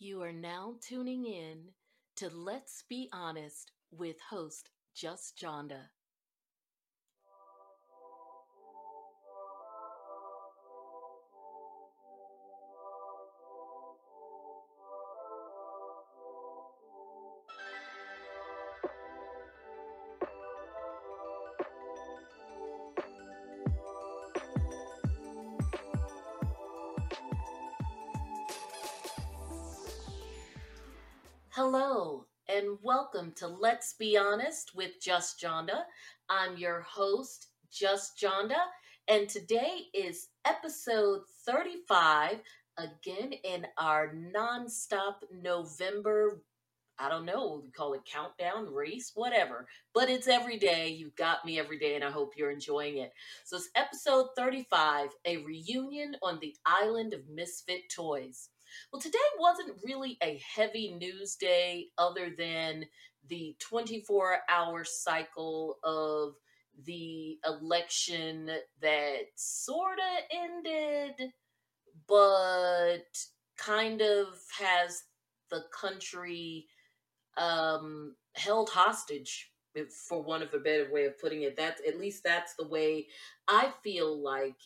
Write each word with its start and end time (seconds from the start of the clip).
You 0.00 0.22
are 0.22 0.32
now 0.32 0.76
tuning 0.80 1.26
in 1.26 1.70
to 2.18 2.30
Let's 2.30 2.84
Be 2.88 3.08
Honest 3.12 3.72
with 3.90 4.14
host 4.30 4.70
Just 4.94 5.36
Jonda. 5.36 5.88
To 33.38 33.46
Let's 33.46 33.92
Be 33.92 34.16
Honest 34.16 34.74
with 34.74 35.00
Just 35.00 35.40
Jonda. 35.40 35.82
I'm 36.28 36.56
your 36.56 36.80
host, 36.80 37.50
Just 37.70 38.20
Jonda, 38.20 38.58
and 39.06 39.28
today 39.28 39.82
is 39.94 40.30
episode 40.44 41.20
35, 41.46 42.40
again 42.78 43.32
in 43.44 43.64
our 43.78 44.12
nonstop 44.12 45.18
November. 45.30 46.42
I 46.98 47.08
don't 47.08 47.26
know, 47.26 47.62
we 47.64 47.70
call 47.70 47.92
it 47.92 48.00
countdown, 48.12 48.74
race, 48.74 49.12
whatever. 49.14 49.68
But 49.94 50.10
it's 50.10 50.26
every 50.26 50.58
day. 50.58 50.88
You've 50.88 51.14
got 51.14 51.44
me 51.44 51.60
every 51.60 51.78
day, 51.78 51.94
and 51.94 52.02
I 52.02 52.10
hope 52.10 52.32
you're 52.36 52.50
enjoying 52.50 52.98
it. 52.98 53.12
So 53.44 53.56
it's 53.56 53.70
episode 53.76 54.30
35, 54.36 55.10
a 55.26 55.36
reunion 55.44 56.16
on 56.24 56.40
the 56.40 56.56
island 56.66 57.14
of 57.14 57.20
misfit 57.32 57.82
toys. 57.94 58.48
Well, 58.92 59.00
today 59.00 59.18
wasn't 59.38 59.78
really 59.84 60.18
a 60.22 60.40
heavy 60.54 60.92
news 60.92 61.36
day 61.36 61.86
other 61.96 62.30
than 62.36 62.84
the 63.28 63.56
24 63.60 64.38
hour 64.48 64.84
cycle 64.84 65.76
of 65.84 66.34
the 66.84 67.38
election 67.44 68.50
that 68.80 69.22
sort 69.36 69.98
of 69.98 70.24
ended, 70.30 71.32
but 72.06 73.06
kind 73.56 74.00
of 74.00 74.26
has 74.58 75.02
the 75.50 75.64
country 75.78 76.66
um, 77.36 78.14
held 78.34 78.70
hostage 78.70 79.50
for 80.08 80.22
one 80.22 80.42
of 80.42 80.52
a 80.54 80.58
better 80.58 80.92
way 80.92 81.04
of 81.04 81.18
putting 81.20 81.42
it. 81.42 81.56
That's 81.56 81.80
at 81.86 81.98
least 81.98 82.24
that's 82.24 82.54
the 82.54 82.66
way 82.66 83.06
i 83.48 83.72
feel 83.82 84.20
like 84.22 84.56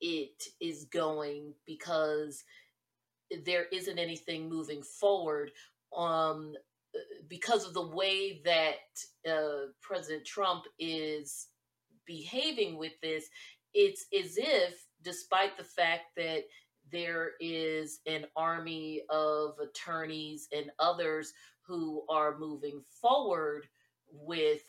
it 0.00 0.42
is 0.60 0.84
going 0.86 1.54
because 1.66 2.44
there 3.44 3.64
isn't 3.72 3.98
anything 3.98 4.48
moving 4.48 4.82
forward 4.82 5.50
um, 5.96 6.54
because 7.28 7.66
of 7.66 7.74
the 7.74 7.86
way 7.86 8.40
that 8.44 9.30
uh, 9.30 9.68
President 9.80 10.24
Trump 10.24 10.64
is 10.78 11.48
behaving 12.06 12.78
with 12.78 12.92
this. 13.02 13.26
It's 13.74 14.06
as 14.16 14.36
if, 14.38 14.86
despite 15.02 15.56
the 15.56 15.64
fact 15.64 16.14
that 16.16 16.44
there 16.90 17.32
is 17.40 18.00
an 18.06 18.26
army 18.36 19.02
of 19.10 19.56
attorneys 19.60 20.48
and 20.56 20.70
others 20.78 21.32
who 21.62 22.04
are 22.08 22.38
moving 22.38 22.82
forward 23.00 23.66
with 24.12 24.62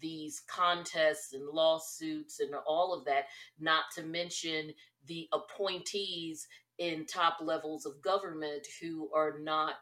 these 0.00 0.42
contests 0.48 1.32
and 1.32 1.46
lawsuits 1.46 2.40
and 2.40 2.54
all 2.66 2.92
of 2.92 3.04
that, 3.04 3.26
not 3.58 3.84
to 3.94 4.02
mention 4.02 4.72
the 5.06 5.28
appointees 5.32 6.46
in 6.78 7.06
top 7.06 7.38
levels 7.40 7.86
of 7.86 8.02
government 8.02 8.66
who 8.80 9.10
are 9.14 9.38
not 9.40 9.76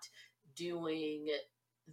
doing 0.57 1.29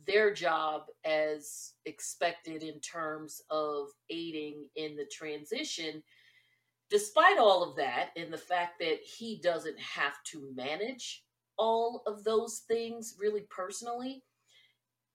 their 0.05 0.33
job 0.33 0.83
as 1.05 1.73
expected 1.85 2.63
in 2.63 2.79
terms 2.79 3.41
of 3.49 3.87
aiding 4.09 4.65
in 4.75 4.95
the 4.95 5.05
transition. 5.11 6.03
Despite 6.89 7.39
all 7.39 7.63
of 7.63 7.75
that, 7.77 8.09
and 8.15 8.31
the 8.31 8.37
fact 8.37 8.79
that 8.79 8.99
he 9.01 9.39
doesn't 9.41 9.79
have 9.79 10.21
to 10.25 10.51
manage 10.55 11.23
all 11.57 12.03
of 12.05 12.23
those 12.23 12.63
things 12.67 13.15
really 13.19 13.45
personally, 13.49 14.23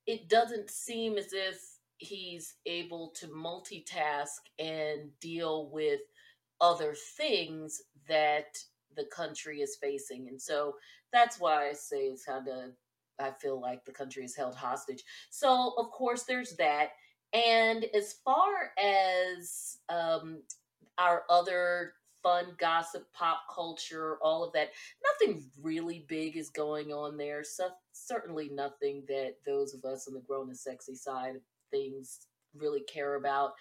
it 0.06 0.28
doesn't 0.28 0.70
seem 0.70 1.18
as 1.18 1.32
if 1.32 1.60
he's 1.98 2.54
able 2.66 3.12
to 3.20 3.26
multitask 3.28 4.40
and 4.58 5.10
deal 5.20 5.68
with 5.70 6.00
other 6.60 6.96
things 7.16 7.82
that 8.08 8.56
the 8.96 9.04
country 9.14 9.60
is 9.60 9.76
facing. 9.80 10.26
And 10.28 10.40
so 10.40 10.74
that's 11.12 11.38
why 11.38 11.68
I 11.68 11.72
say 11.74 12.06
it's 12.06 12.24
kind 12.24 12.48
of, 12.48 12.70
I 13.20 13.32
feel 13.40 13.60
like 13.60 13.84
the 13.84 13.92
country 13.92 14.24
is 14.24 14.36
held 14.36 14.54
hostage. 14.54 15.04
So, 15.30 15.74
of 15.78 15.90
course, 15.90 16.24
there's 16.24 16.56
that. 16.56 16.90
And 17.32 17.86
as 17.94 18.14
far 18.24 18.72
as 18.82 19.78
um, 19.88 20.42
our 20.98 21.24
other 21.30 21.92
fun 22.22 22.46
gossip, 22.58 23.06
pop 23.12 23.42
culture, 23.54 24.18
all 24.22 24.42
of 24.44 24.52
that, 24.52 24.70
nothing 25.04 25.44
really 25.62 26.04
big 26.08 26.36
is 26.36 26.50
going 26.50 26.92
on 26.92 27.16
there. 27.16 27.44
So, 27.44 27.68
certainly 27.92 28.50
nothing 28.52 29.04
that 29.08 29.34
those 29.46 29.74
of 29.74 29.84
us 29.84 30.08
on 30.08 30.14
the 30.14 30.20
grown 30.20 30.48
and 30.48 30.58
sexy 30.58 30.94
side 30.94 31.36
of 31.36 31.42
things 31.70 32.26
really 32.54 32.82
care 32.82 33.14
about. 33.14 33.52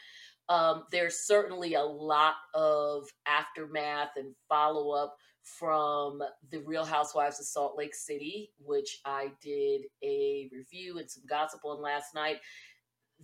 Um, 0.48 0.86
there's 0.92 1.28
certainly 1.28 1.76
a 1.76 1.84
lot 1.84 2.34
of 2.56 3.08
aftermath 3.28 4.10
and 4.18 4.34
follow 4.50 4.92
up 4.92 5.16
from 5.58 6.22
the 6.52 6.60
Real 6.60 6.86
Housewives 6.86 7.40
of 7.40 7.46
Salt 7.46 7.78
Lake 7.78 7.96
City, 7.96 8.52
which 8.60 9.00
I 9.06 9.32
did 9.42 9.84
a 10.04 10.50
review 10.52 11.00
and 11.00 11.10
some 11.10 11.24
gossip 11.28 11.62
on 11.64 11.82
last 11.82 12.14
night. 12.14 12.38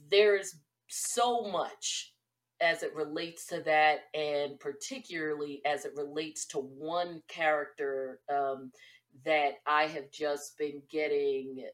There's 0.09 0.55
so 0.87 1.43
much 1.43 2.13
as 2.61 2.83
it 2.83 2.95
relates 2.95 3.45
to 3.47 3.61
that, 3.61 4.01
and 4.13 4.59
particularly 4.59 5.61
as 5.65 5.85
it 5.85 5.93
relates 5.95 6.45
to 6.47 6.59
one 6.59 7.21
character 7.27 8.21
um, 8.33 8.71
that 9.25 9.55
I 9.67 9.87
have 9.87 10.09
just 10.11 10.57
been 10.57 10.81
getting 10.89 11.65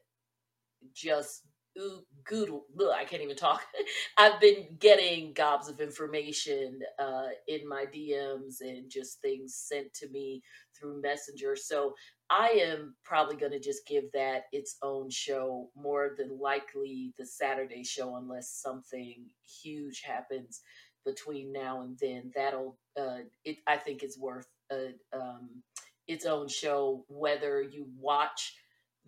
just 0.94 1.42
ooh, 1.78 2.04
good. 2.24 2.50
I 2.94 3.04
can't 3.04 3.22
even 3.22 3.36
talk. 3.36 3.62
I've 4.18 4.40
been 4.40 4.76
getting 4.78 5.32
gobs 5.32 5.68
of 5.68 5.80
information 5.80 6.80
uh, 6.98 7.28
in 7.48 7.68
my 7.68 7.84
DMs 7.86 8.60
and 8.60 8.90
just 8.90 9.20
things 9.20 9.54
sent 9.54 9.92
to 9.94 10.08
me 10.10 10.42
through 10.78 11.00
Messenger. 11.02 11.56
So 11.56 11.94
I 12.30 12.48
am 12.48 12.94
probably 13.04 13.36
going 13.36 13.52
to 13.52 13.60
just 13.60 13.86
give 13.86 14.04
that 14.12 14.44
its 14.52 14.76
own 14.82 15.10
show, 15.10 15.70
more 15.76 16.14
than 16.16 16.38
likely 16.40 17.12
the 17.18 17.26
Saturday 17.26 17.84
show, 17.84 18.16
unless 18.16 18.50
something 18.50 19.26
huge 19.62 20.02
happens 20.04 20.60
between 21.04 21.52
now 21.52 21.82
and 21.82 21.98
then. 22.00 22.30
That'll, 22.34 22.78
uh, 22.98 23.18
it. 23.44 23.58
I 23.66 23.76
think 23.76 24.02
it's 24.02 24.18
worth 24.18 24.48
a, 24.70 24.92
um, 25.12 25.62
its 26.06 26.26
own 26.26 26.48
show, 26.48 27.04
whether 27.08 27.62
you 27.62 27.86
watch 27.98 28.54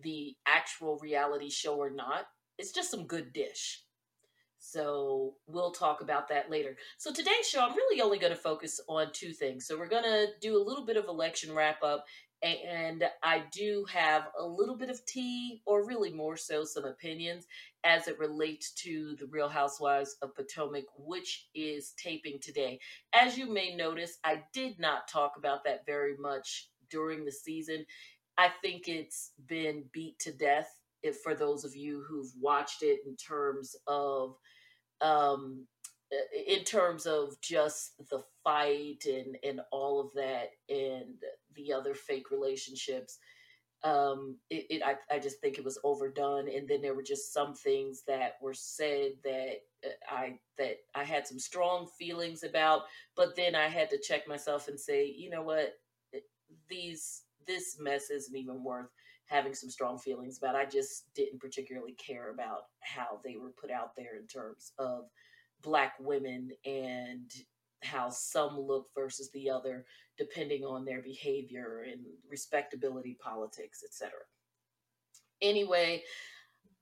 the 0.01 0.35
actual 0.45 0.97
reality 1.01 1.49
show 1.49 1.75
or 1.77 1.89
not 1.89 2.25
it's 2.57 2.71
just 2.71 2.91
some 2.91 3.07
good 3.07 3.33
dish. 3.33 3.81
So 4.59 5.35
we'll 5.47 5.71
talk 5.71 6.01
about 6.01 6.27
that 6.29 6.49
later. 6.49 6.75
So 6.97 7.13
today's 7.13 7.47
show, 7.47 7.61
I'm 7.61 7.75
really 7.75 8.01
only 8.01 8.17
going 8.17 8.33
to 8.33 8.39
focus 8.39 8.79
on 8.89 9.07
two 9.13 9.31
things. 9.31 9.67
So 9.67 9.77
we're 9.77 9.87
going 9.87 10.03
to 10.03 10.27
do 10.41 10.57
a 10.57 10.63
little 10.63 10.85
bit 10.85 10.97
of 10.97 11.05
election 11.05 11.53
wrap 11.53 11.83
up, 11.83 12.03
and 12.41 13.03
I 13.23 13.43
do 13.51 13.85
have 13.93 14.27
a 14.39 14.43
little 14.43 14.75
bit 14.75 14.89
of 14.89 15.05
tea, 15.05 15.61
or 15.65 15.85
really 15.85 16.11
more 16.11 16.35
so 16.35 16.63
some 16.63 16.85
opinions 16.85 17.45
as 17.83 18.07
it 18.07 18.17
relates 18.17 18.71
to 18.83 19.15
the 19.19 19.27
Real 19.27 19.49
Housewives 19.49 20.17
of 20.23 20.35
Potomac, 20.35 20.85
which 20.97 21.47
is 21.53 21.93
taping 22.01 22.39
today. 22.41 22.79
As 23.13 23.37
you 23.37 23.51
may 23.51 23.75
notice, 23.75 24.17
I 24.23 24.41
did 24.51 24.79
not 24.79 25.07
talk 25.07 25.33
about 25.37 25.63
that 25.65 25.85
very 25.85 26.17
much 26.17 26.69
during 26.89 27.23
the 27.23 27.31
season. 27.31 27.85
I 28.37 28.49
think 28.61 28.87
it's 28.87 29.31
been 29.47 29.85
beat 29.93 30.17
to 30.19 30.33
death 30.33 30.69
if 31.05 31.17
for 31.21 31.35
those 31.35 31.65
of 31.65 31.75
you 31.75 32.03
who've 32.07 32.31
watched 32.39 32.83
it 32.83 32.99
in 33.07 33.15
terms 33.15 33.75
of 33.87 34.35
um 35.01 35.65
in 36.47 36.63
terms 36.63 37.05
of 37.05 37.39
just 37.41 37.93
the 38.09 38.23
fight 38.43 39.05
and 39.05 39.37
and 39.43 39.61
all 39.71 39.99
of 39.99 40.09
that 40.15 40.49
and 40.69 41.15
the 41.55 41.73
other 41.73 41.93
fake 41.93 42.31
relationships 42.31 43.19
um 43.83 44.37
it, 44.49 44.65
it 44.69 44.81
I, 44.83 44.95
I 45.13 45.19
just 45.19 45.39
think 45.41 45.57
it 45.57 45.65
was 45.65 45.79
overdone. 45.83 46.49
And 46.49 46.67
then 46.67 46.81
there 46.81 46.95
were 46.95 47.03
just 47.03 47.33
some 47.33 47.53
things 47.53 48.03
that 48.07 48.33
were 48.41 48.53
said 48.53 49.11
that 49.23 49.57
uh, 49.85 49.89
i 50.09 50.39
that 50.57 50.77
i 50.95 51.03
had 51.03 51.27
some 51.27 51.39
strong 51.39 51.87
feelings 51.99 52.43
about 52.43 52.83
but 53.15 53.35
then 53.35 53.55
i 53.55 53.67
had 53.67 53.89
to 53.91 53.99
check 53.99 54.27
myself 54.27 54.67
and 54.67 54.79
say 54.79 55.05
you 55.07 55.29
know 55.29 55.43
what? 55.43 55.73
These 56.69 57.23
this 57.47 57.77
mess 57.79 58.09
isn't 58.09 58.35
even 58.35 58.63
worth 58.63 58.89
having 59.27 59.53
some 59.53 59.69
strong 59.69 59.97
feelings 59.97 60.37
about. 60.37 60.55
I 60.55 60.65
just 60.65 61.13
didn't 61.15 61.39
particularly 61.41 61.93
care 61.93 62.31
about 62.31 62.63
how 62.81 63.19
they 63.23 63.35
were 63.37 63.53
put 63.59 63.71
out 63.71 63.95
there 63.95 64.17
in 64.19 64.27
terms 64.27 64.73
of 64.77 65.05
black 65.61 65.93
women 65.99 66.49
and 66.65 67.31
how 67.83 68.09
some 68.09 68.59
look 68.59 68.87
versus 68.95 69.29
the 69.31 69.49
other 69.49 69.85
depending 70.17 70.63
on 70.63 70.85
their 70.85 71.01
behavior 71.01 71.85
and 71.91 72.01
respectability 72.29 73.17
politics 73.21 73.83
etc 73.83 74.11
Anyway, 75.41 76.03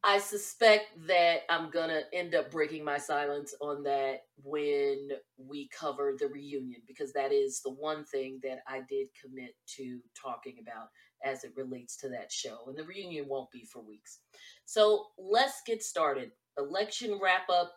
I 0.06 0.20
suspect 0.20 0.88
that 1.08 1.42
I'm 1.50 1.70
gonna 1.70 2.02
end 2.12 2.36
up 2.36 2.52
breaking 2.52 2.84
my 2.84 2.98
silence 2.98 3.56
on 3.62 3.84
that 3.84 4.24
when 4.44 5.10
we 5.38 5.70
cover 5.70 6.14
the 6.20 6.28
reunion 6.28 6.82
because 6.88 7.14
that 7.14 7.32
is 7.32 7.62
the 7.62 7.72
one 7.72 8.04
thing 8.04 8.40
that 8.44 8.60
I 8.68 8.82
did 8.90 9.08
commit 9.22 9.56
to 9.78 10.00
talking 10.22 10.58
about 10.62 10.90
as 11.24 11.44
it 11.44 11.54
relates 11.56 11.96
to 11.98 12.10
that 12.10 12.32
show. 12.32 12.60
And 12.68 12.78
the 12.78 12.84
reunion 12.84 13.28
won't 13.28 13.52
be 13.52 13.64
for 13.64 13.82
weeks. 13.82 14.20
So 14.66 15.08
let's 15.18 15.62
get 15.66 15.84
started. 15.84 16.32
Election 16.58 17.20
wrap 17.22 17.50
up. 17.50 17.74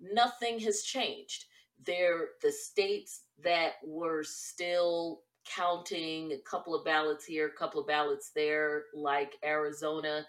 Nothing 0.00 0.58
has 0.60 0.82
changed. 0.82 1.46
There, 1.84 2.28
the 2.42 2.52
states 2.52 3.22
that 3.42 3.72
were 3.84 4.22
still 4.22 5.22
counting 5.44 6.32
a 6.32 6.38
couple 6.48 6.74
of 6.74 6.84
ballots 6.84 7.24
here, 7.24 7.48
a 7.48 7.58
couple 7.58 7.80
of 7.80 7.86
ballots 7.86 8.30
there, 8.34 8.84
like 8.94 9.36
Arizona 9.44 10.24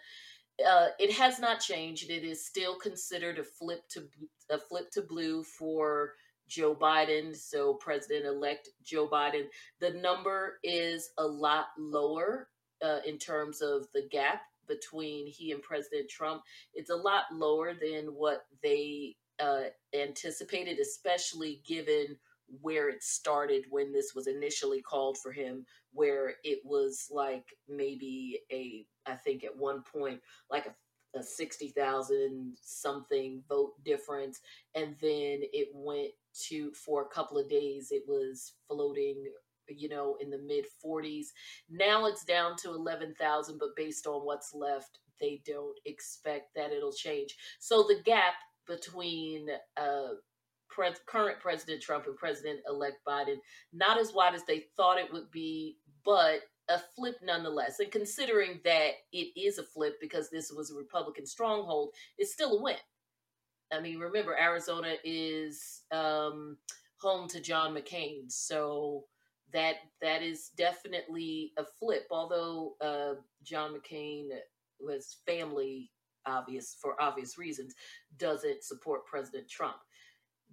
uh, 0.68 0.88
it 1.00 1.12
has 1.12 1.40
not 1.40 1.60
changed. 1.60 2.10
It 2.10 2.24
is 2.24 2.46
still 2.46 2.76
considered 2.76 3.40
a 3.40 3.44
flip 3.44 3.88
to 3.90 4.08
a 4.50 4.58
flip 4.58 4.92
to 4.92 5.02
blue 5.02 5.44
for 5.44 6.14
Joe 6.48 6.76
Biden. 6.76 7.36
So 7.36 7.76
President 7.76 8.26
elect 8.26 8.70
Joe 8.84 9.08
Biden. 9.08 9.46
The 9.80 9.92
number 9.92 10.60
is 10.64 11.10
a 11.18 11.26
lot 11.26 11.68
lower 11.78 12.50
uh, 12.84 13.00
in 13.06 13.18
terms 13.18 13.62
of 13.62 13.88
the 13.94 14.08
gap 14.12 14.42
between 14.68 15.28
he 15.28 15.52
and 15.52 15.62
President 15.62 16.10
Trump. 16.10 16.44
It's 16.74 16.90
a 16.90 16.96
lot 16.96 17.24
lower 17.32 17.74
than 17.74 18.08
what 18.08 18.46
they 18.62 19.16
uh, 19.40 19.66
anticipated, 19.94 20.80
especially 20.80 21.62
given 21.66 22.18
where 22.62 22.90
it 22.90 23.02
started 23.02 23.66
when 23.70 23.92
this 23.92 24.14
was 24.16 24.28
initially 24.28 24.82
called 24.82 25.18
for 25.18 25.32
him, 25.32 25.66
where 25.94 26.36
it 26.44 26.60
was 26.64 27.08
like 27.10 27.46
maybe 27.68 28.40
a, 28.52 28.86
I 29.10 29.16
think 29.16 29.44
at 29.44 29.58
one 29.58 29.84
point, 29.84 30.20
like 30.52 30.68
a, 30.68 31.20
a 31.20 31.24
60,000 31.24 32.58
something 32.62 33.44
vote 33.48 33.74
difference. 33.84 34.42
And 34.76 34.96
then 35.02 35.42
it 35.54 35.70
went 35.74 36.12
to, 36.48 36.72
for 36.74 37.04
a 37.04 37.08
couple 37.08 37.38
of 37.38 37.50
days, 37.50 37.90
it 37.92 38.04
was 38.08 38.54
floating 38.68 39.26
you 39.70 39.90
know 39.90 40.18
in 40.22 40.30
the 40.30 40.38
mid 40.38 40.66
40s 40.84 41.28
now 41.70 42.06
it's 42.06 42.24
down 42.24 42.56
to 42.58 42.70
11,000 42.70 43.58
but 43.60 43.76
based 43.76 44.08
on 44.08 44.26
what's 44.26 44.54
left 44.54 45.00
they 45.20 45.42
don't 45.46 45.78
expect 45.86 46.54
that 46.56 46.72
it'll 46.72 46.94
change 46.94 47.36
so 47.60 47.84
the 47.84 48.02
gap 48.04 48.34
between 48.68 49.48
uh, 49.78 50.14
current 51.08 51.40
President 51.40 51.82
Trump 51.82 52.08
and 52.08 52.16
President 52.16 52.60
elect 52.68 52.98
Biden, 53.08 53.38
not 53.72 54.00
as 54.00 54.14
wide 54.14 54.34
as 54.34 54.44
they 54.46 54.66
thought 54.76 54.98
it 54.98 55.12
would 55.12 55.30
be, 55.32 55.78
but 56.04 56.42
a 56.70 56.80
flip 56.96 57.16
nonetheless. 57.24 57.80
And 57.80 57.92
considering 57.92 58.60
that 58.64 58.92
it 59.12 59.40
is 59.40 59.58
a 59.58 59.64
flip 59.64 59.96
because 60.00 60.30
this 60.30 60.52
was 60.52 60.72
a 60.72 60.76
Republican 60.76 61.26
stronghold, 61.26 61.90
it's 62.18 62.34
still 62.34 62.58
a 62.58 62.62
win. 62.62 62.76
I 63.72 63.80
mean, 63.82 64.00
remember, 64.00 64.38
Arizona 64.40 64.96
is 65.04 65.84
um, 65.92 66.58
home 66.98 67.28
to 67.30 67.42
John 67.42 67.76
McCain. 67.76 68.32
So 68.32 69.06
that 69.54 69.76
that 70.02 70.22
is 70.22 70.50
definitely 70.58 71.54
a 71.58 71.64
flip. 71.80 72.08
Although 72.12 72.74
uh, 72.82 73.14
John 73.44 73.74
McCain 73.74 74.30
was 74.80 75.18
family 75.26 75.92
obvious 76.26 76.76
for 76.82 77.02
obvious 77.02 77.38
reasons, 77.38 77.74
doesn't 78.18 78.64
support 78.64 79.06
President 79.06 79.50
Trump. 79.50 79.78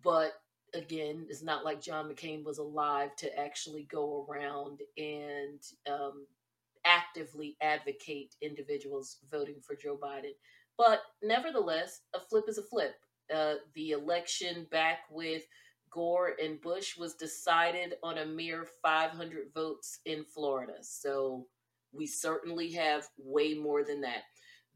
But 0.02 0.32
again, 0.74 1.26
it's 1.28 1.42
not 1.42 1.64
like 1.64 1.82
John 1.82 2.08
McCain 2.10 2.44
was 2.44 2.58
alive 2.58 3.14
to 3.16 3.38
actually 3.38 3.84
go 3.90 4.26
around 4.28 4.80
and 4.96 5.60
um, 5.88 6.26
actively 6.84 7.56
advocate 7.60 8.34
individuals 8.40 9.18
voting 9.30 9.60
for 9.62 9.74
Joe 9.76 9.98
Biden. 10.02 10.32
But 10.78 11.02
nevertheless, 11.22 12.00
a 12.14 12.20
flip 12.20 12.44
is 12.48 12.58
a 12.58 12.62
flip. 12.62 12.94
Uh, 13.34 13.54
the 13.74 13.90
election 13.90 14.66
back 14.70 15.00
with 15.10 15.42
Gore 15.92 16.36
and 16.42 16.60
Bush 16.60 16.96
was 16.96 17.14
decided 17.14 17.94
on 18.02 18.18
a 18.18 18.26
mere 18.26 18.66
500 18.82 19.52
votes 19.54 20.00
in 20.04 20.24
Florida. 20.24 20.74
So 20.82 21.46
we 21.92 22.06
certainly 22.06 22.70
have 22.72 23.08
way 23.18 23.54
more 23.54 23.84
than 23.84 24.00
that. 24.02 24.22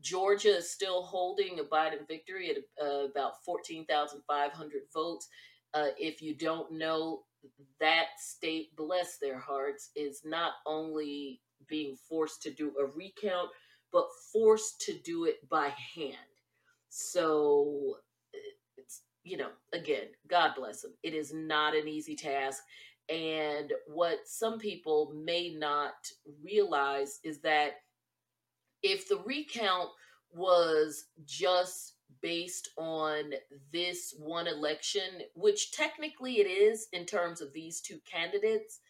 Georgia 0.00 0.56
is 0.56 0.70
still 0.70 1.02
holding 1.02 1.60
a 1.60 1.64
Biden 1.64 2.06
victory 2.06 2.50
at 2.50 2.84
uh, 2.84 3.06
about 3.06 3.44
14,500 3.44 4.82
votes. 4.92 5.28
Uh, 5.72 5.86
if 5.98 6.20
you 6.20 6.34
don't 6.34 6.72
know, 6.72 7.22
that 7.80 8.06
state, 8.18 8.74
bless 8.76 9.18
their 9.18 9.38
hearts, 9.38 9.90
is 9.96 10.22
not 10.24 10.52
only 10.66 11.40
being 11.68 11.96
forced 12.08 12.42
to 12.42 12.50
do 12.50 12.72
a 12.78 12.86
recount, 12.86 13.48
but 13.92 14.06
forced 14.32 14.80
to 14.82 14.98
do 15.04 15.24
it 15.24 15.48
by 15.48 15.72
hand. 15.94 16.16
So, 16.88 17.96
you 19.24 19.38
know, 19.38 19.48
again, 19.72 20.08
God 20.28 20.52
bless 20.56 20.82
them. 20.82 20.92
It 21.02 21.14
is 21.14 21.32
not 21.34 21.74
an 21.74 21.88
easy 21.88 22.14
task. 22.14 22.62
And 23.08 23.72
what 23.86 24.20
some 24.26 24.58
people 24.58 25.12
may 25.14 25.54
not 25.54 25.94
realize 26.42 27.20
is 27.24 27.40
that 27.40 27.80
if 28.82 29.08
the 29.08 29.18
recount 29.24 29.88
was 30.30 31.06
just 31.24 31.94
based 32.20 32.70
on 32.76 33.32
this 33.72 34.14
one 34.18 34.46
election, 34.46 35.22
which 35.34 35.72
technically 35.72 36.34
it 36.40 36.46
is 36.46 36.88
in 36.92 37.04
terms 37.04 37.40
of 37.40 37.52
these 37.52 37.80
two 37.80 37.98
candidates, 38.10 38.80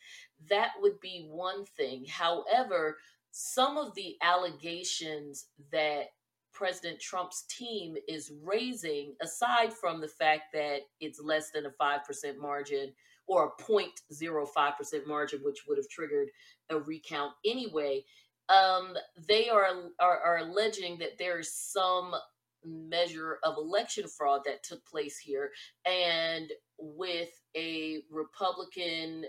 that 0.49 0.71
would 0.81 1.01
be 1.01 1.29
one 1.31 1.65
thing. 1.77 2.05
However, 2.09 2.99
some 3.31 3.77
of 3.77 3.95
the 3.95 4.17
allegations 4.23 5.47
that 5.73 6.07
President 6.55 7.01
Trump's 7.01 7.45
team 7.49 7.97
is 8.09 8.33
raising, 8.43 9.15
aside 9.21 9.73
from 9.73 10.01
the 10.01 10.09
fact 10.09 10.53
that 10.53 10.81
it's 11.01 11.21
less 11.21 11.51
than 11.51 11.67
a 11.67 11.71
5% 11.71 12.39
margin 12.41 12.93
or 13.27 13.53
a 13.59 13.63
0.05% 13.63 15.07
margin, 15.07 15.41
which 15.43 15.65
would 15.67 15.79
have 15.79 15.89
triggered 15.89 16.29
a 16.71 16.79
recount 16.79 17.33
anyway, 17.45 18.05
um, 18.49 18.95
they 19.29 19.49
are, 19.49 19.67
are 20.01 20.21
are 20.21 20.39
alleging 20.39 20.99
that 20.99 21.19
there's 21.19 21.51
some 21.53 22.15
measure 22.65 23.39
of 23.43 23.57
election 23.57 24.07
fraud 24.07 24.43
that 24.45 24.63
took 24.63 24.85
place 24.87 25.19
here, 25.19 25.51
and 25.87 26.51
with 26.79 27.31
a 27.57 28.03
Republican 28.11 29.25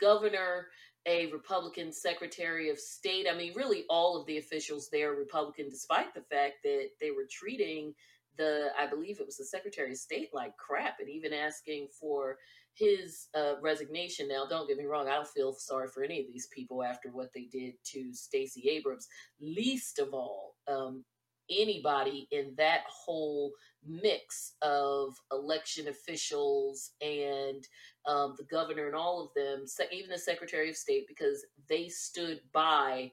governor, 0.00 0.68
a 1.06 1.30
Republican 1.32 1.92
Secretary 1.92 2.68
of 2.70 2.78
State. 2.78 3.26
I 3.30 3.36
mean, 3.36 3.52
really, 3.54 3.84
all 3.88 4.20
of 4.20 4.26
the 4.26 4.38
officials 4.38 4.88
there 4.90 5.12
Republican, 5.12 5.68
despite 5.68 6.14
the 6.14 6.22
fact 6.22 6.56
that 6.64 6.88
they 7.00 7.10
were 7.10 7.26
treating 7.30 7.94
the, 8.36 8.68
I 8.78 8.86
believe 8.86 9.18
it 9.18 9.26
was 9.26 9.36
the 9.36 9.44
Secretary 9.44 9.92
of 9.92 9.96
State 9.98 10.30
like 10.32 10.56
crap, 10.56 11.00
and 11.00 11.08
even 11.08 11.32
asking 11.32 11.88
for 11.98 12.38
his 12.74 13.28
uh, 13.34 13.54
resignation. 13.60 14.28
Now, 14.28 14.46
don't 14.48 14.68
get 14.68 14.78
me 14.78 14.84
wrong, 14.84 15.08
I 15.08 15.14
don't 15.14 15.28
feel 15.28 15.52
sorry 15.52 15.88
for 15.88 16.02
any 16.02 16.20
of 16.20 16.26
these 16.26 16.48
people 16.54 16.82
after 16.82 17.10
what 17.10 17.30
they 17.34 17.48
did 17.50 17.74
to 17.92 18.12
Stacey 18.12 18.68
Abrams. 18.70 19.08
Least 19.40 19.98
of 19.98 20.14
all, 20.14 20.54
um, 20.68 21.04
anybody 21.50 22.28
in 22.30 22.54
that 22.56 22.82
whole 22.88 23.52
mix 23.86 24.54
of 24.62 25.14
election 25.32 25.88
officials 25.88 26.92
and 27.00 27.66
um, 28.06 28.34
the 28.38 28.44
governor 28.44 28.86
and 28.86 28.96
all 28.96 29.22
of 29.22 29.30
them, 29.34 29.64
even 29.92 30.10
the 30.10 30.18
Secretary 30.18 30.68
of 30.68 30.76
State, 30.76 31.06
because 31.08 31.44
they 31.68 31.88
stood 31.88 32.40
by 32.52 33.10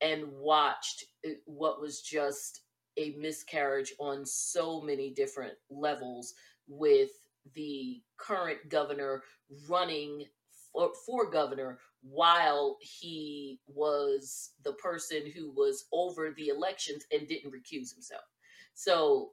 and 0.00 0.24
watched 0.32 1.04
uh, 1.26 1.30
what 1.46 1.80
was 1.80 2.00
just 2.00 2.62
a 2.98 3.14
miscarriage 3.18 3.92
on 3.98 4.24
so 4.24 4.80
many 4.80 5.10
different 5.10 5.54
levels 5.70 6.34
with 6.68 7.10
the 7.54 8.02
current 8.16 8.58
governor 8.68 9.22
running 9.68 10.24
for, 10.72 10.90
for 11.04 11.30
governor 11.30 11.78
while 12.10 12.76
he 12.80 13.58
was 13.66 14.52
the 14.64 14.72
person 14.74 15.22
who 15.34 15.50
was 15.50 15.86
over 15.92 16.32
the 16.36 16.48
elections 16.48 17.04
and 17.12 17.26
didn't 17.26 17.52
recuse 17.52 17.92
himself. 17.92 18.24
So 18.74 19.30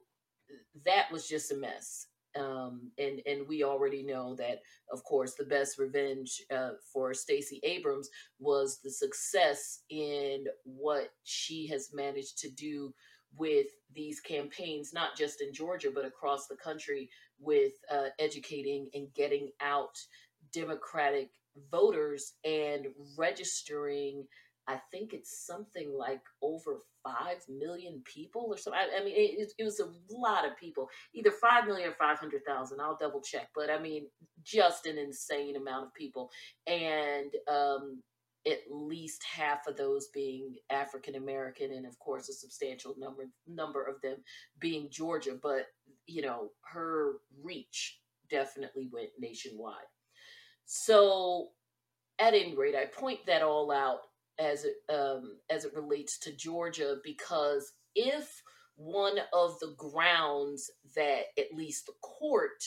that 0.84 1.10
was 1.12 1.28
just 1.28 1.52
a 1.52 1.56
mess. 1.56 2.08
Um, 2.36 2.90
and 2.98 3.20
and 3.26 3.46
we 3.46 3.62
already 3.62 4.02
know 4.02 4.34
that, 4.36 4.60
of 4.92 5.04
course, 5.04 5.34
the 5.34 5.44
best 5.44 5.78
revenge 5.78 6.42
uh, 6.52 6.70
for 6.92 7.14
Stacey 7.14 7.60
Abrams 7.62 8.08
was 8.40 8.80
the 8.82 8.90
success 8.90 9.82
in 9.88 10.44
what 10.64 11.10
she 11.22 11.68
has 11.68 11.90
managed 11.94 12.38
to 12.38 12.50
do 12.50 12.92
with 13.36 13.66
these 13.94 14.20
campaigns, 14.20 14.92
not 14.92 15.16
just 15.16 15.40
in 15.42 15.52
Georgia, 15.52 15.90
but 15.94 16.04
across 16.04 16.48
the 16.48 16.56
country, 16.56 17.08
with 17.38 17.72
uh, 17.92 18.08
educating 18.18 18.88
and 18.94 19.12
getting 19.14 19.50
out 19.60 19.96
Democratic 20.52 21.30
voters 21.70 22.34
and 22.44 22.86
registering. 23.16 24.26
I 24.66 24.80
think 24.90 25.12
it's 25.12 25.46
something 25.46 25.92
like 25.96 26.22
over 26.40 26.80
5 27.04 27.36
million 27.48 28.02
people 28.04 28.46
or 28.48 28.56
something. 28.56 28.80
I, 28.80 29.00
I 29.00 29.04
mean, 29.04 29.14
it, 29.14 29.52
it, 29.58 29.64
was 29.64 29.80
a 29.80 29.90
lot 30.10 30.46
of 30.46 30.56
people, 30.56 30.88
either 31.14 31.30
5 31.30 31.66
million 31.66 31.90
or 31.90 31.94
500,000. 31.94 32.80
I'll 32.80 32.96
double 32.98 33.20
check. 33.20 33.48
But 33.54 33.70
I 33.70 33.78
mean, 33.78 34.06
just 34.42 34.86
an 34.86 34.96
insane 34.96 35.56
amount 35.56 35.86
of 35.86 35.94
people. 35.94 36.30
And 36.66 37.30
um, 37.46 38.02
at 38.46 38.60
least 38.70 39.22
half 39.24 39.66
of 39.66 39.76
those 39.76 40.08
being 40.08 40.56
African 40.70 41.14
American, 41.14 41.72
and 41.72 41.86
of 41.86 41.98
course, 41.98 42.28
a 42.28 42.32
substantial 42.32 42.94
number 42.98 43.24
number 43.46 43.82
of 43.84 44.00
them 44.02 44.18
being 44.58 44.88
Georgia. 44.90 45.36
But 45.40 45.66
you 46.06 46.22
know, 46.22 46.50
her 46.72 47.14
reach 47.42 48.00
definitely 48.30 48.88
went 48.92 49.10
nationwide. 49.18 49.86
So, 50.66 51.48
at 52.18 52.34
any 52.34 52.54
rate, 52.54 52.74
I 52.74 52.86
point 52.86 53.20
that 53.26 53.42
all 53.42 53.70
out 53.70 54.00
as 54.38 54.64
it 54.64 54.76
um, 54.92 55.36
as 55.50 55.64
it 55.64 55.74
relates 55.74 56.18
to 56.20 56.32
Georgia 56.32 56.96
because 57.04 57.72
if 57.94 58.42
one 58.76 59.18
of 59.32 59.58
the 59.60 59.74
grounds 59.76 60.70
that 60.96 61.26
at 61.38 61.54
least 61.54 61.86
the 61.86 61.92
court 62.02 62.64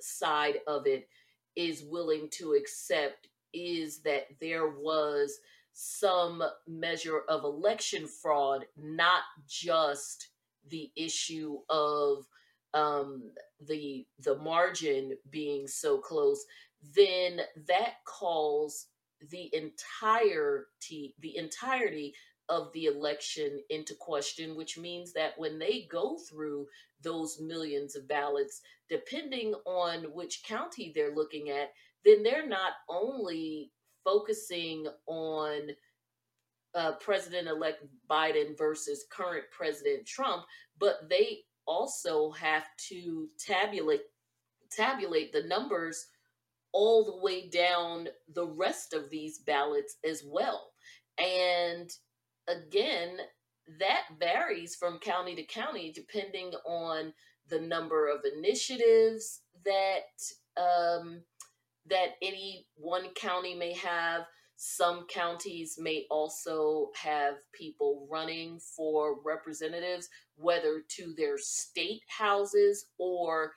side 0.00 0.56
of 0.66 0.86
it 0.86 1.08
is 1.54 1.84
willing 1.84 2.28
to 2.30 2.52
accept 2.52 3.28
is 3.54 4.00
that 4.00 4.26
there 4.40 4.68
was 4.68 5.38
some 5.72 6.42
measure 6.66 7.20
of 7.28 7.44
election 7.44 8.06
fraud, 8.06 8.64
not 8.76 9.22
just 9.46 10.28
the 10.68 10.90
issue 10.96 11.58
of 11.70 12.26
um, 12.74 13.30
the 13.66 14.06
the 14.20 14.36
margin 14.38 15.16
being 15.30 15.66
so 15.66 15.98
close, 15.98 16.44
then 16.94 17.40
that 17.66 17.94
calls 18.06 18.86
the 19.30 19.50
entirety 19.54 21.14
the 21.20 21.36
entirety 21.36 22.14
of 22.48 22.72
the 22.72 22.84
election 22.84 23.60
into 23.70 23.94
question, 23.94 24.56
which 24.56 24.78
means 24.78 25.12
that 25.12 25.32
when 25.36 25.58
they 25.58 25.88
go 25.90 26.16
through 26.30 26.66
those 27.02 27.40
millions 27.40 27.96
of 27.96 28.06
ballots, 28.06 28.60
depending 28.88 29.52
on 29.66 30.04
which 30.14 30.44
county 30.46 30.92
they're 30.94 31.14
looking 31.14 31.50
at, 31.50 31.72
then 32.04 32.22
they're 32.22 32.46
not 32.46 32.74
only 32.88 33.72
focusing 34.04 34.86
on 35.06 35.70
uh, 36.74 36.92
President 37.00 37.48
elect 37.48 37.84
Biden 38.08 38.56
versus 38.56 39.06
current 39.10 39.44
President 39.50 40.06
Trump, 40.06 40.44
but 40.78 41.08
they 41.08 41.40
also 41.66 42.30
have 42.30 42.64
to 42.88 43.28
tabulate 43.44 44.02
tabulate 44.70 45.32
the 45.32 45.42
numbers 45.44 46.06
all 46.76 47.06
the 47.06 47.24
way 47.24 47.48
down 47.48 48.06
the 48.34 48.46
rest 48.46 48.92
of 48.92 49.08
these 49.08 49.38
ballots 49.38 49.96
as 50.04 50.22
well. 50.26 50.72
And 51.18 51.90
again, 52.46 53.16
that 53.80 54.02
varies 54.20 54.76
from 54.76 54.98
county 54.98 55.34
to 55.36 55.42
county 55.42 55.90
depending 55.90 56.52
on 56.66 57.14
the 57.48 57.60
number 57.60 58.08
of 58.08 58.20
initiatives 58.36 59.40
that 59.64 60.62
um, 60.62 61.22
that 61.88 62.16
any 62.20 62.66
one 62.76 63.08
county 63.14 63.54
may 63.54 63.72
have. 63.72 64.26
Some 64.58 65.06
counties 65.08 65.78
may 65.78 66.06
also 66.10 66.90
have 66.96 67.34
people 67.52 68.06
running 68.10 68.58
for 68.58 69.16
representatives, 69.24 70.08
whether 70.36 70.82
to 70.96 71.14
their 71.16 71.36
state 71.38 72.00
houses 72.08 72.86
or 72.98 73.52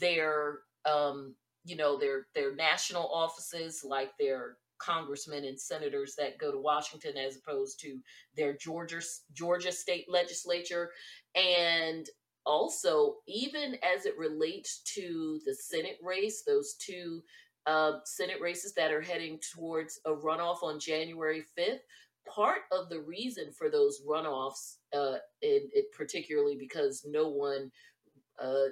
their, 0.00 0.60
um, 0.84 1.34
you 1.64 1.76
know, 1.76 1.98
their 1.98 2.26
their 2.34 2.54
national 2.54 3.08
offices, 3.12 3.84
like 3.84 4.10
their 4.18 4.56
congressmen 4.78 5.44
and 5.44 5.58
senators 5.58 6.14
that 6.18 6.38
go 6.38 6.52
to 6.52 6.58
Washington, 6.58 7.16
as 7.16 7.36
opposed 7.36 7.80
to 7.80 7.98
their 8.36 8.56
Georgia 8.56 9.00
Georgia 9.32 9.72
state 9.72 10.06
legislature, 10.08 10.90
and 11.34 12.08
also 12.46 13.16
even 13.26 13.76
as 13.96 14.04
it 14.06 14.16
relates 14.18 14.80
to 14.94 15.40
the 15.46 15.54
Senate 15.54 15.98
race, 16.02 16.42
those 16.46 16.74
two 16.74 17.22
uh, 17.66 17.92
Senate 18.04 18.40
races 18.40 18.74
that 18.74 18.92
are 18.92 19.00
heading 19.00 19.38
towards 19.54 20.00
a 20.04 20.10
runoff 20.10 20.62
on 20.62 20.78
January 20.78 21.44
5th. 21.58 21.80
Part 22.28 22.60
of 22.72 22.88
the 22.88 23.00
reason 23.00 23.52
for 23.52 23.70
those 23.70 24.02
runoffs, 24.06 24.76
uh, 24.96 25.16
particularly 25.96 26.56
because 26.56 27.04
no 27.06 27.28
one, 27.28 27.70
uh, 28.42 28.68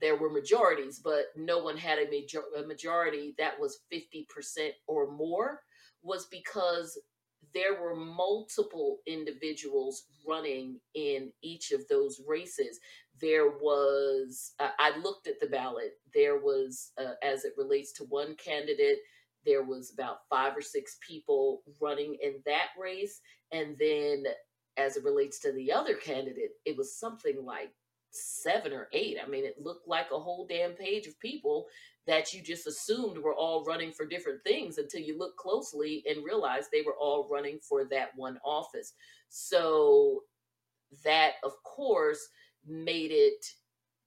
there 0.00 0.16
were 0.16 0.30
majorities, 0.30 1.00
but 1.02 1.26
no 1.36 1.58
one 1.58 1.76
had 1.76 1.98
a, 1.98 2.10
major- 2.10 2.42
a 2.56 2.62
majority 2.66 3.34
that 3.38 3.58
was 3.58 3.80
50% 3.92 4.70
or 4.86 5.10
more, 5.10 5.60
was 6.02 6.26
because 6.26 6.98
there 7.54 7.80
were 7.80 7.96
multiple 7.96 8.98
individuals 9.06 10.04
running 10.26 10.78
in 10.94 11.32
each 11.42 11.72
of 11.72 11.86
those 11.88 12.20
races. 12.26 12.78
There 13.20 13.50
was 13.50 14.52
uh, 14.60 14.70
i 14.78 14.96
looked 14.98 15.26
at 15.26 15.40
the 15.40 15.46
ballot. 15.46 15.92
There 16.14 16.38
was 16.38 16.92
uh, 16.98 17.14
as 17.22 17.44
it 17.44 17.54
relates 17.56 17.92
to 17.94 18.04
one 18.04 18.34
candidate 18.36 18.98
there 19.46 19.62
was 19.64 19.92
about 19.92 20.18
five 20.28 20.56
or 20.56 20.60
six 20.60 20.98
people 21.06 21.62
running 21.80 22.16
in 22.22 22.34
that 22.44 22.68
race. 22.78 23.20
And 23.52 23.76
then 23.78 24.24
as 24.76 24.96
it 24.96 25.04
relates 25.04 25.40
to 25.40 25.52
the 25.52 25.72
other 25.72 25.94
candidate 25.94 26.50
it 26.64 26.76
was 26.76 26.98
something 26.98 27.44
like 27.44 27.72
seven 28.10 28.72
or 28.72 28.88
eight. 28.92 29.16
I 29.24 29.28
mean 29.28 29.44
it 29.44 29.56
looked 29.60 29.88
like 29.88 30.06
a 30.12 30.18
whole 30.18 30.46
damn 30.48 30.72
page 30.72 31.06
of 31.06 31.18
people 31.20 31.66
that 32.06 32.32
you 32.32 32.42
just 32.42 32.66
assumed 32.66 33.18
were 33.18 33.34
all 33.34 33.64
running 33.64 33.92
for 33.92 34.06
different 34.06 34.42
things 34.42 34.78
until 34.78 35.00
you 35.00 35.18
look 35.18 35.36
closely 35.36 36.02
and 36.08 36.24
realize 36.24 36.64
they 36.72 36.82
were 36.82 36.96
all 36.98 37.28
running 37.30 37.58
for 37.60 37.84
that 37.84 38.08
one 38.16 38.38
office. 38.44 38.94
So 39.28 40.22
that 41.04 41.32
of 41.44 41.52
course 41.64 42.20
made 42.66 43.10
it 43.12 43.44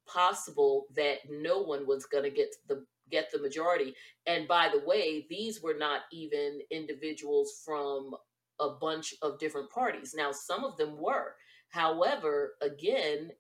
possible 0.08 0.86
that 0.96 1.20
no 1.29 1.62
one 1.62 1.86
was 1.88 2.05
going 2.05 2.24
to 2.24 2.29
get 2.29 2.50
the 2.67 2.86
get 3.10 3.29
the 3.31 3.39
majority. 3.39 3.93
And 4.25 4.48
by 4.48 4.70
the 4.72 4.86
way 4.86 5.25
these 5.29 5.62
were 5.62 5.75
not 5.77 6.01
even 6.12 6.60
individuals 6.72 7.62
from 7.65 8.15
a 8.60 8.70
bunch 8.70 9.13
of 9.22 9.39
different 9.39 9.70
parties. 9.70 10.13
Now 10.15 10.31
some 10.31 10.63
of 10.63 10.77
them 10.77 10.98
were. 11.00 11.36
However 11.70 12.53
again 12.62 13.31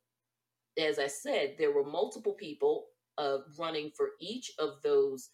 as 0.79 0.99
i 0.99 1.07
said 1.07 1.55
there 1.57 1.71
were 1.71 1.83
multiple 1.83 2.33
people 2.33 2.85
uh, 3.17 3.37
running 3.57 3.91
for 3.95 4.11
each 4.19 4.51
of 4.59 4.81
those 4.83 5.29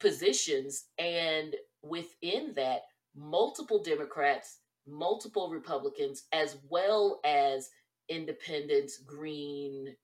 positions 0.00 0.86
and 0.98 1.56
within 1.82 2.52
that 2.54 2.82
multiple 3.16 3.82
democrats 3.82 4.58
multiple 4.86 5.50
republicans 5.50 6.24
as 6.32 6.56
well 6.68 7.20
as 7.24 7.70
independents, 8.08 8.98
green, 8.98 9.94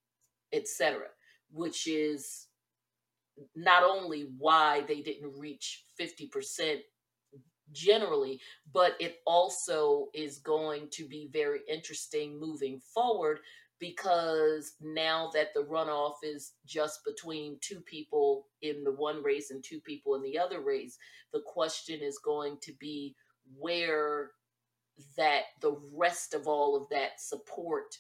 etc., 0.52 1.06
which 1.50 1.86
is 1.86 2.46
not 3.56 3.82
only 3.82 4.28
why 4.38 4.82
they 4.86 5.00
didn't 5.00 5.38
reach 5.38 5.84
50% 6.00 6.78
generally, 7.72 8.40
but 8.72 8.92
it 9.00 9.16
also 9.26 10.08
is 10.14 10.38
going 10.38 10.88
to 10.92 11.08
be 11.08 11.28
very 11.32 11.60
interesting 11.68 12.38
moving 12.38 12.78
forward 12.94 13.40
because 13.78 14.74
now 14.80 15.30
that 15.34 15.48
the 15.54 15.64
runoff 15.64 16.14
is 16.22 16.52
just 16.64 17.04
between 17.04 17.58
two 17.60 17.80
people 17.80 18.46
in 18.62 18.84
the 18.84 18.92
one 18.92 19.22
race 19.22 19.50
and 19.50 19.62
two 19.62 19.80
people 19.80 20.14
in 20.14 20.22
the 20.22 20.38
other 20.38 20.60
race, 20.60 20.96
the 21.32 21.42
question 21.44 22.00
is 22.00 22.18
going 22.18 22.56
to 22.62 22.72
be 22.78 23.14
where 23.58 24.30
that 25.16 25.42
the 25.60 25.76
rest 25.92 26.34
of 26.34 26.46
all 26.46 26.76
of 26.76 26.88
that 26.88 27.20
support 27.20 27.98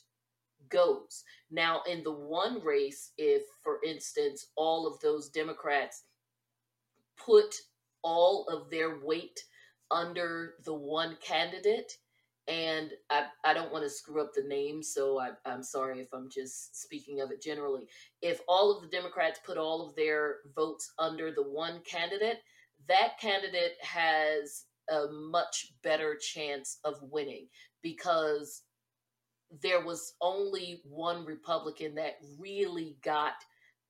goes. 0.68 1.24
Now, 1.50 1.82
in 1.90 2.02
the 2.02 2.12
one 2.12 2.62
race, 2.62 3.12
if, 3.18 3.42
for 3.62 3.80
instance, 3.84 4.46
all 4.56 4.86
of 4.86 5.00
those 5.00 5.28
Democrats 5.28 6.04
put 7.16 7.54
all 8.02 8.46
of 8.48 8.70
their 8.70 8.98
weight 9.00 9.40
under 9.90 10.54
the 10.64 10.74
one 10.74 11.16
candidate, 11.20 11.92
and 12.46 12.90
I, 13.10 13.24
I 13.44 13.54
don't 13.54 13.72
want 13.72 13.84
to 13.84 13.90
screw 13.90 14.22
up 14.22 14.32
the 14.34 14.42
name, 14.42 14.82
so 14.82 15.18
I, 15.18 15.30
I'm 15.46 15.62
sorry 15.62 16.00
if 16.00 16.08
I'm 16.12 16.28
just 16.30 16.80
speaking 16.80 17.20
of 17.20 17.30
it 17.30 17.42
generally. 17.42 17.88
If 18.20 18.40
all 18.48 18.74
of 18.74 18.82
the 18.82 18.88
Democrats 18.88 19.40
put 19.44 19.56
all 19.56 19.86
of 19.86 19.96
their 19.96 20.36
votes 20.54 20.92
under 20.98 21.32
the 21.32 21.42
one 21.42 21.80
candidate, 21.86 22.38
that 22.88 23.18
candidate 23.18 23.76
has 23.80 24.64
a 24.90 25.06
much 25.10 25.72
better 25.82 26.16
chance 26.16 26.78
of 26.84 26.96
winning 27.02 27.48
because 27.82 28.62
there 29.62 29.84
was 29.84 30.14
only 30.20 30.82
one 30.84 31.24
Republican 31.24 31.94
that 31.94 32.16
really 32.38 32.96
got 33.02 33.34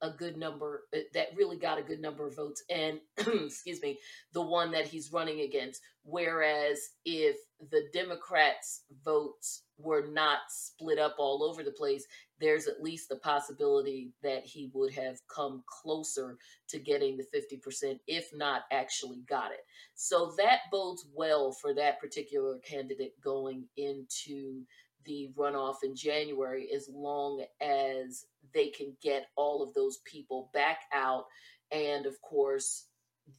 a 0.04 0.14
good 0.16 0.36
number 0.36 0.82
uh, 0.94 0.98
that 1.14 1.28
really 1.34 1.56
got 1.56 1.78
a 1.78 1.82
good 1.82 2.00
number 2.00 2.26
of 2.26 2.36
votes 2.36 2.62
and 2.70 3.00
excuse 3.18 3.80
me 3.82 3.98
the 4.32 4.42
one 4.42 4.70
that 4.70 4.86
he's 4.86 5.12
running 5.12 5.40
against. 5.40 5.80
Whereas 6.06 6.78
if 7.06 7.36
the 7.70 7.84
democrats 7.94 8.82
votes 9.04 9.62
were 9.78 10.06
not 10.06 10.38
split 10.48 10.98
up 10.98 11.16
all 11.18 11.42
over 11.42 11.62
the 11.62 11.70
place 11.70 12.06
there's 12.40 12.66
at 12.66 12.82
least 12.82 13.08
the 13.08 13.16
possibility 13.16 14.12
that 14.22 14.44
he 14.44 14.70
would 14.74 14.92
have 14.92 15.16
come 15.34 15.62
closer 15.66 16.36
to 16.68 16.78
getting 16.78 17.16
the 17.16 17.24
50% 17.34 17.98
if 18.06 18.28
not 18.34 18.62
actually 18.72 19.22
got 19.28 19.52
it. 19.52 19.60
So 19.94 20.32
that 20.38 20.60
bodes 20.70 21.06
well 21.14 21.52
for 21.52 21.74
that 21.74 22.00
particular 22.00 22.58
candidate 22.58 23.14
going 23.22 23.64
into 23.76 24.62
the 25.04 25.30
runoff 25.36 25.76
in 25.82 25.94
January 25.94 26.68
as 26.74 26.88
long 26.92 27.44
as 27.60 28.26
they 28.52 28.68
can 28.68 28.96
get 29.02 29.26
all 29.36 29.62
of 29.62 29.74
those 29.74 29.98
people 30.04 30.50
back 30.52 30.82
out. 30.92 31.24
And 31.72 32.06
of 32.06 32.20
course, 32.22 32.86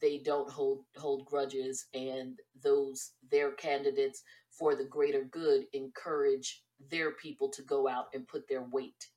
they 0.00 0.18
don't 0.18 0.50
hold 0.50 0.84
hold 0.96 1.24
grudges 1.26 1.86
and 1.94 2.38
those 2.62 3.12
their 3.30 3.52
candidates 3.52 4.22
for 4.50 4.74
the 4.74 4.84
greater 4.84 5.24
good 5.24 5.64
encourage 5.72 6.62
their 6.90 7.12
people 7.12 7.48
to 7.50 7.62
go 7.62 7.88
out 7.88 8.06
and 8.14 8.26
put 8.26 8.48
their 8.48 8.62
weight 8.62 9.08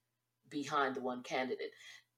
behind 0.49 0.95
the 0.95 1.01
one 1.01 1.23
candidate. 1.23 1.71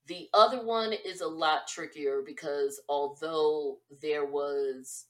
The 0.06 0.28
other 0.34 0.64
one 0.64 0.92
is 0.92 1.20
a 1.20 1.26
lot 1.26 1.68
trickier 1.68 2.22
because 2.24 2.80
although 2.88 3.78
there 4.00 4.26
was 4.26 5.06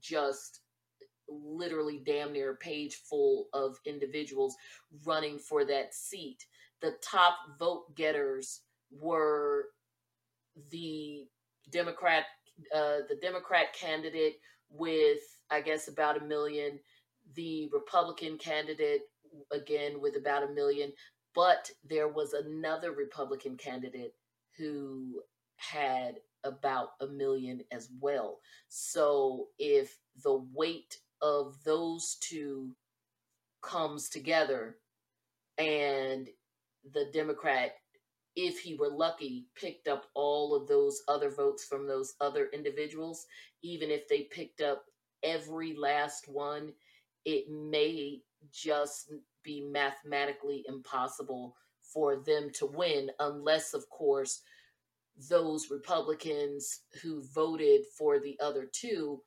just 0.00 0.60
literally 1.28 2.02
damn 2.04 2.32
near 2.32 2.52
a 2.52 2.56
page 2.56 2.96
full 2.96 3.46
of 3.52 3.78
individuals 3.84 4.56
running 5.04 5.38
for 5.38 5.64
that 5.64 5.94
seat, 5.94 6.44
the 6.80 6.94
top 7.02 7.36
vote 7.58 7.94
getters 7.94 8.60
were 8.90 9.66
the 10.70 11.26
Democrat, 11.70 12.24
uh, 12.74 12.98
the 13.08 13.18
Democrat 13.20 13.72
candidate 13.72 14.36
with 14.70 15.20
I 15.50 15.60
guess 15.60 15.88
about 15.88 16.20
a 16.20 16.24
million, 16.24 16.78
the 17.34 17.68
Republican 17.72 18.38
candidate 18.38 19.02
again 19.52 20.00
with 20.00 20.16
about 20.16 20.42
a 20.42 20.52
million, 20.52 20.92
but 21.34 21.70
there 21.88 22.08
was 22.08 22.32
another 22.32 22.92
Republican 22.92 23.56
candidate 23.56 24.14
who 24.56 25.20
had 25.56 26.16
about 26.44 26.90
a 27.00 27.06
million 27.06 27.62
as 27.72 27.88
well. 28.00 28.38
So 28.68 29.48
if 29.58 29.96
the 30.22 30.44
weight 30.52 30.98
of 31.24 31.56
those 31.64 32.18
two 32.20 32.70
comes 33.62 34.10
together 34.10 34.76
and 35.56 36.28
the 36.92 37.06
Democrat, 37.14 37.76
if 38.36 38.60
he 38.60 38.74
were 38.74 38.90
lucky, 38.90 39.46
picked 39.56 39.88
up 39.88 40.04
all 40.14 40.54
of 40.54 40.68
those 40.68 41.00
other 41.08 41.30
votes 41.30 41.64
from 41.64 41.88
those 41.88 42.12
other 42.20 42.50
individuals, 42.52 43.24
even 43.62 43.90
if 43.90 44.06
they 44.06 44.22
picked 44.30 44.60
up 44.60 44.84
every 45.22 45.74
last 45.74 46.28
one, 46.28 46.74
it 47.24 47.50
may 47.50 48.20
just 48.52 49.14
be 49.42 49.62
mathematically 49.62 50.62
impossible 50.68 51.56
for 51.80 52.16
them 52.16 52.50
to 52.52 52.66
win, 52.66 53.10
unless, 53.20 53.72
of 53.72 53.88
course, 53.88 54.42
those 55.30 55.70
Republicans 55.70 56.80
who 57.02 57.22
voted 57.34 57.82
for 57.96 58.18
the 58.18 58.36
other 58.42 58.68
two 58.70 59.22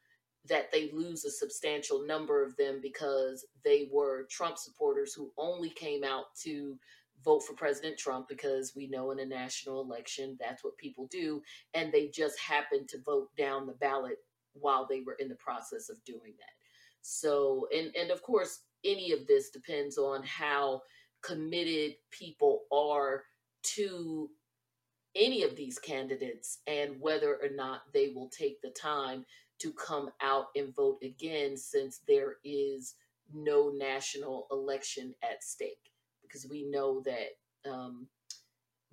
that 0.50 0.72
they 0.72 0.92
lose 0.92 1.26
a 1.26 1.32
substantial 1.32 2.06
number 2.06 2.44
of 2.44 2.56
them 2.58 2.80
because 2.82 3.46
they 3.64 3.90
were 3.92 4.28
Trump 4.30 4.58
supporters 4.58 5.14
who 5.14 5.32
only 5.38 5.70
came 5.70 6.04
out 6.04 6.26
to 6.44 6.78
vote 7.24 7.44
for 7.44 7.54
President 7.54 7.98
Trump 7.98 8.28
because 8.28 8.74
we 8.76 8.88
know 8.88 9.12
in 9.12 9.20
a 9.20 9.26
national 9.26 9.82
election 9.82 10.38
that's 10.40 10.64
what 10.64 10.78
people 10.78 11.08
do 11.08 11.42
and 11.74 11.92
they 11.92 12.08
just 12.08 12.40
happened 12.40 12.88
to 12.90 13.02
vote 13.02 13.30
down 13.38 13.66
the 13.66 13.74
ballot 13.74 14.18
while 14.54 14.88
they 14.90 15.02
were 15.02 15.18
in 15.20 15.28
the 15.28 15.36
process 15.36 15.90
of 15.90 16.04
doing 16.06 16.34
that. 16.40 16.54
So 17.02 17.68
and 17.76 17.96
and 17.96 18.12
of 18.12 18.22
course 18.22 18.60
any 18.86 19.12
of 19.12 19.26
this 19.28 19.50
depends 19.50 19.98
on 19.98 20.24
how 20.24 20.82
committed 21.24 21.94
people 22.12 22.62
are 22.72 23.24
to 23.64 24.30
any 25.16 25.44
of 25.44 25.56
these 25.56 25.80
candidates 25.80 26.60
and 26.68 27.02
whether 27.02 27.36
or 27.36 27.50
not 27.52 27.82
they 27.94 28.10
will 28.16 28.30
take 28.30 28.62
the 28.62 28.70
time 28.70 29.26
to 29.60 29.72
come 29.74 30.10
out 30.22 30.48
and 30.56 30.76
vote 30.76 31.00
again 31.04 31.58
since 31.58 32.02
there 32.08 32.36
is 32.44 32.96
no 33.34 33.72
national 33.76 34.48
election 34.52 35.14
at 35.24 35.44
stake 35.44 35.92
because 36.22 36.48
we 36.50 36.64
know 36.64 37.02
that 37.02 37.70
um, 37.70 38.08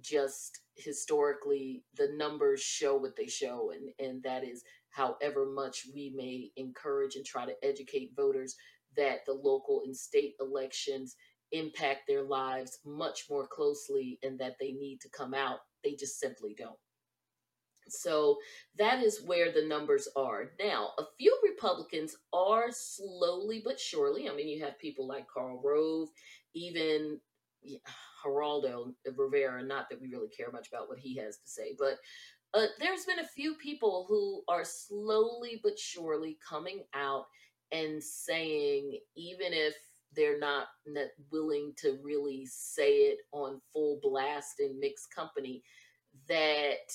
just 0.01 0.61
historically 0.77 1.85
the 1.97 2.09
numbers 2.17 2.61
show 2.61 2.97
what 2.97 3.17
they 3.17 3.27
show 3.27 3.71
and 3.71 3.91
and 4.01 4.23
that 4.23 4.43
is 4.45 4.65
however 4.91 5.47
much 5.47 5.87
we 5.95 6.13
may 6.17 6.51
encourage 6.57 7.15
and 7.17 7.25
try 7.25 7.47
to 7.47 7.55
educate 7.65 8.13
voters 8.17 8.57
that 8.97 9.25
the 9.27 9.33
local 9.33 9.83
and 9.85 9.97
state 9.97 10.35
elections 10.41 11.17
impact 11.53 12.03
their 12.09 12.23
lives 12.23 12.79
much 12.85 13.27
more 13.31 13.47
closely 13.47 14.19
and 14.23 14.39
that 14.39 14.57
they 14.61 14.73
need 14.73 15.01
to 15.01 15.09
come 15.11 15.35
out. 15.35 15.61
They 15.83 15.95
just 15.95 16.19
simply 16.19 16.55
don't. 16.57 16.77
So 17.89 18.39
that 18.79 19.03
is 19.03 19.23
where 19.25 19.53
the 19.53 19.67
numbers 19.67 20.09
are. 20.17 20.53
Now, 20.59 20.91
a 20.99 21.05
few 21.19 21.39
Republicans 21.43 22.17
are 22.33 22.67
slowly 22.71 23.63
but 23.65 23.79
surely. 23.79 24.29
I 24.29 24.35
mean, 24.35 24.49
you 24.49 24.65
have 24.65 24.79
people 24.79 25.07
like 25.07 25.27
Karl 25.29 25.61
Rove, 25.65 26.09
even 26.55 27.21
Geraldo 28.25 28.95
Rivera, 29.17 29.63
not 29.63 29.89
that 29.91 30.01
we 30.01 30.09
really 30.09 30.29
care 30.29 30.51
much 30.53 30.69
about 30.69 30.89
what 30.89 30.99
he 30.99 31.17
has 31.17 31.37
to 31.37 31.49
say, 31.49 31.75
but 31.79 31.99
uh, 32.55 32.67
there's 32.79 33.05
been 33.05 33.19
a 33.19 33.29
few 33.29 33.55
people 33.57 34.07
who 34.09 34.43
are 34.49 34.65
slowly 34.65 35.61
but 35.63 35.79
surely 35.79 36.39
coming 36.49 36.85
out 36.95 37.27
and 37.73 38.03
saying, 38.03 38.99
even 39.17 39.53
if 39.53 39.75
they're 40.15 40.39
not 40.39 40.69
willing 41.33 41.73
to 41.79 41.99
really 42.03 42.47
say 42.47 42.99
it 42.99 43.19
on 43.33 43.61
full 43.73 43.99
blast 44.01 44.61
in 44.61 44.79
mixed 44.79 45.13
company, 45.13 45.63
that 46.29 46.93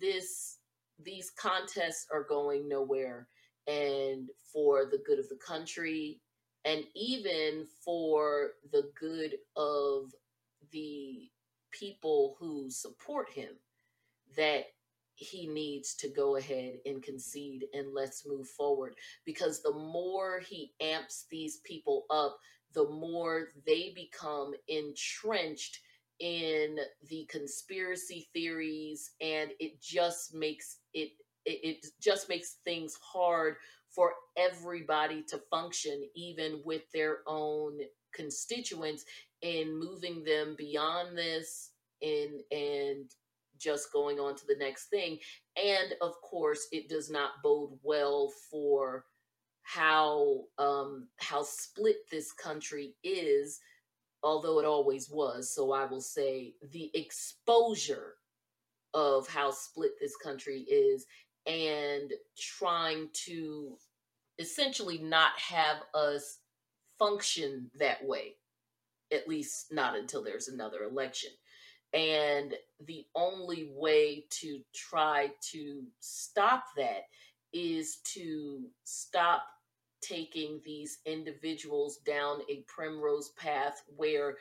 this 0.00 0.58
these 1.02 1.30
contests 1.30 2.06
are 2.12 2.24
going 2.24 2.68
nowhere. 2.68 3.28
And 3.66 4.30
for 4.52 4.86
the 4.86 5.00
good 5.06 5.18
of 5.18 5.28
the 5.28 5.38
country 5.46 6.20
and 6.64 6.84
even 6.94 7.66
for 7.84 8.52
the 8.72 8.90
good 8.98 9.36
of 9.56 10.12
the 10.72 11.28
people 11.70 12.36
who 12.38 12.70
support 12.70 13.30
him 13.30 13.50
that 14.36 14.64
he 15.14 15.46
needs 15.46 15.94
to 15.96 16.08
go 16.08 16.36
ahead 16.36 16.78
and 16.86 17.02
concede 17.02 17.66
and 17.74 17.92
let's 17.92 18.26
move 18.26 18.48
forward. 18.48 18.94
Because 19.24 19.62
the 19.62 19.72
more 19.74 20.40
he 20.40 20.72
amps 20.80 21.26
these 21.30 21.58
people 21.58 22.06
up 22.10 22.38
the 22.74 22.88
more 22.88 23.48
they 23.66 23.92
become 23.94 24.52
entrenched 24.68 25.80
in 26.20 26.76
the 27.08 27.26
conspiracy 27.30 28.28
theories 28.32 29.12
and 29.20 29.50
it 29.60 29.80
just 29.80 30.34
makes 30.34 30.78
it 30.94 31.10
it, 31.44 31.86
just 32.00 32.28
makes 32.28 32.56
things 32.64 32.98
hard 33.00 33.56
for 33.88 34.12
everybody 34.36 35.22
to 35.22 35.40
function 35.50 36.02
even 36.14 36.60
with 36.64 36.82
their 36.92 37.18
own 37.26 37.78
constituents 38.12 39.04
in 39.42 39.78
moving 39.78 40.24
them 40.24 40.54
beyond 40.58 41.16
this 41.16 41.70
and 42.02 42.40
and 42.50 43.10
just 43.58 43.92
going 43.92 44.18
on 44.18 44.36
to 44.36 44.46
the 44.46 44.56
next 44.58 44.86
thing. 44.88 45.18
And 45.56 45.94
of 46.00 46.14
course, 46.22 46.68
it 46.72 46.88
does 46.88 47.10
not 47.10 47.42
bode 47.42 47.78
well 47.82 48.30
for 48.50 49.04
how 49.62 50.44
um, 50.58 51.08
how 51.16 51.42
split 51.42 51.96
this 52.10 52.32
country 52.32 52.94
is, 53.02 53.60
although 54.22 54.58
it 54.58 54.64
always 54.64 55.10
was. 55.10 55.54
So 55.54 55.72
I 55.72 55.84
will 55.84 56.00
say 56.00 56.54
the 56.72 56.90
exposure 56.94 58.14
of 58.94 59.28
how 59.28 59.50
split 59.50 59.92
this 60.00 60.16
country 60.16 60.60
is 60.60 61.06
and 61.46 62.12
trying 62.38 63.08
to 63.26 63.76
essentially 64.38 64.98
not 64.98 65.32
have 65.38 65.78
us 65.94 66.38
function 66.98 67.70
that 67.78 68.04
way 68.04 68.34
at 69.12 69.28
least 69.28 69.72
not 69.72 69.96
until 69.96 70.22
there's 70.22 70.48
another 70.48 70.82
election 70.84 71.30
and 71.94 72.54
the 72.86 73.06
only 73.14 73.70
way 73.74 74.24
to 74.30 74.60
try 74.74 75.30
to 75.40 75.82
stop 76.00 76.64
that 76.76 77.04
is 77.52 77.98
to 78.04 78.64
stop 78.84 79.44
taking 80.00 80.60
these 80.64 80.98
individuals 81.06 81.98
down 82.06 82.40
a 82.50 82.64
primrose 82.66 83.30
path 83.30 83.82
where 83.96 84.36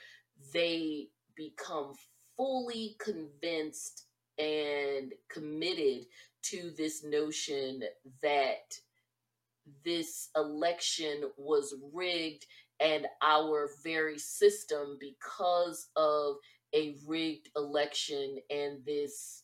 they 0.53 1.07
become 1.35 1.93
fully 2.35 2.95
convinced 2.99 4.05
and 4.37 5.13
committed 5.29 6.05
to 6.43 6.71
this 6.77 7.03
notion 7.03 7.81
that 8.21 8.73
this 9.83 10.29
election 10.35 11.23
was 11.37 11.75
rigged 11.93 12.45
and 12.79 13.07
our 13.23 13.69
very 13.83 14.17
system 14.19 14.97
because 14.99 15.87
of 15.95 16.35
a 16.75 16.95
rigged 17.05 17.49
election 17.55 18.37
and 18.49 18.85
this 18.85 19.43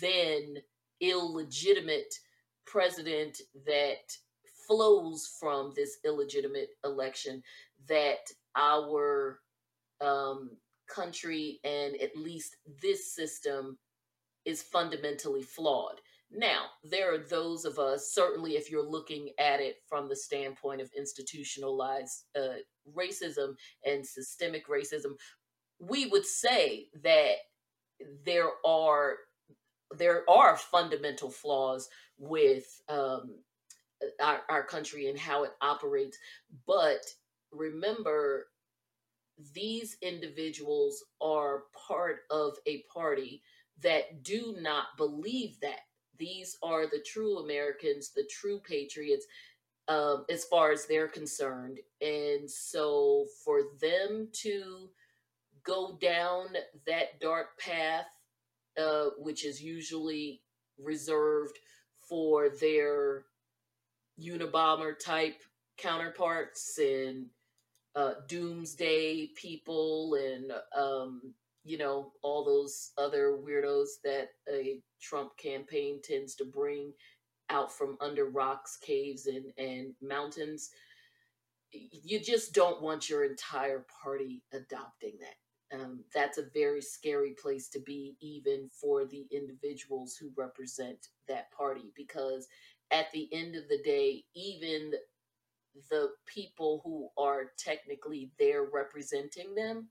then 0.00 0.56
illegitimate 1.00 2.14
president 2.64 3.38
that 3.66 4.16
flows 4.66 5.30
from 5.38 5.72
this 5.74 5.98
illegitimate 6.04 6.70
election 6.84 7.42
that 7.88 8.18
our 8.56 9.40
um, 10.00 10.50
country 10.88 11.60
and 11.64 11.96
at 12.00 12.16
least 12.16 12.56
this 12.82 13.14
system 13.14 13.78
is 14.44 14.62
fundamentally 14.62 15.42
flawed. 15.42 16.00
Now, 16.34 16.64
there 16.82 17.14
are 17.14 17.18
those 17.18 17.64
of 17.64 17.78
us, 17.78 18.12
certainly 18.12 18.52
if 18.52 18.70
you're 18.70 18.88
looking 18.88 19.30
at 19.38 19.60
it 19.60 19.76
from 19.86 20.08
the 20.08 20.16
standpoint 20.16 20.80
of 20.80 20.90
institutionalized 20.96 22.24
uh, 22.34 22.60
racism 22.96 23.54
and 23.84 24.06
systemic 24.06 24.66
racism, 24.66 25.12
we 25.78 26.06
would 26.06 26.24
say 26.24 26.88
that 27.02 27.34
there 28.24 28.50
are 28.64 29.16
there 29.98 30.28
are 30.28 30.56
fundamental 30.56 31.30
flaws 31.30 31.88
with 32.18 32.64
um, 32.88 33.34
our, 34.20 34.40
our 34.48 34.62
country 34.64 35.08
and 35.08 35.18
how 35.18 35.44
it 35.44 35.52
operates. 35.60 36.18
But 36.66 37.02
remember, 37.50 38.46
these 39.54 39.96
individuals 40.02 41.04
are 41.20 41.64
part 41.88 42.20
of 42.30 42.56
a 42.66 42.82
party 42.92 43.42
that 43.80 44.22
do 44.22 44.56
not 44.60 44.96
believe 44.96 45.58
that. 45.60 45.80
These 46.18 46.56
are 46.62 46.86
the 46.86 47.02
true 47.04 47.38
Americans, 47.38 48.10
the 48.14 48.28
true 48.30 48.60
patriots, 48.60 49.26
um, 49.88 50.24
as 50.30 50.44
far 50.44 50.70
as 50.70 50.86
they're 50.86 51.08
concerned. 51.08 51.78
And 52.00 52.48
so 52.48 53.26
for 53.44 53.62
them 53.80 54.28
to 54.42 54.90
go 55.64 55.98
down 56.00 56.48
that 56.86 57.20
dark 57.20 57.58
path, 57.58 58.06
uh, 58.78 59.06
which 59.18 59.44
is 59.44 59.62
usually 59.62 60.42
reserved 60.78 61.58
for 62.08 62.50
their 62.50 63.24
Unabomber 64.20 64.98
type 64.98 65.42
counterparts 65.78 66.78
and 66.78 67.26
uh, 67.94 68.14
doomsday 68.28 69.28
people 69.36 70.14
and 70.14 70.52
um, 70.76 71.34
you 71.64 71.78
know 71.78 72.12
all 72.22 72.44
those 72.44 72.90
other 72.98 73.38
weirdos 73.46 73.88
that 74.04 74.28
a 74.52 74.80
Trump 75.00 75.36
campaign 75.36 76.00
tends 76.02 76.34
to 76.36 76.44
bring 76.44 76.92
out 77.50 77.72
from 77.72 77.96
under 78.00 78.26
rocks, 78.26 78.76
caves, 78.76 79.26
and 79.26 79.46
and 79.58 79.94
mountains. 80.00 80.70
You 81.72 82.20
just 82.20 82.52
don't 82.54 82.82
want 82.82 83.08
your 83.08 83.24
entire 83.24 83.86
party 84.02 84.42
adopting 84.52 85.14
that. 85.20 85.78
Um, 85.78 86.04
that's 86.14 86.36
a 86.36 86.50
very 86.52 86.82
scary 86.82 87.34
place 87.40 87.68
to 87.70 87.80
be, 87.80 88.14
even 88.20 88.68
for 88.78 89.06
the 89.06 89.26
individuals 89.30 90.16
who 90.16 90.30
represent 90.36 91.08
that 91.28 91.50
party, 91.50 91.92
because 91.96 92.46
at 92.92 93.10
the 93.12 93.28
end 93.32 93.56
of 93.56 93.68
the 93.68 93.82
day, 93.82 94.24
even 94.34 94.92
the 95.90 96.10
people 96.26 96.82
who 96.84 97.08
are 97.16 97.52
technically 97.58 98.30
there 98.38 98.64
representing 98.64 99.54
them 99.54 99.88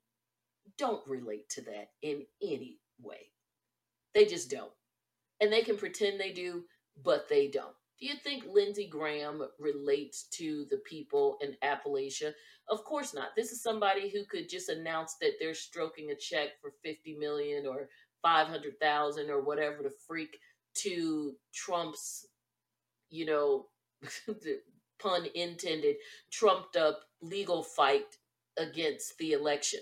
don't 0.77 1.05
relate 1.07 1.49
to 1.49 1.61
that 1.61 1.89
in 2.01 2.23
any 2.41 2.79
way. 3.01 3.31
They 4.13 4.25
just 4.25 4.49
don't. 4.49 4.71
And 5.41 5.51
they 5.51 5.63
can 5.63 5.77
pretend 5.77 6.19
they 6.19 6.31
do, 6.31 6.63
but 7.03 7.27
they 7.27 7.47
don't. 7.47 7.75
Do 7.99 8.07
you 8.07 8.15
think 8.15 8.45
Lindsey 8.51 8.87
Graham 8.87 9.43
relates 9.59 10.27
to 10.33 10.65
the 10.69 10.77
people 10.77 11.37
in 11.41 11.55
Appalachia? 11.63 12.33
Of 12.69 12.83
course 12.83 13.13
not. 13.13 13.35
This 13.35 13.51
is 13.51 13.61
somebody 13.61 14.09
who 14.09 14.25
could 14.25 14.49
just 14.49 14.69
announce 14.69 15.15
that 15.21 15.33
they're 15.39 15.53
stroking 15.53 16.11
a 16.11 16.15
check 16.15 16.49
for 16.61 16.73
50 16.83 17.17
million 17.17 17.65
or 17.67 17.89
500,000 18.21 19.29
or 19.29 19.41
whatever 19.41 19.83
the 19.83 19.91
freak 20.07 20.39
to 20.75 21.33
Trump's 21.53 22.25
you 23.11 23.25
know, 23.25 23.67
pun 24.99 25.27
intended, 25.35 25.97
trumped 26.31 26.75
up 26.75 27.01
legal 27.21 27.61
fight 27.63 28.17
against 28.57 29.17
the 29.19 29.33
election 29.33 29.81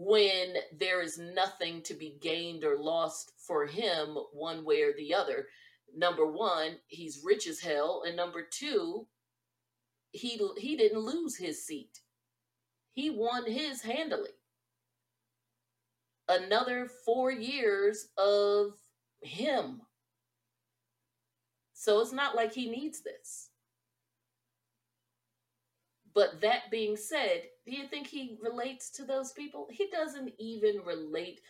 when 0.00 0.54
there 0.78 1.02
is 1.02 1.18
nothing 1.18 1.82
to 1.82 1.92
be 1.92 2.16
gained 2.22 2.62
or 2.62 2.78
lost 2.78 3.32
for 3.36 3.66
him 3.66 4.16
one 4.32 4.64
way 4.64 4.82
or 4.82 4.92
the 4.96 5.12
other. 5.12 5.48
Number 5.92 6.24
one, 6.24 6.76
he's 6.86 7.22
rich 7.24 7.48
as 7.48 7.58
hell, 7.58 8.04
and 8.06 8.16
number 8.16 8.46
two, 8.48 9.08
he 10.12 10.40
he 10.56 10.76
didn't 10.76 11.00
lose 11.00 11.36
his 11.36 11.66
seat. 11.66 12.00
He 12.92 13.10
won 13.10 13.50
his 13.50 13.82
handily. 13.82 14.30
Another 16.28 16.88
four 17.04 17.32
years 17.32 18.06
of 18.16 18.74
him 19.22 19.82
so 21.78 22.00
it's 22.00 22.12
not 22.12 22.34
like 22.34 22.52
he 22.52 22.68
needs 22.68 23.02
this. 23.02 23.50
But 26.12 26.40
that 26.40 26.72
being 26.72 26.96
said, 26.96 27.42
do 27.64 27.72
you 27.72 27.86
think 27.86 28.08
he 28.08 28.36
relates 28.42 28.90
to 28.96 29.04
those 29.04 29.30
people? 29.30 29.68
He 29.70 29.88
doesn't 29.88 30.32
even 30.40 30.80
relate 30.84 31.40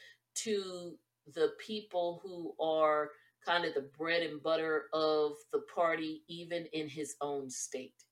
to 0.44 0.98
the 1.34 1.52
people 1.58 2.20
who 2.22 2.54
are 2.62 3.08
kind 3.42 3.64
of 3.64 3.72
the 3.72 3.88
bread 3.96 4.22
and 4.22 4.42
butter 4.42 4.90
of 4.92 5.32
the 5.50 5.62
party, 5.74 6.24
even 6.28 6.66
in 6.74 6.90
his 6.90 7.14
own 7.22 7.48
state. 7.48 8.04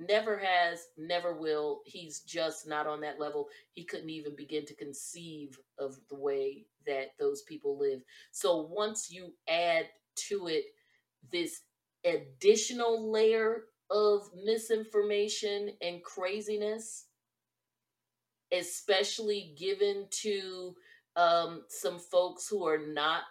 Never 0.00 0.36
has, 0.36 0.88
never 0.98 1.34
will. 1.34 1.82
He's 1.86 2.22
just 2.22 2.66
not 2.66 2.88
on 2.88 3.00
that 3.02 3.20
level. 3.20 3.46
He 3.74 3.84
couldn't 3.84 4.10
even 4.10 4.34
begin 4.34 4.66
to 4.66 4.74
conceive 4.74 5.56
of 5.78 5.96
the 6.10 6.16
way 6.16 6.66
that 6.84 7.10
those 7.20 7.42
people 7.42 7.78
live. 7.78 8.02
So 8.32 8.68
once 8.68 9.08
you 9.08 9.32
add 9.48 9.86
to 10.28 10.48
it 10.48 10.64
this 11.32 11.62
additional 12.04 13.10
layer 13.10 13.64
of 13.90 14.22
misinformation 14.44 15.70
and 15.80 16.02
craziness, 16.02 17.06
especially 18.52 19.54
given 19.58 20.06
to 20.10 20.74
um, 21.16 21.62
some 21.68 21.98
folks 21.98 22.48
who 22.48 22.66
are 22.66 22.78
not 22.78 23.22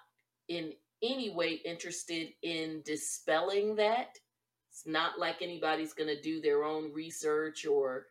in 0.47 0.73
any 1.03 1.29
way 1.29 1.59
interested 1.65 2.29
in 2.41 2.81
dispelling 2.85 3.75
that. 3.75 4.09
It's 4.71 4.85
not 4.85 5.19
like 5.19 5.41
anybody's 5.41 5.93
going 5.93 6.13
to 6.13 6.21
do 6.21 6.41
their 6.41 6.63
own 6.63 6.91
research 6.93 7.65
or 7.65 8.07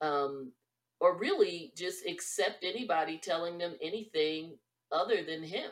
um, 0.00 0.52
or 1.00 1.16
really 1.18 1.72
just 1.76 2.06
accept 2.06 2.64
anybody 2.64 3.18
telling 3.18 3.58
them 3.58 3.74
anything 3.82 4.56
other 4.92 5.22
than 5.24 5.42
him. 5.42 5.70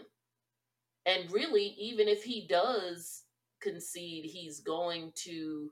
And 1.07 1.31
really, 1.33 1.75
even 1.79 2.09
if 2.09 2.23
he 2.23 2.47
does 2.47 3.25
concede, 3.61 4.25
he's 4.25 4.61
going 4.61 5.13
to 5.25 5.71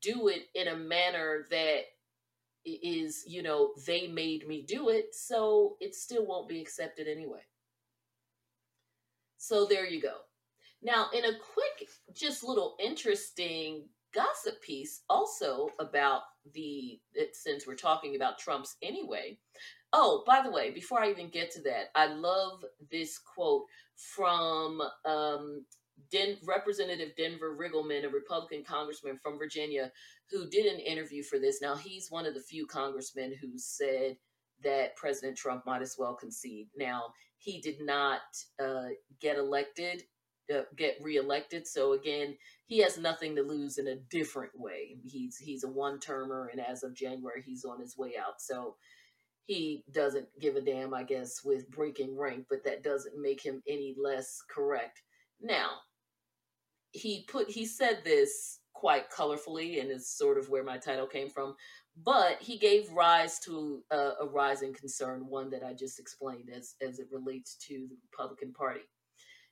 do 0.00 0.28
it 0.28 0.42
in 0.54 0.68
a 0.68 0.76
manner 0.76 1.46
that 1.50 1.82
is, 2.64 3.24
you 3.26 3.42
know, 3.42 3.72
they 3.86 4.08
made 4.08 4.46
me 4.46 4.62
do 4.66 4.88
it, 4.88 5.14
so 5.14 5.76
it 5.80 5.94
still 5.94 6.26
won't 6.26 6.48
be 6.48 6.60
accepted 6.60 7.06
anyway. 7.06 7.40
So 9.38 9.66
there 9.66 9.86
you 9.86 10.02
go. 10.02 10.14
Now, 10.82 11.06
in 11.14 11.24
a 11.24 11.38
quick, 11.38 11.88
just 12.14 12.42
little 12.44 12.76
interesting 12.82 13.84
gossip 14.14 14.60
piece 14.62 15.02
also 15.08 15.68
about 15.78 16.22
the, 16.54 16.98
since 17.32 17.66
we're 17.66 17.74
talking 17.74 18.16
about 18.16 18.38
Trump's 18.38 18.76
anyway. 18.82 19.38
Oh, 19.98 20.22
by 20.26 20.42
the 20.42 20.50
way, 20.50 20.70
before 20.70 21.00
I 21.02 21.08
even 21.08 21.30
get 21.30 21.50
to 21.52 21.62
that, 21.62 21.86
I 21.94 22.06
love 22.08 22.62
this 22.90 23.18
quote 23.18 23.64
from 23.96 24.82
um, 25.06 25.64
Den- 26.12 26.36
Representative 26.46 27.12
Denver 27.16 27.56
Riggleman, 27.58 28.04
a 28.04 28.10
Republican 28.10 28.62
congressman 28.62 29.18
from 29.22 29.38
Virginia, 29.38 29.90
who 30.30 30.50
did 30.50 30.66
an 30.66 30.80
interview 30.80 31.22
for 31.22 31.38
this. 31.38 31.62
Now, 31.62 31.76
he's 31.76 32.10
one 32.10 32.26
of 32.26 32.34
the 32.34 32.42
few 32.42 32.66
congressmen 32.66 33.34
who 33.40 33.52
said 33.56 34.18
that 34.62 34.96
President 34.96 35.38
Trump 35.38 35.64
might 35.64 35.80
as 35.80 35.96
well 35.98 36.14
concede. 36.14 36.68
Now, 36.76 37.14
he 37.38 37.62
did 37.62 37.80
not 37.80 38.20
uh, 38.62 38.88
get 39.18 39.38
elected, 39.38 40.02
uh, 40.54 40.62
get 40.76 40.98
reelected. 41.00 41.66
So 41.66 41.94
again, 41.94 42.36
he 42.66 42.78
has 42.80 42.98
nothing 42.98 43.34
to 43.36 43.42
lose 43.42 43.78
in 43.78 43.88
a 43.88 43.96
different 44.10 44.52
way. 44.54 44.98
He's 45.04 45.36
he's 45.38 45.64
a 45.64 45.68
one 45.68 46.00
termer, 46.00 46.50
and 46.52 46.60
as 46.60 46.82
of 46.82 46.94
January, 46.94 47.42
he's 47.44 47.64
on 47.64 47.80
his 47.80 47.96
way 47.96 48.12
out. 48.18 48.40
So 48.40 48.76
he 49.46 49.84
doesn't 49.92 50.26
give 50.40 50.56
a 50.56 50.60
damn, 50.60 50.92
I 50.92 51.04
guess, 51.04 51.42
with 51.44 51.70
breaking 51.70 52.16
rank, 52.18 52.46
but 52.50 52.64
that 52.64 52.82
doesn't 52.82 53.20
make 53.20 53.40
him 53.40 53.62
any 53.68 53.94
less 53.96 54.42
correct. 54.50 55.02
Now, 55.40 55.70
he 56.90 57.24
put 57.28 57.50
he 57.50 57.64
said 57.64 58.00
this 58.04 58.60
quite 58.74 59.10
colorfully, 59.10 59.80
and 59.80 59.90
is 59.90 60.10
sort 60.10 60.36
of 60.36 60.48
where 60.48 60.64
my 60.64 60.78
title 60.78 61.06
came 61.06 61.30
from. 61.30 61.54
But 62.04 62.38
he 62.40 62.58
gave 62.58 62.90
rise 62.90 63.38
to 63.40 63.82
a, 63.90 64.12
a 64.20 64.26
rising 64.26 64.74
concern, 64.74 65.26
one 65.28 65.48
that 65.50 65.62
I 65.62 65.72
just 65.72 66.00
explained 66.00 66.50
as 66.54 66.74
as 66.82 66.98
it 66.98 67.06
relates 67.12 67.56
to 67.68 67.86
the 67.88 67.96
Republican 68.10 68.52
Party. 68.52 68.80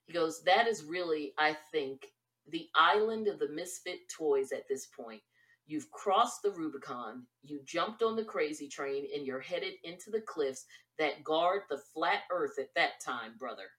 He 0.06 0.12
goes, 0.12 0.42
"That 0.42 0.66
is 0.66 0.84
really, 0.84 1.32
I 1.38 1.56
think, 1.70 2.06
the 2.48 2.68
island 2.74 3.28
of 3.28 3.38
the 3.38 3.48
misfit 3.48 4.00
toys 4.08 4.50
at 4.50 4.64
this 4.68 4.86
point." 4.86 5.22
You've 5.66 5.90
crossed 5.90 6.42
the 6.42 6.50
Rubicon, 6.50 7.24
you 7.42 7.60
jumped 7.64 8.02
on 8.02 8.16
the 8.16 8.24
crazy 8.24 8.68
train, 8.68 9.06
and 9.14 9.26
you're 9.26 9.40
headed 9.40 9.74
into 9.82 10.10
the 10.10 10.20
cliffs 10.20 10.66
that 10.98 11.24
guard 11.24 11.62
the 11.70 11.78
flat 11.94 12.20
earth 12.30 12.58
at 12.58 12.74
that 12.76 13.00
time, 13.04 13.32
brother. 13.38 13.70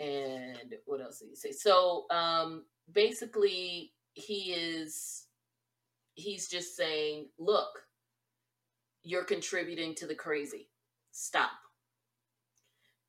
And 0.00 0.74
what 0.86 1.00
else 1.00 1.18
did 1.18 1.28
he 1.28 1.36
say? 1.36 1.52
So 1.52 2.06
um, 2.10 2.64
basically, 2.92 3.92
he 4.14 4.52
is 4.54 5.26
he's 6.14 6.48
just 6.48 6.76
saying, 6.76 7.28
look, 7.38 7.86
you're 9.02 9.24
contributing 9.24 9.94
to 9.96 10.06
the 10.06 10.14
crazy. 10.14 10.68
Stop. 11.12 11.50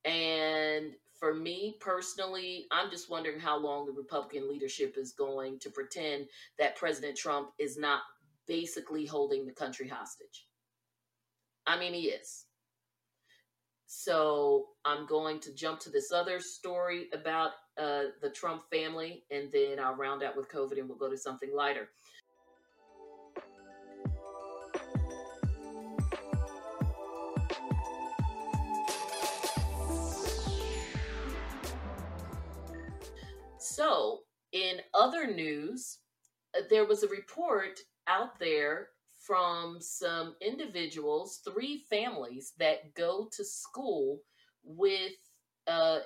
And 0.05 0.93
for 1.23 1.33
me 1.33 1.77
personally, 1.79 2.67
I'm 2.69 2.91
just 2.91 3.09
wondering 3.09 3.39
how 3.39 3.57
long 3.57 3.85
the 3.85 3.93
Republican 3.93 4.49
leadership 4.49 4.97
is 4.97 5.13
going 5.13 5.57
to 5.59 5.69
pretend 5.69 6.25
that 6.59 6.75
President 6.75 7.15
Trump 7.15 7.51
is 7.57 7.77
not 7.77 8.01
basically 8.45 9.05
holding 9.05 9.45
the 9.45 9.53
country 9.53 9.87
hostage. 9.87 10.47
I 11.65 11.79
mean, 11.79 11.93
he 11.93 12.09
is. 12.09 12.43
So 13.85 14.65
I'm 14.83 15.05
going 15.05 15.39
to 15.39 15.53
jump 15.53 15.79
to 15.81 15.89
this 15.89 16.11
other 16.11 16.41
story 16.41 17.07
about 17.13 17.51
uh, 17.77 18.11
the 18.21 18.29
Trump 18.29 18.63
family, 18.69 19.23
and 19.31 19.49
then 19.49 19.79
I'll 19.79 19.95
round 19.95 20.23
out 20.23 20.35
with 20.35 20.51
COVID 20.51 20.77
and 20.77 20.89
we'll 20.89 20.97
go 20.97 21.09
to 21.09 21.17
something 21.17 21.55
lighter. 21.55 21.87
In 34.73 34.81
other 34.93 35.27
news, 35.27 35.99
uh, 36.57 36.61
there 36.69 36.85
was 36.85 37.03
a 37.03 37.07
report 37.07 37.79
out 38.07 38.39
there 38.39 38.89
from 39.25 39.77
some 39.79 40.35
individuals, 40.41 41.41
three 41.45 41.77
families 41.89 42.53
that 42.59 42.93
go 42.95 43.29
to 43.31 43.45
school 43.45 44.21
with 44.63 45.13
uh, 45.67 45.99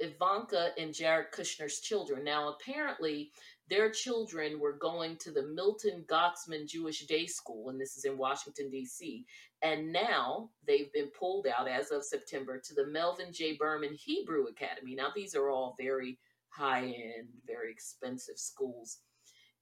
Ivanka 0.00 0.70
and 0.76 0.92
Jared 0.92 1.32
Kushner's 1.32 1.80
children. 1.80 2.24
Now, 2.24 2.48
apparently, 2.54 3.30
their 3.70 3.90
children 3.90 4.58
were 4.58 4.72
going 4.72 5.16
to 5.18 5.30
the 5.30 5.46
Milton 5.46 6.04
Gottesman 6.08 6.66
Jewish 6.68 7.06
Day 7.06 7.26
School, 7.26 7.70
and 7.70 7.80
this 7.80 7.96
is 7.96 8.04
in 8.04 8.18
Washington, 8.18 8.70
D.C. 8.70 9.24
And 9.62 9.92
now 9.92 10.50
they've 10.66 10.92
been 10.92 11.10
pulled 11.18 11.46
out 11.46 11.68
as 11.68 11.90
of 11.90 12.04
September 12.04 12.60
to 12.60 12.74
the 12.74 12.86
Melvin 12.88 13.32
J. 13.32 13.56
Berman 13.56 13.94
Hebrew 13.94 14.46
Academy. 14.46 14.94
Now, 14.94 15.08
these 15.14 15.34
are 15.34 15.48
all 15.48 15.76
very 15.78 16.18
high 16.56 16.84
end, 16.84 17.28
very 17.46 17.70
expensive 17.70 18.38
schools. 18.38 18.98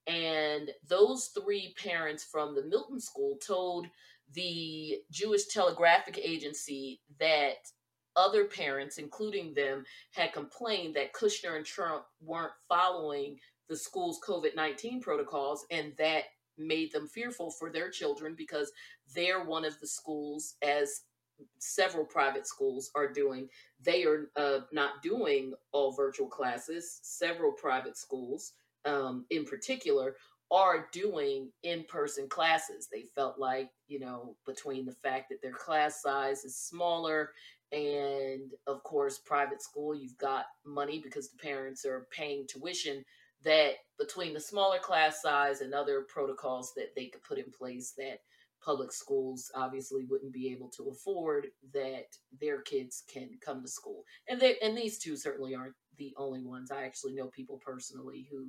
And 0.07 0.71
those 0.89 1.31
three 1.39 1.75
parents 1.83 2.25
from 2.25 2.55
the 2.55 2.65
Milton 2.65 3.01
School 3.01 3.39
told 3.47 3.87
the 4.35 4.99
Jewish 5.11 5.47
Telegraphic 5.47 6.19
Agency 6.19 7.01
that 7.21 7.57
other 8.17 8.45
parents, 8.45 8.99
including 8.99 9.55
them, 9.55 9.85
had 10.13 10.33
complained 10.33 10.95
that 10.97 11.13
Kushner 11.13 11.57
and 11.57 11.65
Trump 11.65 12.05
weren't 12.21 12.53
following 12.69 13.39
the 13.69 13.77
school's 13.77 14.21
COVID 14.27 14.55
19 14.55 15.01
protocols, 15.01 15.65
and 15.71 15.93
that 15.99 16.25
made 16.59 16.93
them 16.93 17.09
fearful 17.09 17.51
for 17.51 17.71
their 17.71 17.91
children 17.91 18.35
because 18.37 18.71
they're 19.15 19.45
one 19.45 19.65
of 19.65 19.79
the 19.81 19.87
schools, 19.87 20.57
as 20.63 21.03
several 21.59 22.05
private 22.05 22.47
schools 22.47 22.90
are 22.95 23.12
doing. 23.12 23.49
They 23.83 24.05
are 24.05 24.31
uh, 24.37 24.61
not 24.73 25.03
doing 25.03 25.55
all 25.73 25.92
virtual 25.92 26.29
classes. 26.29 27.01
Several 27.03 27.53
private 27.53 27.97
schools, 27.97 28.53
um, 28.85 29.25
in 29.31 29.45
particular, 29.45 30.16
are 30.51 30.88
doing 30.92 31.51
in 31.62 31.85
person 31.85 32.29
classes. 32.29 32.88
They 32.92 33.05
felt 33.14 33.38
like, 33.38 33.71
you 33.88 33.99
know, 33.99 34.37
between 34.45 34.85
the 34.85 34.92
fact 34.92 35.31
that 35.31 35.40
their 35.40 35.53
class 35.53 36.03
size 36.03 36.45
is 36.45 36.57
smaller 36.57 37.31
and, 37.73 38.53
of 38.66 38.83
course, 38.83 39.18
private 39.18 39.62
school, 39.62 39.95
you've 39.95 40.18
got 40.18 40.45
money 40.64 41.01
because 41.01 41.31
the 41.31 41.38
parents 41.38 41.87
are 41.87 42.07
paying 42.11 42.47
tuition, 42.47 43.03
that 43.45 43.73
between 43.99 44.35
the 44.35 44.40
smaller 44.40 44.79
class 44.79 45.23
size 45.23 45.62
and 45.62 45.73
other 45.73 46.03
protocols 46.03 46.73
that 46.77 46.95
they 46.95 47.07
could 47.07 47.23
put 47.25 47.38
in 47.38 47.51
place, 47.51 47.95
that 47.97 48.21
public 48.64 48.92
schools 48.92 49.51
obviously 49.55 50.05
wouldn't 50.05 50.33
be 50.33 50.53
able 50.53 50.68
to 50.68 50.90
afford 50.90 51.48
that 51.72 52.07
their 52.40 52.62
kids 52.62 53.05
can 53.12 53.31
come 53.44 53.62
to 53.62 53.68
school. 53.68 54.05
And 54.29 54.40
they 54.40 54.57
and 54.62 54.77
these 54.77 54.98
two 54.98 55.16
certainly 55.16 55.55
aren't 55.55 55.75
the 55.98 56.14
only 56.16 56.44
ones. 56.44 56.70
I 56.70 56.85
actually 56.85 57.14
know 57.14 57.27
people 57.27 57.61
personally 57.64 58.29
who 58.31 58.48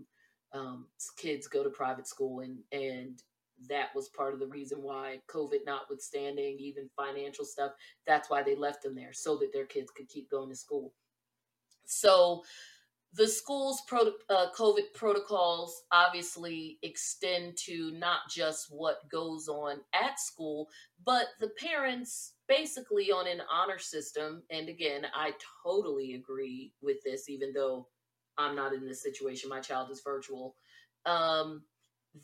um, 0.58 0.86
kids 1.18 1.48
go 1.48 1.64
to 1.64 1.70
private 1.70 2.08
school 2.08 2.42
and 2.42 2.60
and 2.72 3.22
that 3.70 3.96
was 3.96 4.10
part 4.10 4.34
of 4.34 4.40
the 4.40 4.48
reason 4.48 4.82
why 4.82 5.20
covid 5.30 5.60
notwithstanding 5.66 6.58
even 6.60 6.90
financial 6.98 7.46
stuff 7.46 7.72
that's 8.06 8.30
why 8.30 8.42
they 8.42 8.56
left 8.56 8.82
them 8.82 8.96
there 8.96 9.14
so 9.14 9.38
that 9.38 9.54
their 9.54 9.66
kids 9.66 9.92
could 9.96 10.10
keep 10.10 10.30
going 10.30 10.50
to 10.50 10.56
school. 10.56 10.94
So 11.86 12.44
the 13.16 13.28
school's 13.28 13.82
pro- 13.88 14.14
uh, 14.30 14.48
COVID 14.58 14.94
protocols 14.96 15.84
obviously 15.92 16.80
extend 16.82 17.56
to 17.66 17.92
not 17.92 18.22
just 18.30 18.68
what 18.70 19.08
goes 19.10 19.48
on 19.48 19.82
at 19.94 20.20
school, 20.20 20.68
but 21.06 21.28
the 21.40 21.52
parents 21.60 22.34
basically 22.48 23.12
on 23.12 23.28
an 23.28 23.42
honor 23.52 23.78
system. 23.78 24.42
And 24.50 24.68
again, 24.68 25.06
I 25.14 25.34
totally 25.64 26.16
agree 26.16 26.74
with 26.82 26.98
this, 27.06 27.30
even 27.30 27.54
though 27.54 27.88
I'm 28.38 28.56
not 28.56 28.74
in 28.74 28.86
this 28.86 29.04
situation, 29.04 29.50
my 29.50 29.60
child 29.60 29.92
is 29.92 30.02
virtual. 30.04 30.56
Um, 31.06 31.64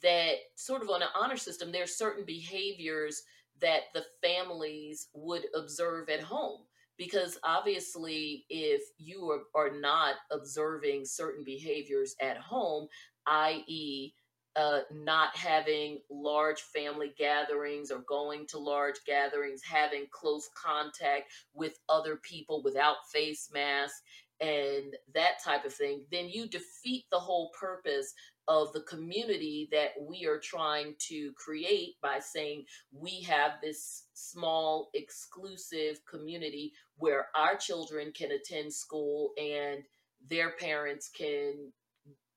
that 0.01 0.35
sort 0.55 0.81
of 0.81 0.89
on 0.89 1.03
an 1.03 1.09
honor 1.15 1.37
system, 1.37 1.71
there's 1.71 1.97
certain 1.97 2.25
behaviors 2.25 3.21
that 3.61 3.81
the 3.93 4.05
families 4.23 5.09
would 5.13 5.45
observe 5.53 6.09
at 6.09 6.21
home 6.21 6.61
because 6.99 7.39
obviously 7.43 8.45
if 8.49 8.83
you 8.99 9.31
are, 9.31 9.43
are 9.55 9.71
not 9.79 10.15
observing 10.31 11.05
certain 11.05 11.43
behaviors 11.43 12.15
at 12.21 12.37
home 12.37 12.87
i.e 13.25 14.13
uh, 14.55 14.79
not 14.91 15.35
having 15.37 15.99
large 16.09 16.61
family 16.61 17.13
gatherings 17.17 17.91
or 17.91 17.99
going 17.99 18.45
to 18.47 18.57
large 18.59 18.97
gatherings 19.05 19.61
having 19.63 20.05
close 20.11 20.49
contact 20.61 21.31
with 21.53 21.79
other 21.87 22.17
people 22.17 22.61
without 22.63 22.97
face 23.11 23.49
masks 23.53 24.01
and 24.41 24.95
that 25.13 25.41
type 25.43 25.65
of 25.65 25.73
thing 25.73 26.03
then 26.11 26.27
you 26.29 26.47
defeat 26.47 27.05
the 27.11 27.19
whole 27.19 27.51
purpose 27.59 28.13
of 28.49 28.73
the 28.73 28.81
community 28.81 29.69
that 29.71 29.91
we 30.01 30.25
are 30.25 30.39
trying 30.39 30.95
to 30.97 31.31
create 31.33 31.93
by 32.01 32.17
saying 32.19 32.65
we 32.91 33.21
have 33.21 33.51
this 33.61 34.07
small 34.13 34.89
exclusive 34.95 36.01
community 36.09 36.73
where 36.97 37.27
our 37.35 37.55
children 37.55 38.11
can 38.11 38.31
attend 38.31 38.73
school 38.73 39.31
and 39.37 39.83
their 40.29 40.51
parents 40.57 41.09
can 41.15 41.71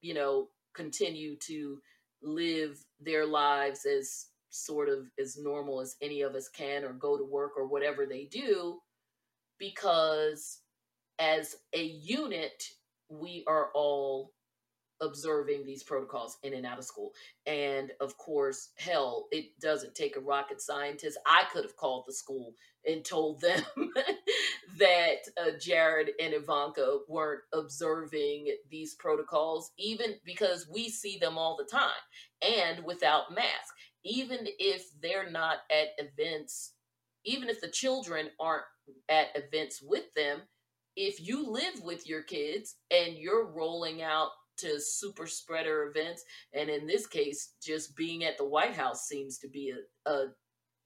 you 0.03 0.13
know 0.13 0.49
continue 0.75 1.35
to 1.37 1.79
live 2.23 2.85
their 3.01 3.27
lives 3.27 3.87
as 3.87 4.27
sort 4.51 4.91
of 4.91 5.07
as 5.19 5.39
normal 5.39 5.81
as 5.81 5.97
any 6.03 6.21
of 6.21 6.35
us 6.35 6.49
can 6.49 6.85
or 6.85 6.93
go 6.93 7.17
to 7.17 7.25
work 7.25 7.53
or 7.57 7.67
whatever 7.67 8.05
they 8.05 8.25
do 8.25 8.79
because 9.59 10.59
as 11.19 11.57
a 11.73 11.83
unit 11.83 12.65
we 13.09 13.45
are 13.47 13.71
all 13.75 14.33
observing 15.03 15.67
these 15.67 15.83
protocols 15.83 16.39
in 16.43 16.55
and 16.55 16.65
out 16.65 16.79
of 16.79 16.85
school. 16.85 17.13
And 17.47 17.91
of 18.01 18.17
course, 18.17 18.71
hell, 18.79 19.27
it 19.33 19.59
doesn't 19.61 19.95
take 19.95 20.17
a 20.17 20.21
rocket 20.21 20.63
scientist. 20.63 21.19
I 21.27 21.43
could 21.53 21.65
have 21.65 21.77
called 21.77 22.05
the 22.07 22.15
school 22.15 22.55
and 22.87 23.05
told 23.05 23.41
them 23.41 23.63
that 24.79 25.19
uh, 25.41 25.51
Jared 25.61 26.13
and 26.21 26.35
Ivanka 26.35 27.01
weren't 27.09 27.43
observing 27.53 28.55
these 28.71 28.95
protocols, 28.95 29.73
even 29.79 30.15
because 30.25 30.69
we 30.73 30.89
see 30.89 31.19
them 31.19 31.37
all 31.37 31.57
the 31.57 31.71
time 31.71 31.91
and 32.41 32.85
without 32.85 33.35
masks. 33.35 33.73
Even 34.05 34.39
if 34.59 34.85
they're 35.01 35.31
not 35.31 35.59
at 35.71 35.89
events, 35.99 36.73
even 37.25 37.49
if 37.49 37.61
the 37.61 37.69
children 37.69 38.29
aren't 38.41 38.65
at 39.09 39.29
events 39.37 39.81
with 39.81 40.13
them, 40.17 40.41
if 40.97 41.27
you 41.27 41.49
live 41.49 41.83
with 41.83 42.09
your 42.09 42.23
kids 42.23 42.77
and 42.91 43.17
you're 43.17 43.47
rolling 43.47 44.03
out 44.03 44.31
to 44.59 44.81
super 44.81 45.27
spreader 45.27 45.85
events. 45.85 46.25
And 46.53 46.69
in 46.69 46.87
this 46.87 47.07
case, 47.07 47.55
just 47.63 47.97
being 47.97 48.25
at 48.25 48.39
the 48.39 48.47
White 48.47 48.75
House 48.75 49.07
seems 49.07 49.39
to 49.39 49.49
be 49.49 49.73
a, 50.07 50.11
a 50.11 50.27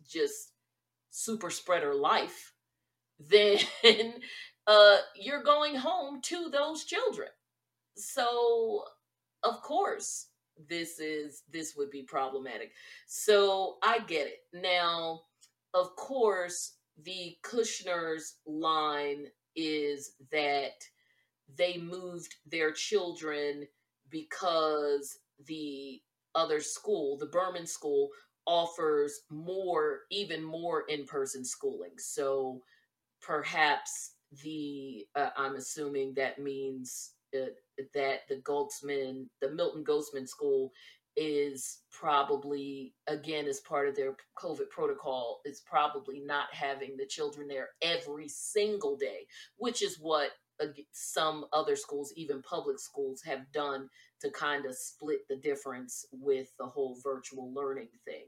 just 0.09 0.53
super 1.11 1.51
spreader 1.51 1.95
life. 1.95 2.53
Then 3.19 4.13
uh, 4.67 4.99
you're 5.15 5.43
going 5.43 5.75
home 5.75 6.21
to 6.23 6.51
those 6.51 6.85
children. 6.85 7.29
So, 7.97 8.85
of 9.43 9.63
course, 9.63 10.27
this 10.69 10.99
is 10.99 11.43
this 11.51 11.75
would 11.77 11.91
be 11.91 12.03
problematic. 12.03 12.73
So 13.07 13.77
I 13.83 14.01
get 14.01 14.27
it. 14.27 14.41
Now, 14.53 15.23
of 15.75 15.95
course, 15.97 16.75
the 17.03 17.37
Kushner's 17.43 18.37
line 18.47 19.27
is 19.55 20.13
that 20.31 20.73
they 21.55 21.79
moved 21.79 22.35
their 22.51 22.73
children 22.73 23.67
because 24.11 25.19
the 25.47 26.01
other 26.35 26.61
school, 26.61 27.17
the 27.17 27.27
Berman 27.27 27.67
school, 27.67 28.11
offers 28.47 29.23
more, 29.31 30.01
even 30.11 30.43
more 30.43 30.85
in 30.89 31.05
person 31.05 31.45
schooling. 31.45 31.93
So 31.99 32.63
perhaps 33.21 34.13
the, 34.43 35.07
uh, 35.15 35.31
I'm 35.37 35.57
assuming 35.57 36.15
that 36.15 36.39
means 36.39 37.13
uh, 37.35 37.47
that 37.95 38.21
the 38.29 38.37
Goldsman, 38.37 39.27
the 39.41 39.51
Milton 39.51 39.85
Gottesman 39.85 40.29
School 40.29 40.73
is 41.17 41.79
probably, 41.91 42.95
again, 43.07 43.47
as 43.47 43.61
part 43.61 43.89
of 43.89 43.97
their 43.97 44.15
COVID 44.39 44.69
protocol, 44.71 45.41
is 45.45 45.61
probably 45.61 46.21
not 46.21 46.53
having 46.53 46.97
the 46.97 47.07
children 47.07 47.49
there 47.49 47.71
every 47.81 48.29
single 48.29 48.97
day, 48.97 49.27
which 49.57 49.83
is 49.83 49.99
what 49.99 50.31
some 50.93 51.47
other 51.53 51.77
schools, 51.77 52.13
even 52.17 52.43
public 52.43 52.79
schools, 52.79 53.23
have 53.23 53.51
done 53.53 53.89
to 54.21 54.31
kind 54.31 54.67
of 54.67 54.75
split 54.75 55.21
the 55.29 55.37
difference 55.37 56.07
with 56.13 56.49
the 56.59 56.67
whole 56.67 56.97
virtual 57.03 57.53
learning 57.53 57.89
thing. 58.05 58.27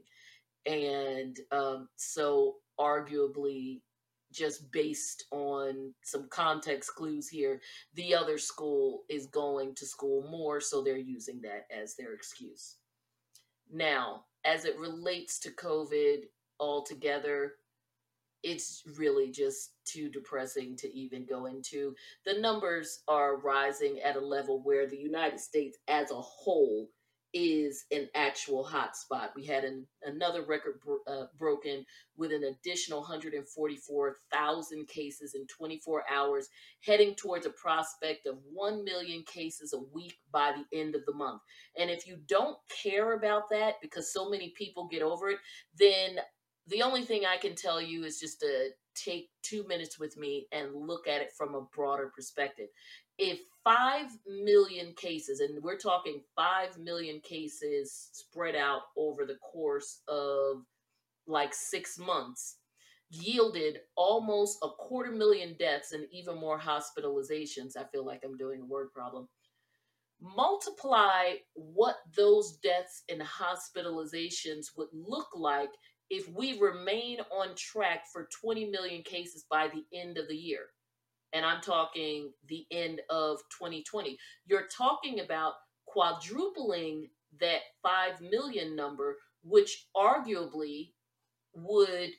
And 0.65 1.37
um, 1.51 1.89
so, 1.95 2.55
arguably, 2.79 3.81
just 4.31 4.71
based 4.71 5.25
on 5.31 5.93
some 6.03 6.27
context 6.29 6.93
clues 6.95 7.27
here, 7.27 7.61
the 7.95 8.13
other 8.13 8.37
school 8.37 9.03
is 9.09 9.25
going 9.27 9.73
to 9.75 9.85
school 9.85 10.27
more, 10.29 10.59
so 10.61 10.83
they're 10.83 10.97
using 10.97 11.41
that 11.41 11.65
as 11.75 11.95
their 11.95 12.13
excuse. 12.13 12.77
Now, 13.71 14.25
as 14.45 14.65
it 14.65 14.77
relates 14.77 15.39
to 15.39 15.51
COVID 15.51 16.23
altogether, 16.59 17.53
it's 18.43 18.83
really 18.97 19.31
just 19.31 19.71
too 19.85 20.09
depressing 20.09 20.75
to 20.77 20.93
even 20.95 21.25
go 21.25 21.45
into. 21.45 21.95
The 22.25 22.39
numbers 22.39 23.01
are 23.07 23.37
rising 23.37 23.99
at 23.99 24.15
a 24.15 24.25
level 24.25 24.61
where 24.63 24.87
the 24.87 24.97
United 24.97 25.39
States 25.39 25.77
as 25.87 26.11
a 26.11 26.15
whole 26.15 26.89
is 27.33 27.85
an 27.91 28.07
actual 28.15 28.65
hotspot. 28.65 29.29
We 29.35 29.45
had 29.45 29.63
an, 29.63 29.85
another 30.03 30.43
record 30.43 30.79
bro- 30.83 31.03
uh, 31.07 31.25
broken 31.37 31.85
with 32.17 32.31
an 32.31 32.43
additional 32.43 33.01
144,000 33.01 34.87
cases 34.87 35.35
in 35.35 35.45
24 35.45 36.03
hours, 36.11 36.47
heading 36.83 37.15
towards 37.15 37.45
a 37.45 37.51
prospect 37.51 38.25
of 38.25 38.39
1 38.51 38.83
million 38.83 39.23
cases 39.31 39.73
a 39.73 39.79
week 39.93 40.17
by 40.31 40.53
the 40.53 40.77
end 40.77 40.95
of 40.95 41.05
the 41.05 41.13
month. 41.13 41.41
And 41.77 41.89
if 41.89 42.07
you 42.07 42.17
don't 42.27 42.57
care 42.83 43.13
about 43.13 43.43
that 43.51 43.75
because 43.81 44.11
so 44.11 44.29
many 44.29 44.53
people 44.57 44.87
get 44.87 45.01
over 45.01 45.29
it, 45.29 45.37
then 45.77 46.19
the 46.69 46.83
only 46.83 47.03
thing 47.03 47.23
I 47.25 47.37
can 47.37 47.55
tell 47.55 47.81
you 47.81 48.03
is 48.03 48.19
just 48.19 48.39
to 48.41 48.69
take 48.95 49.29
two 49.41 49.65
minutes 49.67 49.99
with 49.99 50.17
me 50.17 50.47
and 50.51 50.75
look 50.75 51.07
at 51.07 51.21
it 51.21 51.31
from 51.37 51.55
a 51.55 51.61
broader 51.75 52.11
perspective. 52.15 52.67
If 53.17 53.39
5 53.63 54.07
million 54.27 54.93
cases, 54.95 55.39
and 55.39 55.61
we're 55.63 55.77
talking 55.77 56.21
5 56.35 56.77
million 56.77 57.19
cases 57.21 58.09
spread 58.13 58.55
out 58.55 58.81
over 58.97 59.25
the 59.25 59.35
course 59.35 60.01
of 60.07 60.63
like 61.27 61.53
six 61.53 61.97
months, 61.97 62.57
yielded 63.09 63.79
almost 63.95 64.59
a 64.63 64.69
quarter 64.69 65.11
million 65.11 65.55
deaths 65.57 65.91
and 65.91 66.05
even 66.11 66.39
more 66.39 66.59
hospitalizations. 66.59 67.75
I 67.75 67.83
feel 67.91 68.05
like 68.05 68.21
I'm 68.23 68.37
doing 68.37 68.61
a 68.61 68.65
word 68.65 68.91
problem. 68.93 69.27
Multiply 70.21 71.35
what 71.53 71.95
those 72.15 72.57
deaths 72.57 73.03
and 73.09 73.21
hospitalizations 73.21 74.67
would 74.77 74.89
look 74.93 75.27
like 75.33 75.71
if 76.09 76.27
we 76.29 76.59
remain 76.59 77.19
on 77.31 77.55
track 77.55 78.05
for 78.11 78.27
20 78.41 78.65
million 78.69 79.03
cases 79.03 79.45
by 79.49 79.67
the 79.67 79.85
end 79.97 80.17
of 80.17 80.27
the 80.27 80.35
year, 80.35 80.65
and 81.33 81.45
I'm 81.45 81.61
talking 81.61 82.31
the 82.47 82.65
end 82.71 83.01
of 83.09 83.39
2020, 83.59 84.17
you're 84.47 84.67
talking 84.75 85.19
about 85.19 85.53
quadrupling 85.85 87.09
that 87.39 87.61
5 87.83 88.21
million 88.21 88.75
number, 88.75 89.17
which 89.43 89.87
arguably 89.95 90.91
would 91.53 92.11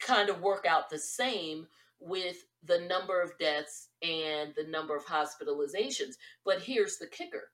kind 0.00 0.30
of 0.30 0.40
work 0.40 0.64
out 0.66 0.88
the 0.88 0.98
same 0.98 1.66
with 2.00 2.36
the 2.64 2.80
number 2.80 3.20
of 3.20 3.38
deaths 3.38 3.88
and 4.02 4.52
the 4.56 4.66
number 4.68 4.96
of 4.96 5.04
hospitalizations. 5.04 6.14
But 6.44 6.62
here's 6.62 6.98
the 6.98 7.06
kicker 7.06 7.50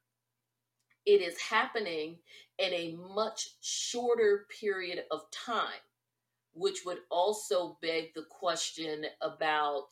it 1.06 1.22
is 1.22 1.40
happening 1.40 2.18
in 2.58 2.72
a 2.72 2.96
much 3.14 3.56
shorter 3.60 4.46
period 4.60 5.04
of 5.10 5.30
time, 5.30 5.82
which 6.54 6.84
would 6.84 6.98
also 7.10 7.78
beg 7.80 8.14
the 8.14 8.24
question 8.30 9.04
about 9.22 9.88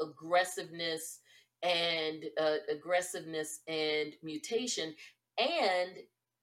aggressiveness 0.00 1.20
and 1.62 2.24
uh, 2.40 2.56
aggressiveness 2.70 3.60
and 3.68 4.14
mutation. 4.22 4.94
And 5.38 5.90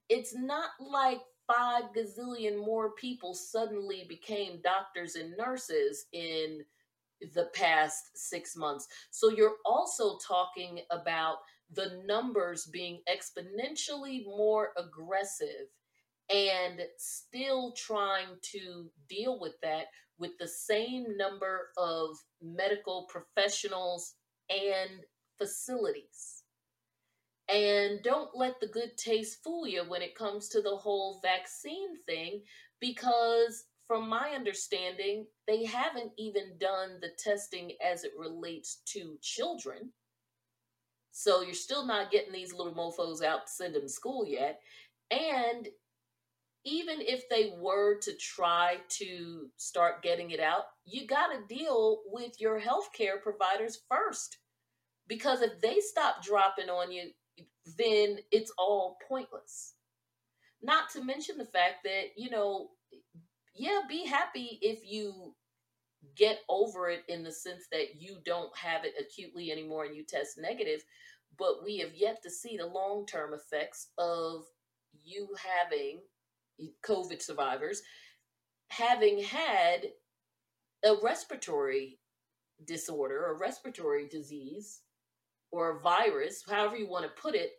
it's 0.10 0.36
not 0.36 0.72
like 0.80 1.22
five 1.48 1.84
gazillion 1.96 2.58
more 2.58 2.92
people 2.92 3.34
suddenly 3.34 4.06
became 4.08 4.62
doctors 4.64 5.16
and 5.16 5.36
nurses 5.38 6.06
in 6.14 6.64
the 7.34 7.50
past 7.54 8.18
six 8.18 8.56
months. 8.56 8.88
So 9.12 9.30
you're 9.30 9.58
also 9.66 10.18
talking 10.26 10.82
about 10.92 11.38
the 11.76 12.02
numbers 12.06 12.66
being 12.72 13.00
exponentially 13.10 14.26
more 14.26 14.70
aggressive 14.78 15.68
and 16.30 16.82
still 16.98 17.74
trying 17.74 18.28
to 18.42 18.90
deal 19.10 19.40
with 19.40 19.54
that 19.62 19.86
with 20.18 20.32
the 20.40 20.48
same 20.48 21.18
number 21.18 21.70
of 21.78 22.18
medical 22.42 23.08
professionals 23.10 24.16
and 24.50 25.02
facilities. 25.38 26.44
And 27.50 28.02
don't 28.04 28.36
let 28.36 28.60
the 28.62 28.68
good 28.68 28.96
taste 28.98 29.44
fool 29.44 29.68
you 29.68 29.84
when 29.84 30.02
it 30.02 30.16
comes 30.16 30.48
to 30.50 30.62
the 30.62 30.76
whole 30.76 31.20
vaccine 31.22 31.98
thing, 32.06 32.42
because 32.80 33.66
from 33.88 34.08
my 34.08 34.30
understanding, 34.30 35.26
they 35.46 35.66
haven't 35.66 36.14
even 36.18 36.58
done 36.58 37.00
the 37.02 37.10
testing 37.18 37.74
as 37.86 38.06
it 38.06 38.14
relates 38.18 38.82
to 38.94 39.18
children. 39.22 39.92
So 41.16 41.42
you're 41.42 41.54
still 41.54 41.86
not 41.86 42.12
getting 42.12 42.34
these 42.34 42.54
little 42.54 42.74
mofos 42.74 43.24
out 43.24 43.46
to 43.46 43.54
send 43.54 43.76
them 43.76 43.84
to 43.84 43.90
school 43.90 44.26
yet. 44.28 44.60
And 45.12 45.68
even 46.66 47.02
if 47.02 47.30
they 47.30 47.54
were 47.60 48.00
to 48.00 48.14
try 48.16 48.78
to 48.90 49.50
start 49.58 50.02
getting 50.02 50.32
it 50.32 50.40
out, 50.40 50.64
you 50.86 51.06
got 51.06 51.28
to 51.28 51.56
deal 51.56 52.00
with 52.08 52.42
your 52.42 52.60
healthcare 52.60 53.22
providers 53.22 53.82
first. 53.88 54.38
Because 55.08 55.42
if 55.42 55.62
they 55.62 55.80
stop 55.82 56.24
dropping 56.24 56.70
on 56.70 56.92
you, 56.92 57.12
then 57.78 58.18
it's 58.32 58.52
all 58.58 58.98
pointless. 59.08 59.76
Not 60.64 60.90
to 60.94 61.04
mention 61.04 61.38
the 61.38 61.46
fact 61.46 61.84
that, 61.84 62.06
you 62.18 62.32
know, 62.32 62.70
yeah, 63.54 63.82
be 63.88 64.08
happy 64.08 64.58
if 64.64 64.80
you 64.84 65.36
get 66.16 66.40
over 66.50 66.90
it 66.90 67.04
in 67.08 67.24
the 67.24 67.32
sense 67.32 67.66
that 67.72 68.00
you 68.02 68.18
don't 68.26 68.56
have 68.58 68.86
it 68.86 68.94
acutely 69.00 69.52
anymore 69.52 69.86
and 69.86 69.96
you 69.96 70.04
test 70.04 70.38
negative, 70.38 70.84
but 71.38 71.64
we 71.64 71.78
have 71.78 71.94
yet 71.96 72.22
to 72.24 72.30
see 72.30 72.58
the 72.58 72.66
long 72.66 73.06
term 73.06 73.34
effects 73.34 73.90
of 73.98 74.46
you 75.04 75.28
having 75.42 76.00
COVID 76.86 77.22
survivors 77.22 77.82
having 78.78 79.22
had 79.24 79.86
a 80.84 80.96
respiratory 81.04 82.00
disorder, 82.66 83.28
a 83.28 83.38
respiratory 83.38 84.08
disease, 84.08 84.82
or 85.52 85.72
a 85.72 85.80
virus, 85.80 86.44
however 86.50 86.76
you 86.76 86.90
want 86.90 87.06
to 87.06 87.22
put 87.22 87.36
it, 87.36 87.52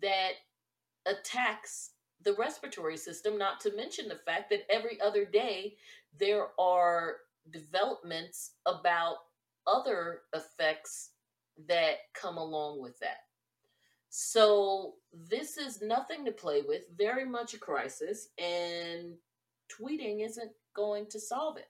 that 0.00 0.32
attacks 1.06 1.90
the 2.22 2.32
respiratory 2.34 2.96
system, 2.96 3.36
not 3.36 3.60
to 3.60 3.76
mention 3.76 4.08
the 4.08 4.20
fact 4.24 4.48
that 4.50 4.66
every 4.70 4.98
other 5.00 5.24
day 5.24 5.76
there 6.18 6.48
are 6.58 7.16
developments 7.52 8.52
about 8.66 9.16
other 9.66 10.22
effects 10.34 11.10
that 11.68 11.96
come 12.14 12.36
along 12.36 12.80
with 12.80 12.98
that. 13.00 13.18
So, 14.08 14.94
this 15.12 15.58
is 15.58 15.82
nothing 15.82 16.24
to 16.24 16.32
play 16.32 16.62
with, 16.66 16.82
very 16.96 17.24
much 17.24 17.54
a 17.54 17.58
crisis, 17.58 18.28
and 18.38 19.14
tweeting 19.68 20.24
isn't 20.24 20.52
going 20.74 21.06
to 21.10 21.20
solve 21.20 21.56
it. 21.58 21.68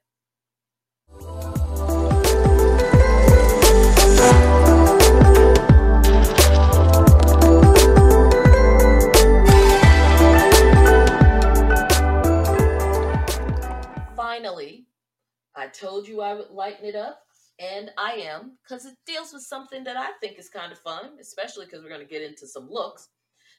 I 15.56 15.68
told 15.68 16.06
you 16.06 16.20
I 16.20 16.34
would 16.34 16.50
lighten 16.50 16.84
it 16.84 16.94
up, 16.94 17.22
and 17.58 17.90
I 17.96 18.12
am 18.12 18.58
because 18.62 18.84
it 18.84 18.94
deals 19.06 19.32
with 19.32 19.42
something 19.42 19.84
that 19.84 19.96
I 19.96 20.10
think 20.20 20.38
is 20.38 20.48
kind 20.48 20.70
of 20.70 20.78
fun, 20.78 21.12
especially 21.20 21.64
because 21.64 21.82
we're 21.82 21.88
going 21.88 22.00
to 22.00 22.06
get 22.06 22.22
into 22.22 22.46
some 22.46 22.68
looks. 22.70 23.08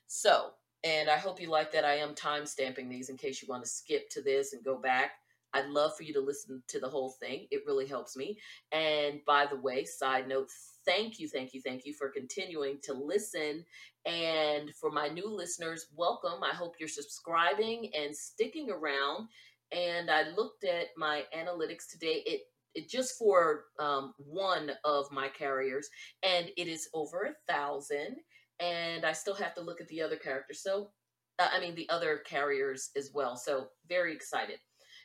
So, 0.06 0.52
and 0.84 1.10
I 1.10 1.18
hope 1.18 1.42
you 1.42 1.50
like 1.50 1.72
that 1.72 1.86
I 1.86 1.96
am 1.96 2.14
time 2.14 2.46
stamping 2.46 2.88
these 2.88 3.10
in 3.10 3.18
case 3.18 3.42
you 3.42 3.48
want 3.48 3.64
to 3.64 3.70
skip 3.70 4.10
to 4.12 4.22
this 4.22 4.54
and 4.54 4.64
go 4.64 4.78
back. 4.78 5.12
I'd 5.54 5.70
love 5.70 5.96
for 5.96 6.04
you 6.04 6.14
to 6.14 6.22
listen 6.22 6.62
to 6.68 6.80
the 6.80 6.90
whole 6.90 7.12
thing. 7.12 7.48
It 7.52 7.64
really 7.66 7.88
helps 7.88 8.16
me. 8.16 8.38
And 8.72 9.22
by 9.26 9.48
the 9.48 9.60
way, 9.60 9.86
side 9.86 10.28
note, 10.28 10.50
thank 10.86 11.20
you, 11.20 11.28
thank 11.28 11.54
you, 11.54 11.62
thank 11.62 11.86
you 11.86 11.94
for 11.94 12.10
continuing 12.10 12.78
to 12.84 12.94
listen. 12.94 13.66
And 14.06 14.74
for 14.76 14.92
my 14.92 15.08
new 15.08 15.28
listeners, 15.28 15.88
welcome. 15.96 16.44
I 16.44 16.54
hope 16.54 16.76
you're 16.80 16.90
subscribing 16.90 17.92
and 17.98 18.16
sticking 18.16 18.70
around 18.70 19.30
and 19.72 20.10
I 20.10 20.30
looked 20.30 20.64
at 20.64 20.88
my 20.98 21.24
analytics 21.36 21.90
today. 21.90 22.24
It 22.26 22.42
it 22.74 22.90
just 22.90 23.18
for 23.18 23.66
um, 23.80 24.14
one 24.18 24.72
of 24.86 25.12
my 25.12 25.30
carriers, 25.30 25.90
and 26.22 26.50
it 26.58 26.68
is 26.68 26.90
over 26.94 27.24
a 27.24 27.52
thousand. 27.52 28.18
And 28.60 29.06
I 29.06 29.14
still 29.14 29.36
have 29.36 29.56
to 29.56 29.62
look 29.62 29.82
at 29.82 29.88
the 29.88 30.02
other 30.02 30.16
characters. 30.16 30.62
So, 30.62 30.92
uh, 31.40 31.48
I 31.52 31.60
mean, 31.60 31.76
the 31.76 31.90
other 31.90 32.22
carriers 32.28 32.90
as 32.96 33.12
well. 33.14 33.36
So, 33.36 33.70
very 33.88 34.14
excited. 34.14 34.60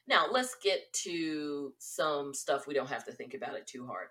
Now, 0.07 0.27
let's 0.31 0.57
get 0.63 0.81
to 1.05 1.73
some 1.79 2.35
stuff 2.35 2.67
we 2.67 2.75
don't 2.75 2.89
have 2.89 3.05
to 3.07 3.13
think 3.13 3.35
about 3.35 3.57
it 3.57 3.67
too 3.67 3.87
hard. 3.87 4.09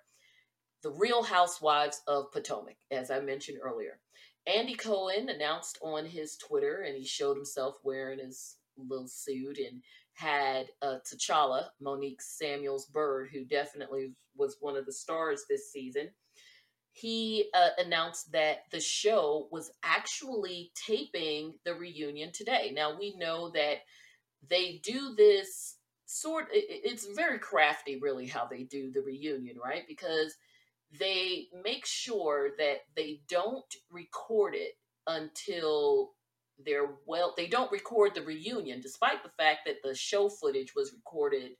The 0.83 0.91
Real 0.91 1.21
Housewives 1.23 2.01
of 2.07 2.31
Potomac, 2.31 2.77
as 2.89 3.11
I 3.11 3.19
mentioned 3.19 3.59
earlier. 3.61 3.99
Andy 4.47 4.73
Cohen 4.73 5.29
announced 5.29 5.77
on 5.83 6.05
his 6.05 6.37
Twitter, 6.37 6.81
and 6.81 6.97
he 6.97 7.05
showed 7.05 7.35
himself 7.35 7.75
wearing 7.83 8.19
his 8.19 8.57
little 8.77 9.07
suit 9.07 9.57
and 9.57 9.83
had 10.21 10.67
uh, 10.81 10.97
T'Challa, 11.03 11.65
Monique 11.79 12.21
Samuels 12.21 12.85
Bird, 12.85 13.29
who 13.33 13.43
definitely 13.43 14.13
was 14.37 14.57
one 14.59 14.77
of 14.77 14.85
the 14.85 14.93
stars 14.93 15.45
this 15.49 15.71
season. 15.71 16.09
He 16.93 17.49
uh, 17.53 17.69
announced 17.79 18.31
that 18.33 18.65
the 18.71 18.79
show 18.79 19.47
was 19.51 19.71
actually 19.83 20.71
taping 20.75 21.53
the 21.65 21.73
reunion 21.73 22.31
today. 22.33 22.71
Now 22.75 22.97
we 22.97 23.15
know 23.17 23.49
that 23.51 23.77
they 24.47 24.81
do 24.83 25.15
this 25.15 25.77
sort. 26.05 26.47
It's 26.51 27.07
very 27.15 27.39
crafty, 27.39 27.97
really, 27.99 28.27
how 28.27 28.45
they 28.45 28.63
do 28.63 28.91
the 28.91 29.01
reunion, 29.01 29.57
right? 29.63 29.83
Because 29.87 30.35
they 30.99 31.47
make 31.63 31.85
sure 31.85 32.49
that 32.57 32.81
they 32.95 33.21
don't 33.27 33.73
record 33.89 34.53
it 34.53 34.73
until 35.07 36.11
they're 36.65 36.89
well 37.05 37.33
they 37.37 37.47
don't 37.47 37.71
record 37.71 38.13
the 38.13 38.21
reunion 38.21 38.81
despite 38.81 39.23
the 39.23 39.31
fact 39.37 39.59
that 39.65 39.77
the 39.83 39.95
show 39.95 40.29
footage 40.29 40.73
was 40.75 40.93
recorded 40.93 41.51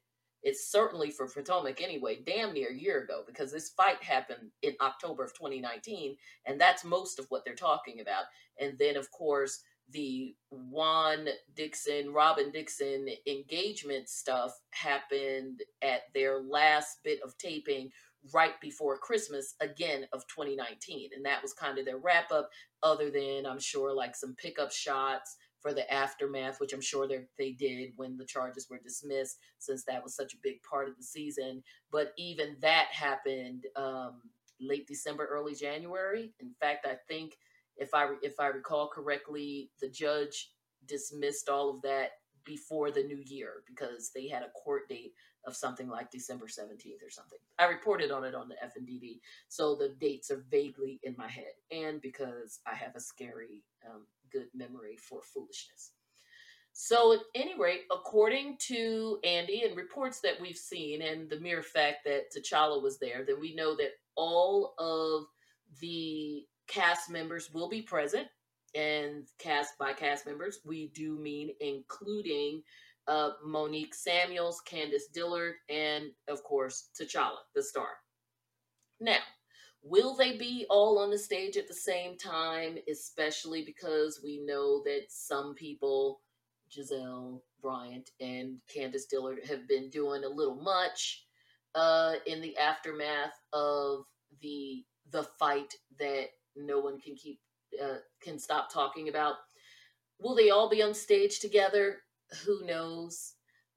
it's 0.44 0.72
certainly 0.72 1.12
for 1.12 1.28
Potomac 1.28 1.82
anyway 1.82 2.20
damn 2.26 2.54
near 2.54 2.70
a 2.70 2.76
year 2.76 3.04
ago 3.04 3.24
because 3.28 3.52
this 3.52 3.70
fight 3.70 4.02
happened 4.02 4.52
in 4.64 4.74
October 4.82 5.24
of 5.24 5.34
2019 5.34 6.16
and 6.46 6.60
that's 6.60 6.84
most 6.84 7.20
of 7.20 7.26
what 7.30 7.46
they're 7.46 7.54
talking 7.54 8.00
about. 8.00 8.24
And 8.60 8.78
then 8.78 8.98
of 8.98 9.12
course 9.12 9.62
the 9.92 10.36
Juan 10.52 11.28
Dixon, 11.56 12.14
Robin 12.14 12.50
Dixon 12.52 13.08
engagement 13.28 14.10
stuff 14.10 14.54
happened 14.72 15.62
at 15.82 16.02
their 16.14 16.42
last 16.42 17.00
bit 17.04 17.20
of 17.24 17.38
taping 17.38 17.92
right 18.34 18.60
before 18.62 18.98
Christmas 18.98 19.56
again 19.62 20.06
of 20.14 20.28
2019. 20.28 21.10
And 21.16 21.26
that 21.26 21.42
was 21.42 21.54
kind 21.54 21.78
of 21.78 21.86
their 21.86 21.98
wrap 21.98 22.32
up, 22.32 22.50
other 22.84 23.10
than 23.10 23.46
I'm 23.46 23.60
sure 23.60 23.94
like 23.94 24.16
some 24.16 24.36
pickup 24.36 24.72
shots 24.72 25.38
for 25.62 25.74
the 25.74 25.92
aftermath, 25.94 26.60
which 26.60 26.74
I'm 26.74 26.82
sure 26.82 27.08
they 27.38 27.52
did 27.52 27.92
when 27.96 28.18
the 28.18 28.26
charges 28.26 28.68
were 28.70 28.80
dismissed, 28.84 29.38
since 29.60 29.84
that 29.86 30.04
was 30.04 30.16
such 30.16 30.34
a 30.34 30.42
big 30.42 30.62
part 30.64 30.90
of 30.90 30.98
the 30.98 31.04
season. 31.04 31.64
But 31.92 32.14
even 32.18 32.58
that 32.62 32.88
happened 32.92 33.66
um, 33.76 34.22
late 34.60 34.88
December, 34.88 35.26
early 35.26 35.56
January. 35.56 36.34
In 36.40 36.52
fact, 36.60 36.86
I 36.86 36.96
think 37.08 37.38
if 37.78 37.94
I 37.94 38.10
if 38.22 38.40
I 38.40 38.48
recall 38.48 38.88
correctly, 38.88 39.70
the 39.80 39.90
judge 39.90 40.52
dismissed 40.88 41.48
all 41.48 41.70
of 41.70 41.82
that 41.84 42.12
before 42.44 42.90
the 42.92 43.04
new 43.04 43.22
year 43.24 43.64
because 43.68 44.12
they 44.16 44.28
had 44.28 44.42
a 44.42 44.50
court 44.50 44.90
date 44.90 45.14
of 45.46 45.56
something 45.56 45.88
like 45.88 46.12
December 46.12 46.48
17th 46.48 47.04
or 47.06 47.10
something. 47.10 47.40
I 47.60 47.66
reported 47.66 48.12
on 48.12 48.24
it 48.24 48.36
on 48.36 48.50
the 48.50 48.56
FNDD, 48.56 49.20
so 49.48 49.76
the 49.76 49.96
dates 50.00 50.32
are 50.32 50.46
vaguely 50.50 51.00
in 51.04 51.16
my 51.18 51.28
head, 51.28 51.54
and 51.72 52.02
because 52.02 52.60
I 52.66 52.76
have 52.76 52.96
a 52.96 53.00
scary 53.00 53.64
um, 53.90 54.06
good 54.32 54.48
memory 54.54 54.98
for 54.98 55.22
foolishness. 55.22 55.92
So, 56.74 57.14
at 57.14 57.20
any 57.36 57.60
rate, 57.60 57.82
according 57.92 58.58
to 58.68 59.20
Andy 59.24 59.64
and 59.64 59.76
reports 59.76 60.22
that 60.22 60.40
we've 60.40 60.56
seen, 60.56 61.02
and 61.02 61.30
the 61.30 61.40
mere 61.40 61.62
fact 61.62 62.06
that 62.06 62.34
T'Challa 62.34 62.82
was 62.82 62.98
there, 62.98 63.26
then 63.26 63.40
we 63.42 63.54
know 63.54 63.76
that 63.76 63.92
all 64.16 64.74
of 64.78 65.26
the 65.80 66.46
cast 66.68 67.10
members 67.10 67.52
will 67.54 67.70
be 67.70 67.82
present. 67.82 68.28
And 68.74 69.28
cast 69.38 69.78
by 69.78 69.92
cast 69.92 70.26
members, 70.26 70.60
we 70.66 70.88
do 70.96 71.18
mean 71.18 71.52
including 71.60 72.64
uh, 73.08 73.32
Monique 73.44 73.96
Samuels, 73.96 74.62
Candiace 74.66 75.12
Dillard, 75.14 75.56
and 75.70 76.06
of 76.28 76.44
course, 76.44 76.90
T'Challa, 77.00 77.40
the 77.56 77.64
star. 77.64 77.88
Now, 79.00 79.20
will 79.84 80.16
they 80.16 80.38
be 80.38 80.66
all 80.70 81.00
on 81.00 81.10
the 81.10 81.18
stage 81.18 81.58
at 81.58 81.68
the 81.68 81.74
same 81.74 82.18
time, 82.18 82.78
especially 82.90 83.64
because 83.66 84.22
we 84.24 84.42
know 84.46 84.82
that 84.86 85.06
some 85.10 85.56
people, 85.56 86.22
Gizelle 86.70 87.42
Bryant 87.62 88.12
and 88.20 88.58
Candiace 88.74 89.08
Dillard, 89.08 89.40
have 89.48 89.68
been 89.68 89.90
doing 89.90 90.24
a 90.24 90.30
little 90.30 90.62
much 90.62 91.26
uh, 91.76 92.14
in 92.26 92.42
the 92.42 92.58
aftermath 92.58 93.34
of 93.54 94.06
the 94.42 94.84
the 95.12 95.24
fight 95.24 95.74
that 96.00 96.28
no 96.56 96.80
one 96.80 97.00
can 97.00 97.16
keep 97.16 97.40
uh, 97.82 97.98
can 98.22 98.40
stop 98.40 98.72
talking 98.72 99.10
about. 99.10 99.36
Will 100.20 100.36
they 100.36 100.50
all 100.50 100.70
be 100.70 100.82
on 100.82 100.94
stage 100.94 101.40
together? 101.40 101.98
Who 102.46 102.66
knows? 102.66 103.34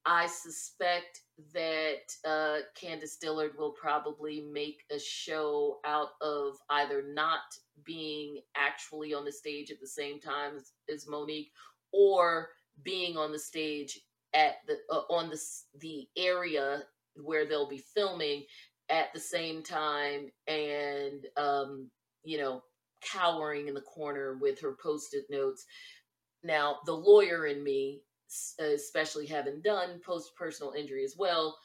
I 0.07 0.27
suspect 0.27 1.23
that 1.55 2.29
uh, 2.29 2.59
Candiace 2.79 3.17
Dillard 3.17 3.53
will 3.57 3.73
probably 3.73 4.43
make 4.53 4.83
a 4.91 4.99
show 4.99 5.79
out 5.87 6.11
of 6.21 6.57
either 6.69 7.03
not 7.03 7.41
being 7.85 8.41
actually 8.55 9.15
on 9.15 9.25
the 9.25 9.33
stage 9.33 9.71
at 9.71 9.81
the 9.81 9.87
same 9.87 10.21
time 10.21 10.57
as, 10.57 10.73
as 10.93 11.09
Monique, 11.09 11.51
or 11.93 12.51
being 12.83 13.17
on 13.17 13.33
the 13.33 13.39
stage 13.39 13.99
at 14.35 14.57
the 14.67 14.77
uh, 14.91 15.03
on 15.11 15.31
the 15.31 15.41
the 15.81 16.07
area 16.17 16.83
where 17.17 17.47
they'll 17.47 17.69
be 17.69 17.83
filming 17.95 18.45
at 18.91 19.13
the 19.15 19.21
same 19.21 19.63
time, 19.63 20.31
and 20.47 21.25
um, 21.39 21.91
you 22.25 22.37
know, 22.37 22.63
cowering 23.01 23.69
in 23.69 23.75
the 23.75 23.81
corner 23.81 24.37
with 24.41 24.61
her 24.61 24.77
post-it 24.83 25.25
notes. 25.31 25.65
Now, 26.43 26.79
the 26.85 26.93
lawyer 26.93 27.47
in 27.47 27.65
me 27.65 28.03
especially 28.59 29.27
having 29.27 29.61
done 29.63 30.01
post 30.05 30.33
personal 30.37 30.73
injury 30.73 31.05
as 31.05 31.15
well, 31.19 31.57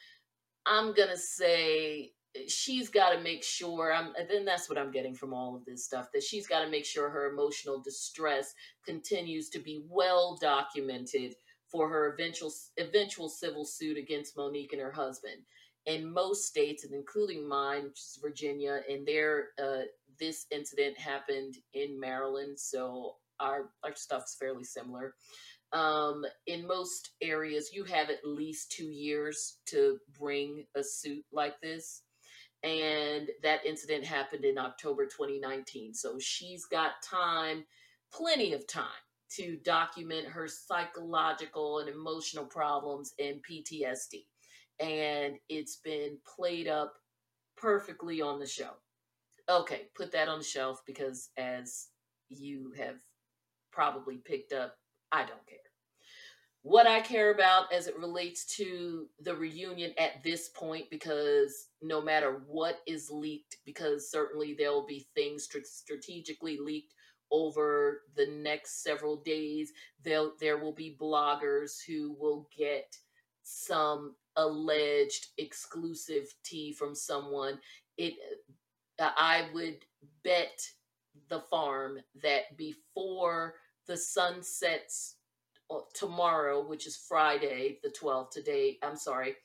I'm 0.65 0.93
gonna 0.93 1.17
say 1.17 2.11
eh, 2.35 2.41
she's 2.47 2.89
got 2.89 3.11
to 3.11 3.21
make 3.21 3.43
sure 3.43 3.93
I'm 3.93 4.13
then 4.29 4.45
that's 4.45 4.69
what 4.69 4.77
I'm 4.77 4.91
getting 4.91 5.15
from 5.15 5.33
all 5.33 5.55
of 5.55 5.65
this 5.65 5.85
stuff 5.85 6.09
that 6.13 6.23
she's 6.23 6.47
got 6.47 6.63
to 6.63 6.69
make 6.69 6.85
sure 6.85 7.09
her 7.09 7.31
emotional 7.31 7.81
distress 7.81 8.53
continues 8.85 9.49
to 9.49 9.59
be 9.59 9.83
well 9.87 10.37
documented 10.41 11.35
for 11.71 11.89
her 11.89 12.13
eventual 12.13 12.51
eventual 12.77 13.29
civil 13.29 13.65
suit 13.65 13.97
against 13.97 14.35
Monique 14.37 14.73
and 14.73 14.81
her 14.81 14.91
husband. 14.91 15.41
In 15.85 16.11
most 16.11 16.45
states, 16.45 16.83
and 16.83 16.93
including 16.93 17.47
mine, 17.47 17.85
which 17.85 17.99
is 17.99 18.19
Virginia, 18.21 18.81
and 18.89 19.07
there, 19.07 19.49
uh, 19.63 19.83
this 20.19 20.45
incident 20.51 20.99
happened 20.99 21.55
in 21.73 21.99
Maryland, 21.99 22.59
so 22.59 23.15
our 23.39 23.71
our 23.83 23.95
stuff's 23.95 24.35
fairly 24.35 24.63
similar. 24.63 25.15
Um, 25.71 26.25
in 26.47 26.67
most 26.67 27.11
areas, 27.21 27.71
you 27.73 27.83
have 27.83 28.09
at 28.09 28.25
least 28.25 28.71
two 28.71 28.89
years 28.89 29.57
to 29.67 29.97
bring 30.19 30.65
a 30.75 30.83
suit 30.83 31.23
like 31.31 31.59
this. 31.61 32.03
And 32.63 33.29
that 33.43 33.65
incident 33.65 34.03
happened 34.03 34.43
in 34.45 34.57
October 34.57 35.05
2019. 35.05 35.93
So 35.93 36.17
she's 36.19 36.65
got 36.65 37.01
time, 37.03 37.63
plenty 38.11 38.53
of 38.53 38.67
time, 38.67 38.87
to 39.37 39.57
document 39.63 40.27
her 40.27 40.47
psychological 40.47 41.79
and 41.79 41.89
emotional 41.89 42.45
problems 42.45 43.13
and 43.19 43.41
PTSD. 43.49 44.25
And 44.79 45.35
it's 45.47 45.77
been 45.77 46.17
played 46.35 46.67
up 46.67 46.93
perfectly 47.55 48.21
on 48.21 48.39
the 48.39 48.47
show. 48.47 48.71
Okay, 49.49 49.83
put 49.95 50.11
that 50.11 50.27
on 50.27 50.39
the 50.39 50.43
shelf 50.43 50.81
because 50.85 51.29
as 51.37 51.87
you 52.29 52.73
have 52.77 52.97
probably 53.71 54.17
picked 54.17 54.53
up 54.53 54.75
I 55.11 55.25
don't 55.25 55.45
care. 55.47 55.58
What 56.63 56.87
I 56.87 56.99
care 56.99 57.31
about 57.33 57.71
as 57.71 57.87
it 57.87 57.97
relates 57.97 58.45
to 58.57 59.07
the 59.21 59.35
reunion 59.35 59.93
at 59.97 60.23
this 60.23 60.49
point, 60.49 60.89
because 60.89 61.69
no 61.81 62.01
matter 62.01 62.41
what 62.47 62.79
is 62.85 63.09
leaked, 63.09 63.57
because 63.65 64.11
certainly 64.11 64.55
there 64.57 64.71
will 64.71 64.85
be 64.85 65.07
things 65.15 65.47
strategically 65.63 66.57
leaked 66.57 66.93
over 67.31 68.01
the 68.15 68.27
next 68.27 68.83
several 68.83 69.17
days. 69.17 69.71
There, 70.03 70.29
there 70.39 70.57
will 70.57 70.73
be 70.73 70.97
bloggers 70.99 71.77
who 71.87 72.15
will 72.19 72.49
get 72.57 72.93
some 73.43 74.15
alleged 74.35 75.27
exclusive 75.37 76.33
tea 76.43 76.73
from 76.73 76.93
someone. 76.93 77.59
It, 77.97 78.15
I 78.99 79.47
would 79.53 79.85
bet 80.23 80.61
the 81.29 81.39
farm 81.39 81.99
that 82.21 82.57
before 82.57 83.55
the 83.87 83.97
sun 83.97 84.43
sets 84.43 85.15
uh, 85.15 85.18
tomorrow, 85.93 86.65
which 86.65 86.87
is 86.87 86.97
Friday 86.97 87.79
the 87.83 87.89
12th. 87.89 88.31
Today, 88.31 88.77
I'm 88.83 88.95
sorry, 88.95 89.35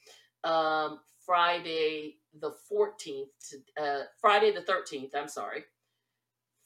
um, 0.45 1.01
Friday 1.25 2.17
the 2.41 2.53
14th, 2.71 3.55
uh, 3.81 4.03
Friday 4.21 4.53
the 4.53 4.61
13th. 4.61 5.15
I'm 5.15 5.29
sorry, 5.29 5.65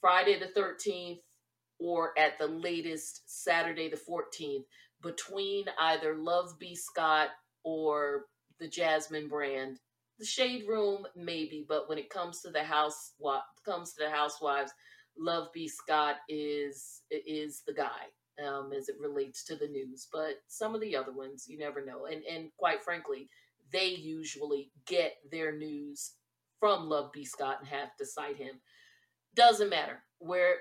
Friday 0.00 0.38
the 0.38 0.60
13th, 0.60 1.20
or 1.78 2.18
at 2.18 2.38
the 2.38 2.46
latest 2.46 3.22
Saturday 3.26 3.88
the 3.88 3.96
14th, 3.96 4.64
between 5.02 5.66
either 5.80 6.14
Love 6.16 6.58
B. 6.58 6.74
Scott 6.74 7.28
or 7.64 8.26
the 8.58 8.68
Jasmine 8.68 9.28
brand. 9.28 9.78
The 10.18 10.26
Shade 10.26 10.64
Room, 10.66 11.06
maybe, 11.14 11.64
but 11.68 11.88
when 11.88 11.96
it 11.96 12.10
comes 12.10 12.40
to 12.40 12.50
the 12.50 12.64
house, 12.64 13.12
comes 13.64 13.92
to 13.92 14.04
the 14.04 14.10
housewives, 14.10 14.72
Love 15.16 15.48
B. 15.52 15.68
Scott 15.68 16.16
is 16.28 17.02
is 17.10 17.62
the 17.66 17.72
guy 17.72 18.06
um, 18.46 18.72
as 18.76 18.88
it 18.88 18.96
relates 19.00 19.44
to 19.44 19.56
the 19.56 19.68
news. 19.68 20.08
But 20.12 20.36
some 20.48 20.74
of 20.74 20.80
the 20.80 20.96
other 20.96 21.12
ones, 21.12 21.46
you 21.48 21.58
never 21.58 21.84
know. 21.84 22.06
And 22.06 22.22
and 22.24 22.50
quite 22.58 22.82
frankly, 22.84 23.28
they 23.72 23.88
usually 23.88 24.70
get 24.86 25.14
their 25.30 25.52
news 25.56 26.12
from 26.60 26.88
Love 26.88 27.12
B. 27.12 27.24
Scott 27.24 27.58
and 27.60 27.68
have 27.68 27.96
to 27.98 28.06
cite 28.06 28.36
him. 28.36 28.56
doesn't 29.34 29.70
matter 29.70 30.02
where 30.18 30.56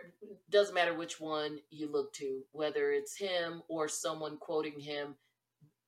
doesn't 0.49 0.75
matter 0.75 0.93
which 0.95 1.19
one 1.19 1.59
you 1.71 1.91
look 1.91 2.13
to 2.13 2.41
whether 2.51 2.91
it's 2.91 3.17
him 3.17 3.61
or 3.67 3.87
someone 3.87 4.37
quoting 4.37 4.79
him 4.79 5.15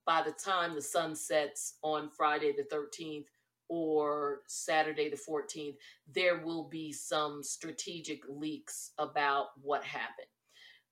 by 0.06 0.22
the 0.22 0.32
time 0.32 0.74
the 0.74 0.82
sun 0.82 1.16
sets 1.16 1.76
on 1.82 2.10
friday 2.10 2.52
the 2.52 2.64
13th 2.76 3.26
or 3.68 4.40
saturday 4.48 5.10
the 5.10 5.16
14th 5.18 5.76
there 6.12 6.40
will 6.44 6.68
be 6.68 6.92
some 6.92 7.42
strategic 7.42 8.22
leaks 8.28 8.92
about 8.98 9.48
what 9.62 9.84
happened 9.84 10.28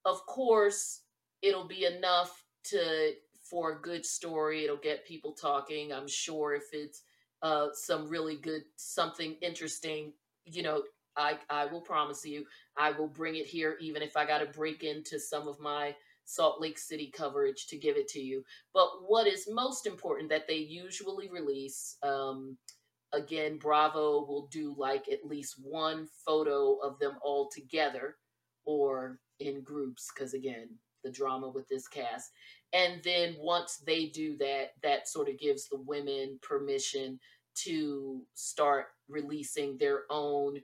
of 0.09 0.24
course 0.26 1.02
it'll 1.42 1.68
be 1.68 1.84
enough 1.84 2.44
to 2.64 3.12
for 3.42 3.72
a 3.72 3.80
good 3.82 4.04
story 4.04 4.64
it'll 4.64 4.76
get 4.76 5.06
people 5.06 5.32
talking 5.32 5.92
i'm 5.92 6.09
sure 6.09 6.54
if 6.54 6.64
it's 6.72 7.02
uh, 7.40 7.68
some 7.72 8.09
really 8.09 8.34
good 8.36 8.62
something 8.76 9.36
interesting 9.42 10.12
you 10.44 10.62
know 10.62 10.82
I, 11.18 11.36
I 11.50 11.66
will 11.66 11.80
promise 11.80 12.24
you, 12.24 12.46
I 12.76 12.92
will 12.92 13.09
bring 13.09 13.34
it 13.34 13.46
here, 13.46 13.76
even 13.80 14.02
if 14.02 14.16
I 14.16 14.24
got 14.24 14.38
to 14.38 14.46
break 14.46 14.84
into 14.84 15.18
some 15.18 15.48
of 15.48 15.59
my 15.59 15.94
Salt 16.24 16.61
Lake 16.61 16.78
City 16.78 17.11
coverage 17.14 17.66
to 17.68 17.76
give 17.76 17.96
it 17.96 18.06
to 18.09 18.20
you. 18.20 18.44
But 18.72 18.88
what 19.06 19.26
is 19.26 19.48
most 19.50 19.86
important 19.86 20.30
that 20.30 20.46
they 20.46 20.59
usually 20.59 21.28
release, 21.28 21.96
um, 22.02 22.56
again, 23.12 23.59
Bravo 23.59 24.24
will 24.26 24.48
do 24.52 24.74
like 24.78 25.09
at 25.09 25.26
least 25.26 25.56
one 25.61 26.06
photo 26.24 26.76
of 26.76 26.98
them 27.00 27.16
all 27.22 27.48
together 27.52 28.16
or 28.64 29.18
in 29.41 29.62
groups, 29.62 30.11
because 30.14 30.34
again, 30.34 30.68
the 31.05 31.11
drama 31.11 31.49
with 31.49 31.68
this 31.68 31.89
cast. 31.89 32.32
And 32.72 33.03
then 33.03 33.36
once 33.39 33.78
they 33.86 34.07
do 34.07 34.36
that, 34.39 34.72
that 34.82 35.09
sort 35.09 35.28
of 35.28 35.39
gives 35.39 35.68
the 35.68 35.78
women 35.78 36.39
permission 36.43 37.18
to 37.64 38.22
start 38.34 38.86
releasing 39.09 39.78
their 39.78 40.03
own 40.11 40.61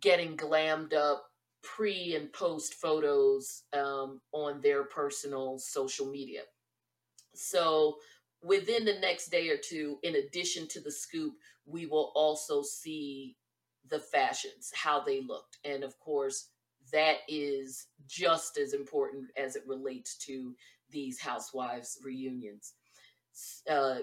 getting 0.00 0.36
glammed 0.36 0.94
up 0.94 1.24
pre 1.62 2.14
and 2.14 2.32
post 2.32 2.74
photos 2.74 3.64
um, 3.72 4.20
on 4.32 4.60
their 4.60 4.84
personal 4.84 5.58
social 5.58 6.06
media. 6.06 6.42
So 7.34 7.96
within 8.42 8.84
the 8.84 8.98
next 9.00 9.30
day 9.30 9.48
or 9.48 9.56
two, 9.56 9.98
in 10.02 10.16
addition 10.16 10.68
to 10.68 10.80
the 10.80 10.92
scoop, 10.92 11.34
we 11.66 11.86
will 11.86 12.12
also 12.14 12.62
see 12.62 13.36
the 13.88 13.98
fashions, 13.98 14.70
how 14.74 15.00
they 15.00 15.20
looked. 15.20 15.58
And 15.64 15.82
of 15.82 15.98
course, 15.98 16.50
that 16.92 17.18
is 17.28 17.86
just 18.06 18.58
as 18.58 18.72
important 18.72 19.26
as 19.36 19.56
it 19.56 19.62
relates 19.66 20.16
to 20.18 20.54
these 20.90 21.20
housewives 21.20 21.98
reunions. 22.04 22.74
Uh, 23.70 23.98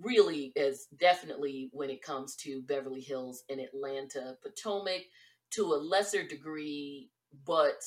really, 0.00 0.52
as 0.56 0.86
definitely 0.98 1.70
when 1.72 1.90
it 1.90 2.02
comes 2.02 2.34
to 2.36 2.62
Beverly 2.62 3.00
Hills 3.00 3.44
and 3.48 3.60
Atlanta, 3.60 4.36
Potomac, 4.42 5.02
to 5.52 5.74
a 5.74 5.76
lesser 5.76 6.26
degree, 6.26 7.10
but 7.46 7.82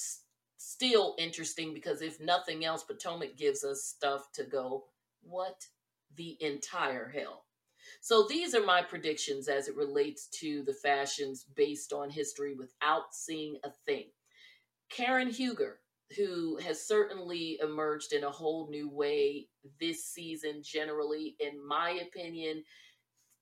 still 0.58 1.16
interesting 1.18 1.74
because 1.74 2.02
if 2.02 2.22
nothing 2.22 2.64
else, 2.64 2.84
Potomac 2.84 3.38
gives 3.38 3.64
us 3.64 3.84
stuff 3.84 4.32
to 4.34 4.44
go, 4.44 4.86
what 5.22 5.66
the 6.16 6.38
entire 6.40 7.10
hell? 7.10 7.46
So 8.02 8.26
these 8.28 8.56
are 8.56 8.66
my 8.66 8.82
predictions 8.82 9.48
as 9.48 9.68
it 9.68 9.76
relates 9.76 10.28
to 10.40 10.64
the 10.64 10.74
fashions 10.74 11.46
based 11.56 11.94
on 11.94 12.10
history 12.10 12.56
without 12.56 13.14
seeing 13.14 13.58
a 13.64 13.70
thing. 13.86 14.06
Karen 14.96 15.30
Huger, 15.30 15.80
who 16.16 16.58
has 16.58 16.88
certainly 16.88 17.60
emerged 17.62 18.14
in 18.14 18.24
a 18.24 18.32
whole 18.32 18.70
new 18.70 18.90
way 18.90 19.48
this 19.80 20.06
season, 20.06 20.62
generally, 20.64 21.36
in 21.40 21.66
my 21.66 22.00
opinion, 22.08 22.64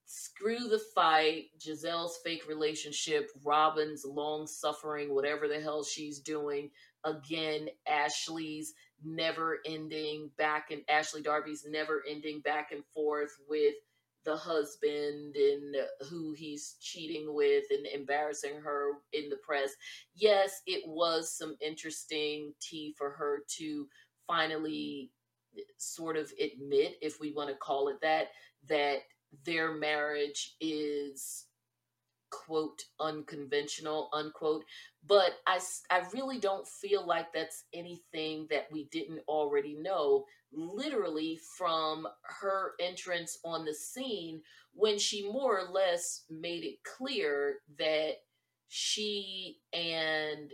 screw 0.04 0.68
the 0.68 0.82
fight, 0.94 1.44
Gizelle's 1.58 2.18
fake 2.24 2.48
relationship, 2.48 3.30
Robin's 3.44 4.04
long 4.04 4.46
suffering, 4.46 5.14
whatever 5.14 5.46
the 5.46 5.60
hell 5.60 5.84
she's 5.84 6.18
doing. 6.18 6.70
Again, 7.04 7.68
Ashley's 7.86 8.74
never 9.04 9.58
ending 9.64 10.30
back 10.36 10.70
and 10.70 10.82
Ashley 10.88 11.22
Darby's 11.22 11.64
never 11.68 12.02
ending 12.08 12.40
back 12.40 12.72
and 12.72 12.82
forth 12.94 13.30
with 13.48 13.74
the 14.24 14.36
husband 14.36 15.36
and 15.36 15.76
who 16.08 16.32
he's 16.32 16.76
cheating 16.80 17.34
with 17.34 17.64
and 17.70 17.86
embarrassing 17.86 18.60
her 18.62 18.92
in 19.12 19.28
the 19.28 19.36
press. 19.36 19.70
Yes, 20.14 20.62
it 20.66 20.82
was 20.86 21.36
some 21.36 21.56
interesting 21.60 22.52
tea 22.60 22.94
for 22.96 23.10
her 23.10 23.40
to 23.58 23.86
finally 24.26 25.10
sort 25.76 26.16
of 26.16 26.32
admit, 26.40 26.96
if 27.00 27.20
we 27.20 27.32
want 27.32 27.50
to 27.50 27.56
call 27.56 27.88
it 27.88 28.00
that, 28.02 28.28
that 28.68 29.00
their 29.44 29.72
marriage 29.72 30.54
is 30.60 31.46
quote 32.30 32.82
unconventional 32.98 34.08
unquote 34.12 34.64
but 35.06 35.34
i 35.46 35.60
i 35.90 36.02
really 36.12 36.38
don't 36.38 36.66
feel 36.66 37.06
like 37.06 37.32
that's 37.32 37.64
anything 37.72 38.44
that 38.50 38.66
we 38.72 38.88
didn't 38.90 39.20
already 39.28 39.74
know 39.74 40.24
literally 40.56 41.38
from 41.56 42.06
her 42.22 42.72
entrance 42.80 43.38
on 43.44 43.64
the 43.64 43.74
scene 43.74 44.40
when 44.72 44.98
she 44.98 45.30
more 45.30 45.58
or 45.58 45.70
less 45.70 46.24
made 46.30 46.64
it 46.64 46.78
clear 46.84 47.56
that 47.78 48.14
she 48.68 49.58
and 49.72 50.52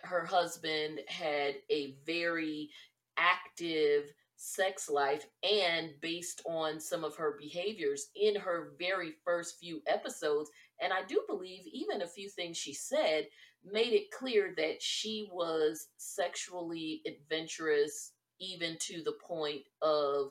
her 0.00 0.24
husband 0.24 1.00
had 1.08 1.54
a 1.70 1.94
very 2.04 2.70
active 3.16 4.12
sex 4.36 4.88
life 4.88 5.24
and 5.44 5.90
based 6.00 6.42
on 6.46 6.80
some 6.80 7.04
of 7.04 7.14
her 7.14 7.36
behaviors 7.40 8.08
in 8.16 8.34
her 8.34 8.72
very 8.78 9.12
first 9.24 9.58
few 9.60 9.80
episodes. 9.86 10.50
And 10.80 10.92
I 10.92 11.04
do 11.04 11.22
believe 11.28 11.62
even 11.72 12.02
a 12.02 12.08
few 12.08 12.28
things 12.28 12.56
she 12.56 12.74
said 12.74 13.26
made 13.64 13.92
it 13.92 14.10
clear 14.10 14.52
that 14.56 14.82
she 14.82 15.28
was 15.30 15.86
sexually 15.96 17.02
adventurous, 17.06 18.11
even 18.42 18.76
to 18.80 19.02
the 19.02 19.14
point 19.26 19.62
of 19.80 20.30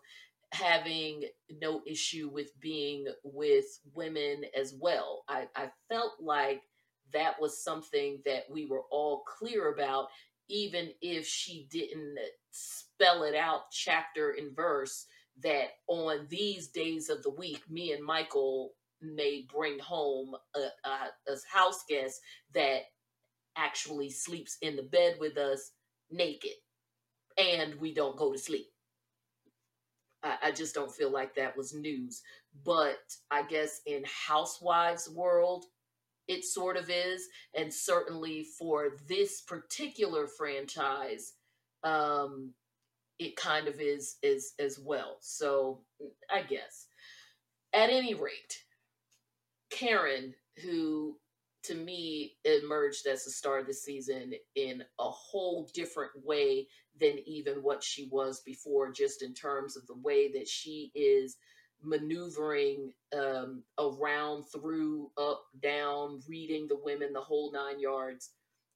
having 0.53 1.23
no 1.61 1.81
issue 1.87 2.29
with 2.31 2.59
being 2.59 3.05
with 3.23 3.65
women 3.93 4.43
as 4.59 4.75
well. 4.79 5.23
I, 5.29 5.47
I 5.55 5.69
felt 5.89 6.13
like 6.21 6.61
that 7.13 7.39
was 7.39 7.63
something 7.63 8.21
that 8.25 8.43
we 8.51 8.65
were 8.65 8.83
all 8.91 9.23
clear 9.25 9.73
about, 9.73 10.07
even 10.49 10.89
if 11.01 11.25
she 11.25 11.67
didn't 11.71 12.17
spell 12.51 13.23
it 13.23 13.35
out 13.35 13.71
chapter 13.71 14.31
and 14.31 14.55
verse 14.55 15.05
that 15.41 15.69
on 15.87 16.27
these 16.29 16.67
days 16.67 17.09
of 17.09 17.23
the 17.23 17.29
week, 17.29 17.61
me 17.69 17.93
and 17.93 18.03
Michael 18.03 18.71
may 19.01 19.45
bring 19.53 19.79
home 19.79 20.35
a, 20.55 20.87
a, 20.87 21.31
a 21.31 21.35
house 21.51 21.83
guest 21.89 22.19
that 22.53 22.81
actually 23.55 24.09
sleeps 24.09 24.57
in 24.61 24.75
the 24.75 24.83
bed 24.83 25.15
with 25.19 25.37
us 25.37 25.71
naked 26.11 26.51
and 27.37 27.75
we 27.75 27.93
don't 27.93 28.17
go 28.17 28.31
to 28.31 28.37
sleep. 28.37 28.67
I, 30.23 30.37
I, 30.43 30.51
just 30.51 30.75
don't 30.75 30.91
feel 30.91 31.11
like 31.11 31.35
that 31.35 31.57
was 31.57 31.73
news. 31.73 32.21
But 32.63 32.99
I 33.31 33.43
guess 33.43 33.81
in 33.85 34.03
housewives 34.05 35.09
world, 35.09 35.65
it 36.27 36.45
sort 36.45 36.77
of 36.77 36.89
is. 36.89 37.27
And 37.55 37.73
certainly 37.73 38.45
for 38.57 38.97
this 39.07 39.41
particular 39.41 40.27
franchise, 40.27 41.33
um, 41.83 42.53
it 43.19 43.35
kind 43.35 43.67
of 43.67 43.79
is 43.79 44.17
is 44.23 44.53
as 44.59 44.79
well. 44.79 45.17
So 45.21 45.81
I 46.31 46.41
guess. 46.41 46.87
At 47.73 47.89
any 47.89 48.13
rate, 48.13 48.63
Karen, 49.69 50.33
who 50.61 51.15
to 51.63 51.75
me 51.75 52.33
emerged 52.43 53.05
as 53.07 53.23
the 53.23 53.31
star 53.31 53.63
the 53.63 53.73
season 53.73 54.33
in 54.55 54.83
a 54.99 55.09
whole 55.09 55.69
different 55.73 56.11
way 56.23 56.67
than 56.99 57.19
even 57.25 57.63
what 57.63 57.83
she 57.83 58.07
was 58.11 58.41
before, 58.45 58.91
just 58.91 59.21
in 59.21 59.33
terms 59.33 59.75
of 59.77 59.87
the 59.87 59.97
way 59.97 60.31
that 60.31 60.47
she 60.47 60.91
is 60.93 61.37
maneuvering 61.83 62.93
um, 63.17 63.63
around, 63.79 64.43
through, 64.43 65.09
up, 65.17 65.43
down, 65.61 66.21
reading 66.27 66.67
the 66.67 66.79
women, 66.83 67.13
the 67.13 67.21
whole 67.21 67.51
nine 67.51 67.79
yards. 67.79 68.31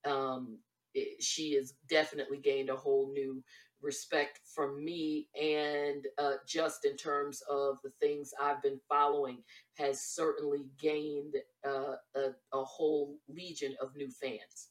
Um, 0.05 0.59
it, 0.93 1.21
she 1.21 1.53
has 1.53 1.73
definitely 1.89 2.37
gained 2.37 2.69
a 2.69 2.75
whole 2.75 3.11
new 3.13 3.43
respect 3.81 4.39
from 4.53 4.83
me 4.83 5.27
and 5.39 6.05
uh, 6.17 6.33
just 6.47 6.85
in 6.85 6.95
terms 6.95 7.41
of 7.49 7.77
the 7.83 7.91
things 8.01 8.31
I've 8.41 8.61
been 8.61 8.79
following 8.89 9.43
has 9.77 10.01
certainly 10.01 10.65
gained 10.79 11.35
uh, 11.67 11.95
a, 12.15 12.29
a 12.53 12.63
whole 12.63 13.17
legion 13.27 13.75
of 13.81 13.95
new 13.95 14.09
fans. 14.09 14.69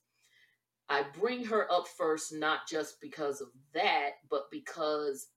I 0.89 1.05
bring 1.18 1.45
her 1.47 1.70
up 1.72 1.87
first 1.89 2.32
not 2.32 2.61
just 2.68 3.01
because 3.01 3.41
of 3.41 3.49
that, 3.72 4.11
but 4.30 4.45
because 4.51 5.28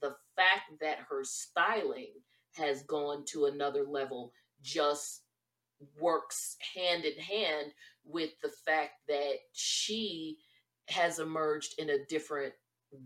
the 0.00 0.14
fact 0.36 0.80
that 0.80 0.98
her 1.10 1.24
styling 1.24 2.12
has 2.56 2.82
gone 2.84 3.24
to 3.32 3.46
another 3.46 3.84
level 3.84 4.32
just 4.62 5.22
works 6.00 6.56
hand 6.74 7.04
in 7.04 7.18
hand 7.18 7.72
with 8.04 8.30
the 8.42 8.52
fact 8.64 8.92
that 9.08 9.34
she 9.52 10.38
has 10.88 11.18
emerged 11.18 11.74
in 11.78 11.90
a 11.90 12.04
different 12.08 12.52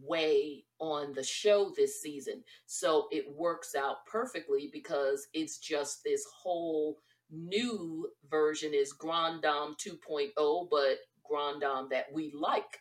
way 0.03 0.65
on 0.81 1.13
the 1.15 1.23
show 1.23 1.73
this 1.77 2.03
season. 2.03 2.43
So 2.67 3.07
it 3.11 3.25
works 3.37 3.75
out 3.75 4.05
perfectly 4.07 4.69
because 4.73 5.27
it's 5.33 5.59
just 5.59 6.03
this 6.05 6.25
whole 6.43 6.99
new 7.31 8.09
version 8.31 8.73
is 8.75 8.93
Grand 8.93 9.43
Dame 9.43 9.75
2.0, 9.79 10.69
but 10.71 10.99
Grand 11.29 11.61
Dame 11.61 11.89
that 11.91 12.07
we 12.13 12.33
like 12.35 12.81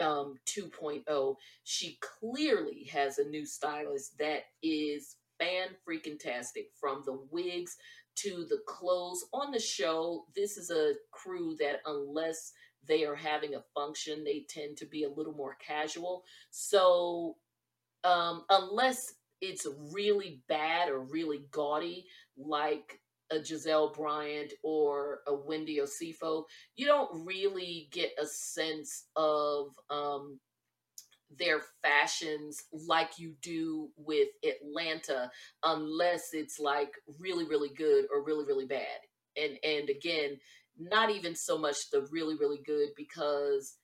um 0.00 0.36
2.0 0.46 1.36
she 1.64 1.98
clearly 2.20 2.88
has 2.92 3.18
a 3.18 3.28
new 3.28 3.44
stylist 3.44 4.16
that 4.18 4.44
is 4.62 5.16
fan 5.38 5.68
freaking 5.86 6.18
tastic 6.18 6.68
from 6.80 7.02
the 7.04 7.18
wigs 7.30 7.76
to 8.16 8.44
the 8.48 8.58
clothes. 8.66 9.24
On 9.32 9.50
the 9.52 9.60
show 9.60 10.24
this 10.34 10.56
is 10.56 10.70
a 10.70 10.94
crew 11.10 11.56
that 11.60 11.80
unless 11.86 12.52
they 12.86 13.04
are 13.04 13.14
having 13.14 13.54
a 13.54 13.64
function 13.74 14.24
they 14.24 14.44
tend 14.48 14.76
to 14.76 14.86
be 14.86 15.04
a 15.04 15.10
little 15.10 15.34
more 15.34 15.56
casual. 15.64 16.24
So 16.50 17.36
um 18.04 18.44
unless 18.50 19.14
it's 19.40 19.66
really 19.92 20.42
bad 20.48 20.88
or 20.88 21.00
really 21.00 21.44
gaudy 21.50 22.06
like 22.36 23.00
a 23.30 23.36
Gizelle 23.36 23.94
Bryant 23.94 24.52
or 24.62 25.20
a 25.26 25.34
Wendy 25.34 25.78
Osifo, 25.78 26.44
you 26.76 26.86
don't 26.86 27.26
really 27.26 27.88
get 27.92 28.10
a 28.20 28.26
sense 28.26 29.04
of 29.16 29.68
um, 29.90 30.38
their 31.36 31.60
fashions 31.82 32.64
like 32.72 33.18
you 33.18 33.34
do 33.42 33.90
with 33.96 34.28
Atlanta, 34.44 35.30
unless 35.62 36.30
it's 36.32 36.58
like 36.58 36.92
really, 37.18 37.44
really 37.44 37.70
good 37.70 38.06
or 38.12 38.24
really, 38.24 38.44
really 38.44 38.66
bad. 38.66 38.98
And 39.36 39.58
and 39.62 39.90
again, 39.90 40.38
not 40.78 41.10
even 41.10 41.34
so 41.34 41.58
much 41.58 41.90
the 41.90 42.06
really, 42.10 42.36
really 42.36 42.60
good 42.64 42.88
because 42.96 43.76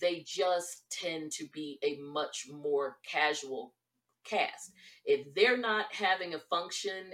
they 0.00 0.22
just 0.26 0.84
tend 0.90 1.32
to 1.32 1.46
be 1.52 1.78
a 1.82 1.96
much 2.00 2.46
more 2.52 2.98
casual 3.04 3.74
cast. 4.24 4.72
If 5.04 5.34
they're 5.34 5.56
not 5.56 5.86
having 5.92 6.34
a 6.34 6.38
function 6.38 7.12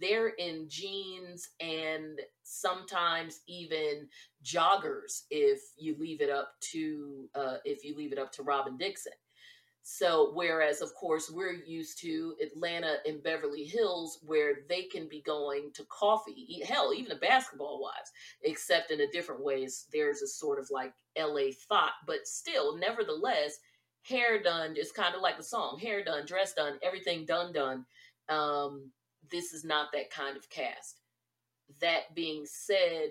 they're 0.00 0.28
in 0.28 0.66
jeans 0.68 1.48
and 1.60 2.20
sometimes 2.42 3.40
even 3.46 4.08
joggers 4.44 5.22
if 5.30 5.60
you 5.76 5.96
leave 5.98 6.20
it 6.20 6.30
up 6.30 6.52
to 6.60 7.28
uh, 7.34 7.56
if 7.64 7.84
you 7.84 7.96
leave 7.96 8.12
it 8.12 8.18
up 8.18 8.32
to 8.32 8.42
Robin 8.42 8.76
Dixon. 8.76 9.12
So 9.84 10.30
whereas 10.34 10.80
of 10.80 10.94
course 10.94 11.30
we're 11.30 11.52
used 11.52 12.00
to 12.02 12.34
Atlanta 12.40 12.96
and 13.04 13.22
Beverly 13.22 13.64
Hills 13.64 14.20
where 14.24 14.58
they 14.68 14.84
can 14.84 15.08
be 15.08 15.22
going 15.22 15.70
to 15.74 15.84
coffee, 15.88 16.62
hell 16.66 16.92
even 16.94 17.08
the 17.08 17.16
basketball 17.16 17.80
wives, 17.82 18.12
except 18.42 18.92
in 18.92 19.00
a 19.00 19.10
different 19.10 19.42
ways. 19.42 19.86
There's 19.92 20.22
a 20.22 20.28
sort 20.28 20.60
of 20.60 20.68
like 20.70 20.92
LA 21.18 21.50
thought, 21.68 21.92
but 22.06 22.26
still, 22.26 22.76
nevertheless, 22.76 23.58
hair 24.02 24.42
done 24.42 24.76
is 24.76 24.92
kind 24.92 25.14
of 25.14 25.20
like 25.20 25.36
the 25.36 25.42
song, 25.42 25.78
hair 25.80 26.04
done, 26.04 26.26
dress 26.26 26.54
done, 26.54 26.78
everything 26.82 27.24
done 27.24 27.52
done. 27.52 27.84
Um, 28.28 28.90
this 29.30 29.52
is 29.52 29.64
not 29.64 29.92
that 29.92 30.10
kind 30.10 30.36
of 30.36 30.50
cast. 30.50 31.00
That 31.80 32.14
being 32.14 32.44
said, 32.44 33.10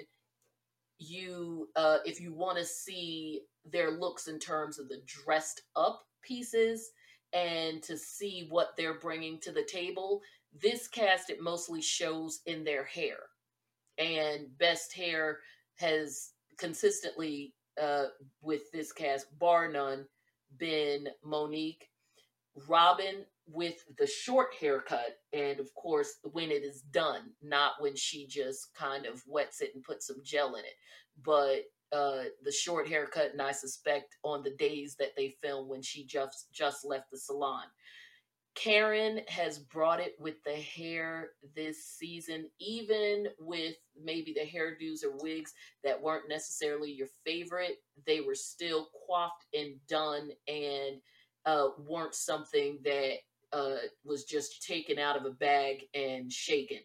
you 1.00 1.70
uh, 1.76 1.98
if 2.06 2.22
you 2.22 2.34
want 2.34 2.58
to 2.58 2.66
see 2.66 3.42
their 3.66 3.92
looks 3.92 4.28
in 4.28 4.40
terms 4.40 4.80
of 4.80 4.88
the 4.88 5.02
dressed 5.06 5.62
up 5.76 6.04
pieces 6.22 6.92
and 7.34 7.82
to 7.84 7.98
see 7.98 8.48
what 8.50 8.76
they're 8.78 9.00
bringing 9.00 9.40
to 9.40 9.52
the 9.52 9.64
table, 9.64 10.22
this 10.62 10.88
cast 10.88 11.30
it 11.30 11.42
mostly 11.42 11.82
shows 11.82 12.42
in 12.46 12.64
their 12.64 12.84
hair. 12.84 13.18
And 13.98 14.58
best 14.58 14.94
hair 14.94 15.40
has 15.76 16.32
consistently 16.58 17.54
uh, 17.82 18.06
with 18.42 18.72
this 18.72 18.92
cast, 18.92 19.28
bar 19.40 19.72
none, 19.72 20.06
been 20.58 21.08
Monique. 21.24 21.88
Robin 22.68 23.26
with 23.48 23.84
the 23.98 24.08
short 24.08 24.54
haircut 24.60 25.18
and 25.34 25.60
of 25.60 25.74
course 25.76 26.16
when 26.32 26.52
it 26.52 26.64
is 26.64 26.82
done 26.92 27.32
not 27.42 27.74
when 27.80 27.96
she 27.96 28.28
just 28.28 28.74
kind 28.76 29.06
of 29.06 29.22
wets 29.28 29.62
it 29.62 29.72
and 29.76 29.84
puts 29.84 30.08
some 30.08 30.22
gel 30.24 30.56
in 30.56 30.64
it. 30.66 30.76
But 31.24 31.64
uh 31.96 32.24
the 32.44 32.52
short 32.52 32.88
haircut 32.88 33.32
and 33.34 33.42
i 33.42 33.52
suspect 33.52 34.16
on 34.24 34.44
the 34.44 34.56
days 34.56 34.96
that 34.98 35.12
they 35.18 35.36
film 35.42 35.68
when 35.68 35.82
she 35.82 36.06
just 36.06 36.48
just 36.54 36.86
left 36.86 37.12
the 37.12 37.18
salon. 37.18 37.66
Karen 38.54 39.22
has 39.30 39.60
brought 39.60 40.02
it 40.02 40.14
with 40.20 40.36
the 40.44 40.56
hair 40.56 41.30
this 41.56 41.86
season 41.86 42.50
even 42.60 43.28
with 43.40 43.76
maybe 44.02 44.34
the 44.34 44.46
hairdos 44.46 45.04
or 45.06 45.16
wigs 45.24 45.54
that 45.84 46.02
weren't 46.02 46.28
necessarily 46.28 46.92
your 46.92 47.08
favorite. 47.26 47.78
They 48.06 48.20
were 48.20 48.36
still 48.36 48.90
coiffed 49.08 49.46
and 49.54 49.76
done 49.88 50.32
and 50.48 51.02
uh, 51.46 51.70
weren't 51.88 52.16
something 52.16 52.80
that 52.84 53.16
uh, 53.54 53.78
was 54.06 54.24
just 54.24 54.66
taken 54.66 55.00
out 55.00 55.18
of 55.18 55.26
a 55.26 55.32
bag 55.32 55.84
and 55.94 56.32
shaken. 56.32 56.80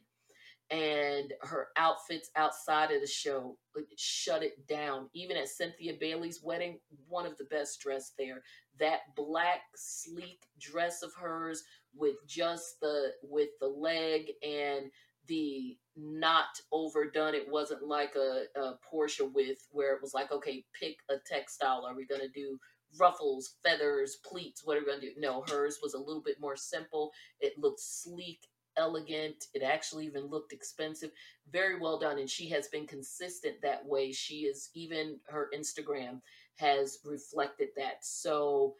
And 0.68 1.32
her 1.42 1.68
outfits 1.76 2.30
outside 2.34 2.90
of 2.90 3.00
the 3.00 3.06
show 3.06 3.56
shut 3.96 4.42
it 4.42 4.66
down. 4.66 5.08
Even 5.14 5.36
at 5.36 5.48
Cynthia 5.48 5.92
Bailey's 5.98 6.42
wedding, 6.42 6.80
one 7.06 7.24
of 7.24 7.38
the 7.38 7.44
best 7.44 7.80
dressed 7.80 8.14
there. 8.18 8.42
That 8.80 9.00
black 9.14 9.60
sleek 9.76 10.42
dress 10.58 11.02
of 11.02 11.14
hers 11.14 11.62
with 11.94 12.16
just 12.26 12.80
the 12.80 13.12
with 13.22 13.50
the 13.60 13.68
leg 13.68 14.32
and 14.42 14.90
the 15.28 15.76
not 15.96 16.46
overdone. 16.72 17.34
It 17.34 17.48
wasn't 17.48 17.86
like 17.86 18.16
a, 18.16 18.44
a 18.58 18.74
Porsha 18.92 19.32
with 19.32 19.58
where 19.70 19.94
it 19.94 20.02
was 20.02 20.14
like, 20.14 20.32
okay, 20.32 20.64
pick 20.78 20.96
a 21.08 21.14
textile. 21.26 21.84
Are 21.86 21.94
we 21.94 22.06
gonna 22.06 22.28
do 22.34 22.58
ruffles, 22.98 23.54
feathers, 23.64 24.18
pleats, 24.24 24.62
what 24.64 24.76
are 24.76 24.80
we 24.80 24.86
gonna 24.86 25.00
do? 25.00 25.12
No, 25.16 25.44
hers 25.48 25.78
was 25.82 25.94
a 25.94 25.98
little 25.98 26.22
bit 26.22 26.40
more 26.40 26.56
simple. 26.56 27.12
It 27.40 27.58
looked 27.58 27.80
sleek, 27.80 28.46
elegant. 28.76 29.46
It 29.54 29.62
actually 29.62 30.06
even 30.06 30.26
looked 30.26 30.52
expensive. 30.52 31.10
Very 31.50 31.78
well 31.78 31.98
done. 31.98 32.18
And 32.18 32.28
she 32.30 32.48
has 32.50 32.68
been 32.68 32.86
consistent 32.86 33.56
that 33.62 33.84
way. 33.84 34.12
She 34.12 34.40
is 34.40 34.70
even 34.74 35.18
her 35.28 35.50
Instagram 35.54 36.20
has 36.56 36.98
reflected 37.04 37.68
that. 37.76 38.04
So 38.04 38.74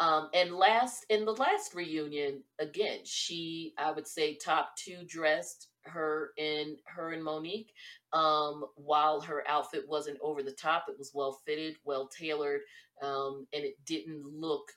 um, 0.00 0.30
and 0.34 0.54
last 0.54 1.06
in 1.10 1.24
the 1.24 1.32
last 1.32 1.74
reunion, 1.74 2.42
again, 2.58 3.00
she 3.04 3.74
I 3.78 3.92
would 3.92 4.06
say 4.06 4.34
top 4.34 4.76
two 4.76 5.04
dressed 5.06 5.68
her 5.84 6.30
in 6.38 6.76
her 6.86 7.12
and 7.12 7.22
Monique. 7.22 7.72
Um, 8.12 8.66
while 8.76 9.20
her 9.22 9.42
outfit 9.48 9.84
wasn't 9.88 10.18
over 10.22 10.42
the 10.42 10.52
top, 10.52 10.84
it 10.88 10.98
was 10.98 11.12
well 11.14 11.40
fitted, 11.46 11.76
well 11.84 12.08
tailored, 12.08 12.60
um, 13.02 13.46
and 13.54 13.64
it 13.64 13.74
didn't 13.86 14.22
look 14.24 14.70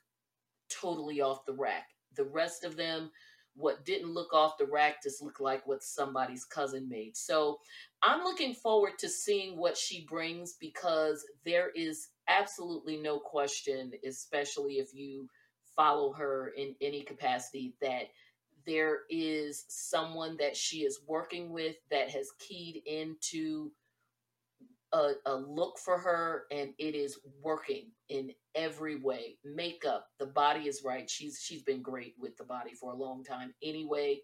totally 0.70 1.22
off 1.22 1.46
the 1.46 1.54
rack. 1.54 1.88
The 2.16 2.24
rest 2.24 2.64
of 2.64 2.78
them, 2.78 3.12
what 3.56 3.86
didn't 3.86 4.14
look 4.14 4.34
off 4.34 4.58
the 4.58 4.66
rack, 4.66 5.04
just 5.04 5.22
looked 5.22 5.42
like 5.42 5.68
what 5.68 5.84
somebody's 5.84 6.46
cousin 6.46 6.88
made. 6.88 7.16
So 7.18 7.60
I'm 8.04 8.24
looking 8.24 8.54
forward 8.54 8.94
to 9.00 9.10
seeing 9.10 9.58
what 9.58 9.78
she 9.78 10.06
brings 10.10 10.54
because 10.60 11.26
there 11.46 11.72
is 11.76 12.08
absolutely 12.28 12.98
no 12.98 13.20
question, 13.20 13.92
especially 14.08 14.76
if 14.76 14.94
you 14.94 15.30
follow 15.76 16.14
her 16.14 16.54
in 16.58 16.76
any 16.82 17.02
capacity, 17.02 17.76
that 17.82 18.06
there 18.66 19.00
is 19.10 19.66
someone 19.68 20.38
that 20.38 20.56
she 20.56 20.80
is 20.80 21.00
working 21.08 21.52
with 21.52 21.76
that 21.92 22.10
has 22.10 22.32
keyed 22.40 22.82
into 22.86 23.72
a, 24.94 25.14
a, 25.26 25.36
look 25.36 25.78
for 25.78 25.98
her 25.98 26.44
and 26.52 26.70
it 26.78 26.96
is 26.96 27.20
working 27.42 27.92
in 28.10 28.32
every 28.54 28.96
way. 28.96 29.38
Makeup 29.44 30.08
the 30.20 30.28
body 30.28 30.68
is 30.68 30.84
right. 30.86 31.10
She's 31.10 31.40
she's 31.44 31.64
been 31.64 31.82
great 31.82 32.16
with 32.20 32.38
the 32.38 32.44
body 32.44 32.74
for 32.74 32.92
a 32.92 32.98
long 32.98 33.24
time. 33.24 33.54
Anyway 33.64 34.22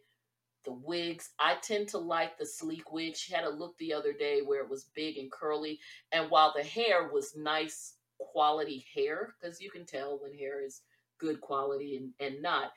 the 0.64 0.72
wigs 0.72 1.32
i 1.40 1.56
tend 1.64 1.88
to 1.88 1.98
like 1.98 2.38
the 2.38 2.46
sleek 2.46 2.92
wig. 2.92 3.16
She 3.16 3.34
had 3.34 3.46
a 3.46 3.50
look 3.50 3.78
the 3.78 3.94
other 3.94 4.14
day 4.14 4.42
where 4.46 4.64
it 4.64 4.70
was 4.70 4.92
big 4.96 5.18
and 5.18 5.32
curly 5.32 5.80
and 6.12 6.30
while 6.30 6.54
the 6.56 6.64
hair 6.64 7.10
was 7.12 7.36
nice 7.36 7.96
quality 8.20 8.86
hair 8.94 9.34
because 9.40 9.60
you 9.60 9.72
can 9.72 9.86
tell 9.86 10.20
when 10.22 10.34
hair 10.34 10.64
is 10.64 10.82
good 11.20 11.42
quality 11.42 11.98
and, 11.98 12.12
and 12.20 12.42
not 12.42 12.72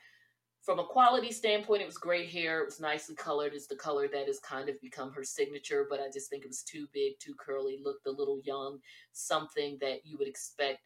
from 0.65 0.79
a 0.79 0.83
quality 0.83 1.31
standpoint, 1.31 1.83
it 1.83 1.85
was 1.85 1.97
great 1.97 2.29
hair. 2.29 2.61
It 2.61 2.65
was 2.65 2.79
nicely 2.79 3.13
colored. 3.13 3.53
It's 3.53 3.67
the 3.67 3.75
color 3.75 4.07
that 4.07 4.25
has 4.25 4.39
kind 4.39 4.67
of 4.67 4.81
become 4.81 5.11
her 5.11 5.23
signature, 5.23 5.85
but 5.87 5.99
I 5.99 6.09
just 6.11 6.27
think 6.27 6.43
it 6.43 6.47
was 6.47 6.63
too 6.63 6.87
big, 6.91 7.19
too 7.19 7.35
curly, 7.35 7.77
looked 7.83 8.07
a 8.07 8.11
little 8.11 8.41
young, 8.43 8.79
something 9.11 9.77
that 9.79 9.99
you 10.05 10.17
would 10.17 10.27
expect 10.27 10.79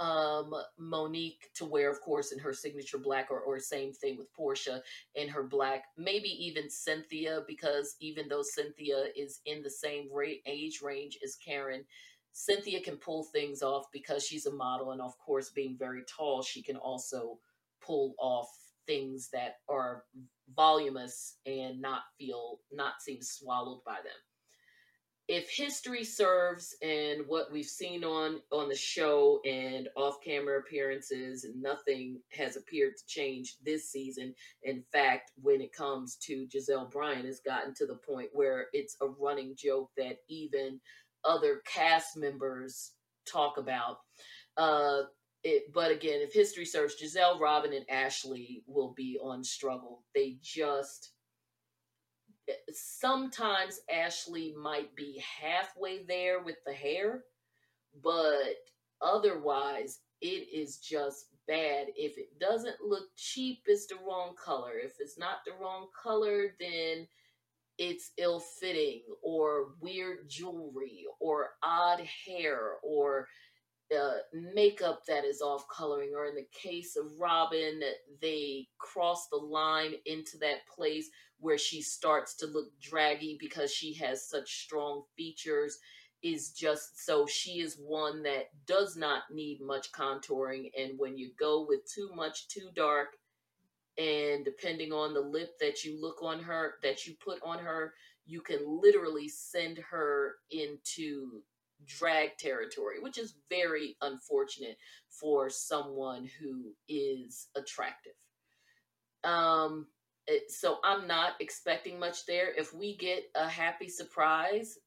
um, 0.00 0.52
Monique 0.76 1.50
to 1.54 1.64
wear, 1.64 1.88
of 1.88 2.00
course, 2.00 2.32
in 2.32 2.38
her 2.40 2.52
signature 2.52 2.98
black, 2.98 3.30
or, 3.30 3.38
or 3.38 3.60
same 3.60 3.92
thing 3.92 4.18
with 4.18 4.26
Porsha 4.36 4.80
in 5.14 5.28
her 5.28 5.44
black. 5.44 5.84
Maybe 5.96 6.30
even 6.44 6.68
Cynthia, 6.68 7.42
because 7.46 7.94
even 8.00 8.28
though 8.28 8.42
Cynthia 8.42 9.04
is 9.14 9.40
in 9.46 9.62
the 9.62 9.70
same 9.70 10.12
rate, 10.12 10.42
age 10.46 10.80
range 10.82 11.16
as 11.22 11.36
Karen, 11.36 11.84
Cynthia 12.32 12.80
can 12.80 12.96
pull 12.96 13.22
things 13.22 13.62
off 13.62 13.84
because 13.92 14.26
she's 14.26 14.46
a 14.46 14.52
model, 14.52 14.90
and 14.90 15.00
of 15.00 15.16
course, 15.18 15.50
being 15.50 15.76
very 15.78 16.02
tall, 16.08 16.42
she 16.42 16.60
can 16.60 16.74
also 16.74 17.38
pull 17.80 18.16
off 18.18 18.48
things 18.86 19.28
that 19.32 19.56
are 19.68 20.04
voluminous 20.54 21.38
and 21.46 21.80
not 21.80 22.02
feel 22.18 22.60
not 22.72 23.00
seem 23.00 23.22
swallowed 23.22 23.82
by 23.84 23.96
them. 23.96 24.12
If 25.26 25.48
history 25.48 26.04
serves 26.04 26.76
and 26.82 27.22
what 27.26 27.50
we've 27.50 27.64
seen 27.64 28.04
on 28.04 28.40
on 28.52 28.68
the 28.68 28.76
show 28.76 29.40
and 29.46 29.88
off-camera 29.96 30.58
appearances 30.58 31.44
and 31.44 31.62
nothing 31.62 32.20
has 32.36 32.56
appeared 32.56 32.92
to 32.98 33.06
change 33.06 33.56
this 33.64 33.90
season 33.90 34.34
in 34.64 34.82
fact 34.92 35.32
when 35.40 35.62
it 35.62 35.72
comes 35.72 36.16
to 36.24 36.46
gizelle 36.54 36.90
bryan 36.90 37.24
has 37.24 37.40
gotten 37.40 37.72
to 37.76 37.86
the 37.86 37.98
point 38.06 38.28
where 38.34 38.66
it's 38.74 38.98
a 39.00 39.06
running 39.06 39.54
joke 39.56 39.90
that 39.96 40.18
even 40.28 40.78
other 41.24 41.62
cast 41.66 42.16
members 42.16 42.92
talk 43.26 43.56
about. 43.56 43.98
Uh 44.56 45.02
it, 45.44 45.72
but 45.72 45.90
again 45.90 46.20
if 46.20 46.32
history 46.32 46.64
serves 46.64 46.96
Gizelle, 47.00 47.38
robin 47.40 47.72
and 47.72 47.88
ashley 47.90 48.62
will 48.66 48.92
be 48.94 49.18
on 49.22 49.44
struggle 49.44 50.02
they 50.14 50.38
just 50.42 51.12
sometimes 52.72 53.80
Ashley 53.92 54.54
might 54.56 54.94
be 54.94 55.22
halfway 55.40 56.04
there 56.04 56.42
with 56.42 56.56
the 56.66 56.72
hair, 56.72 57.24
but 58.02 58.56
otherwise 59.00 60.00
it 60.20 60.48
is 60.52 60.78
just 60.78 61.26
bad. 61.46 61.88
If 61.96 62.18
it 62.18 62.38
doesn't 62.38 62.80
look 62.86 63.04
cheap, 63.16 63.62
it's 63.66 63.86
the 63.86 63.96
wrong 64.06 64.34
color. 64.42 64.72
If 64.82 64.94
it's 65.00 65.18
not 65.18 65.38
the 65.44 65.52
wrong 65.60 65.88
color, 66.00 66.54
then 66.60 67.06
it's 67.76 68.12
ill 68.18 68.40
fitting 68.40 69.02
or 69.22 69.74
weird 69.80 70.28
jewelry 70.28 71.04
or 71.20 71.50
odd 71.62 72.00
hair 72.26 72.74
or 72.84 73.26
uh, 73.96 74.18
makeup 74.54 75.02
that 75.06 75.24
is 75.24 75.40
off 75.40 75.64
coloring, 75.68 76.12
or 76.14 76.26
in 76.26 76.34
the 76.34 76.46
case 76.52 76.96
of 76.96 77.18
Robin, 77.18 77.80
they 78.20 78.68
cross 78.78 79.28
the 79.28 79.36
line 79.36 79.94
into 80.06 80.38
that 80.38 80.66
place 80.74 81.08
where 81.38 81.58
she 81.58 81.82
starts 81.82 82.34
to 82.36 82.46
look 82.46 82.68
draggy 82.80 83.36
because 83.40 83.72
she 83.72 83.94
has 83.94 84.28
such 84.28 84.62
strong 84.64 85.02
features. 85.16 85.78
Is 86.22 86.52
just 86.52 87.04
so 87.04 87.26
she 87.26 87.60
is 87.60 87.76
one 87.78 88.22
that 88.22 88.44
does 88.66 88.96
not 88.96 89.24
need 89.30 89.60
much 89.60 89.92
contouring, 89.92 90.70
and 90.74 90.98
when 90.98 91.18
you 91.18 91.32
go 91.38 91.66
with 91.68 91.80
too 91.84 92.08
much, 92.14 92.48
too 92.48 92.70
dark, 92.74 93.08
and 93.98 94.42
depending 94.42 94.90
on 94.90 95.12
the 95.12 95.20
lip 95.20 95.50
that 95.60 95.84
you 95.84 96.00
look 96.00 96.22
on 96.22 96.42
her, 96.42 96.76
that 96.82 97.06
you 97.06 97.14
put 97.22 97.40
on 97.42 97.58
her, 97.58 97.92
you 98.24 98.40
can 98.40 98.60
literally 98.66 99.28
send 99.28 99.78
her 99.90 100.36
into 100.50 101.42
drag 101.86 102.36
territory, 102.38 103.00
which 103.00 103.18
is 103.18 103.34
very 103.48 103.96
unfortunate 104.02 104.76
for 105.08 105.50
someone 105.50 106.28
who 106.40 106.72
is 106.88 107.48
attractive. 107.56 108.12
Um, 109.24 109.86
it, 110.26 110.50
so 110.50 110.78
I'm 110.84 111.06
not 111.06 111.32
expecting 111.40 111.98
much 111.98 112.26
there. 112.26 112.52
If 112.54 112.74
we 112.74 112.96
get 112.96 113.24
a 113.34 113.48
happy 113.48 113.88
surprise, 113.88 114.78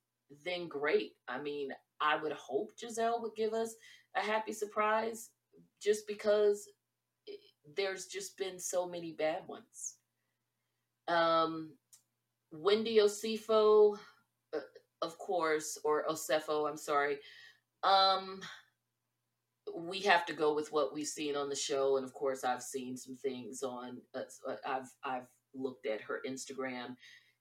then 0.44 0.68
great. 0.68 1.14
I 1.28 1.40
mean, 1.40 1.70
I 2.02 2.22
would 2.22 2.34
hope 2.34 2.72
Gizelle 2.78 3.22
would 3.22 3.36
give 3.36 3.54
us 3.54 3.76
a 4.16 4.22
happy 4.22 4.54
surprise 4.54 5.30
just 5.82 6.08
because 6.08 6.68
there's 7.76 8.06
just 8.06 8.38
been 8.38 8.60
so 8.60 8.88
many 8.88 9.12
bad 9.14 9.42
ones. 9.48 9.96
Um, 11.08 11.72
Wendy 12.52 12.98
Osifo, 12.98 13.98
of 15.02 15.18
course, 15.18 15.78
or 15.84 16.06
Osefo, 16.08 16.70
I'm 16.70 16.78
sorry. 16.78 17.18
Um, 17.84 18.42
we 19.76 20.00
have 20.02 20.26
to 20.26 20.34
go 20.34 20.56
with 20.56 20.72
what 20.72 20.94
we've 20.94 21.08
seen 21.08 21.36
on 21.36 21.50
the 21.50 21.56
show, 21.56 21.98
and 21.98 22.06
of 22.06 22.14
course, 22.14 22.44
I've 22.44 22.64
seen 22.64 22.98
some 22.98 23.16
things 23.16 23.64
on. 23.64 23.98
Uh, 24.16 24.22
uh, 24.48 24.56
I've 24.66 24.90
I've 25.04 25.28
looked 25.54 25.86
at 25.86 26.02
her 26.02 26.22
Instagram, 26.28 26.96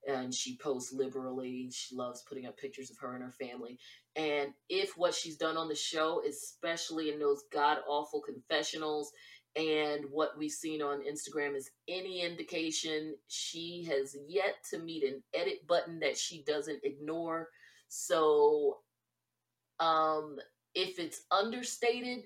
and 0.07 0.35
she 0.35 0.57
posts 0.59 0.93
liberally. 0.93 1.71
She 1.73 1.95
loves 1.95 2.23
putting 2.29 2.47
up 2.47 2.57
pictures 2.57 2.91
of 2.91 2.99
her 2.99 3.15
and 3.15 3.25
her 3.25 3.33
family. 3.33 3.79
And 4.15 4.53
if 4.69 4.97
what 4.97 5.15
she's 5.15 5.37
done 5.37 5.57
on 5.57 5.69
the 5.69 5.75
show, 5.75 6.23
especially 6.29 7.13
in 7.13 7.19
those 7.19 7.43
god 7.53 7.79
awful 7.89 8.21
confessionals, 8.21 9.13
and 9.57 10.05
what 10.11 10.37
we've 10.37 10.51
seen 10.51 10.83
on 10.83 11.01
Instagram 11.01 11.57
is 11.57 11.71
any 11.89 12.21
indication 12.21 13.15
she 13.29 13.87
has 13.91 14.15
yet 14.29 14.57
to 14.71 14.79
meet 14.79 15.03
an 15.03 15.23
edit 15.35 15.67
button 15.67 15.99
that 16.01 16.17
she 16.19 16.43
doesn't 16.43 16.85
ignore. 16.85 17.49
So, 17.89 18.79
um, 19.81 20.37
if 20.75 20.99
it's 20.99 21.23
understated, 21.31 22.25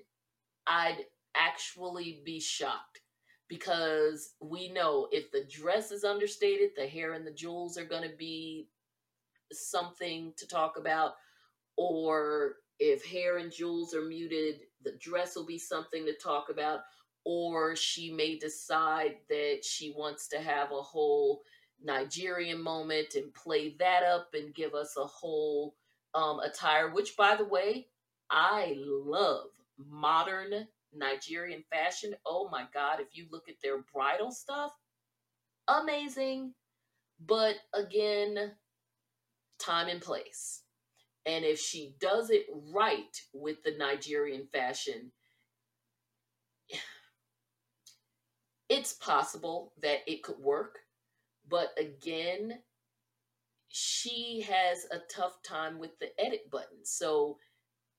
I'd 0.67 1.05
actually 1.35 2.21
be 2.25 2.39
shocked 2.41 2.99
because 3.47 4.33
we 4.41 4.69
know 4.69 5.07
if 5.11 5.31
the 5.31 5.45
dress 5.49 5.91
is 5.91 6.03
understated, 6.03 6.71
the 6.75 6.87
hair 6.87 7.13
and 7.13 7.25
the 7.25 7.31
jewels 7.31 7.77
are 7.77 7.85
going 7.85 8.09
to 8.09 8.15
be 8.17 8.67
something 9.53 10.33
to 10.37 10.47
talk 10.47 10.77
about, 10.77 11.13
or 11.77 12.55
if 12.79 13.05
hair 13.05 13.37
and 13.37 13.51
jewels 13.51 13.93
are 13.93 14.03
muted, 14.03 14.61
the 14.83 14.93
dress 14.99 15.35
will 15.35 15.45
be 15.45 15.59
something 15.59 16.05
to 16.05 16.13
talk 16.13 16.49
about 16.49 16.81
or 17.25 17.75
she 17.75 18.11
may 18.11 18.37
decide 18.37 19.17
that 19.29 19.59
she 19.63 19.93
wants 19.95 20.27
to 20.29 20.39
have 20.39 20.71
a 20.71 20.81
whole 20.81 21.43
Nigerian 21.83 22.61
moment 22.61 23.15
and 23.15 23.33
play 23.33 23.75
that 23.79 24.03
up 24.03 24.29
and 24.33 24.53
give 24.53 24.73
us 24.73 24.95
a 24.97 25.05
whole 25.05 25.75
um, 26.13 26.39
attire, 26.39 26.89
which, 26.89 27.15
by 27.15 27.35
the 27.35 27.45
way, 27.45 27.87
I 28.29 28.75
love 28.77 29.47
modern 29.77 30.67
Nigerian 30.93 31.63
fashion. 31.71 32.15
Oh 32.25 32.49
my 32.51 32.65
God, 32.73 32.99
if 32.99 33.15
you 33.15 33.27
look 33.31 33.49
at 33.49 33.61
their 33.63 33.79
bridal 33.93 34.31
stuff, 34.31 34.71
amazing. 35.67 36.53
But 37.23 37.55
again, 37.73 38.51
time 39.59 39.87
and 39.87 40.01
place. 40.01 40.63
And 41.25 41.45
if 41.45 41.59
she 41.59 41.95
does 41.99 42.31
it 42.31 42.47
right 42.73 43.21
with 43.33 43.63
the 43.63 43.75
Nigerian 43.77 44.47
fashion, 44.51 45.11
it's 48.71 48.93
possible 48.93 49.73
that 49.81 49.99
it 50.07 50.23
could 50.23 50.39
work, 50.39 50.79
but 51.49 51.71
again, 51.77 52.59
she 53.67 54.45
has 54.47 54.85
a 54.93 54.99
tough 55.13 55.43
time 55.43 55.77
with 55.77 55.91
the 55.99 56.07
edit 56.17 56.49
button. 56.49 56.77
So 56.83 57.37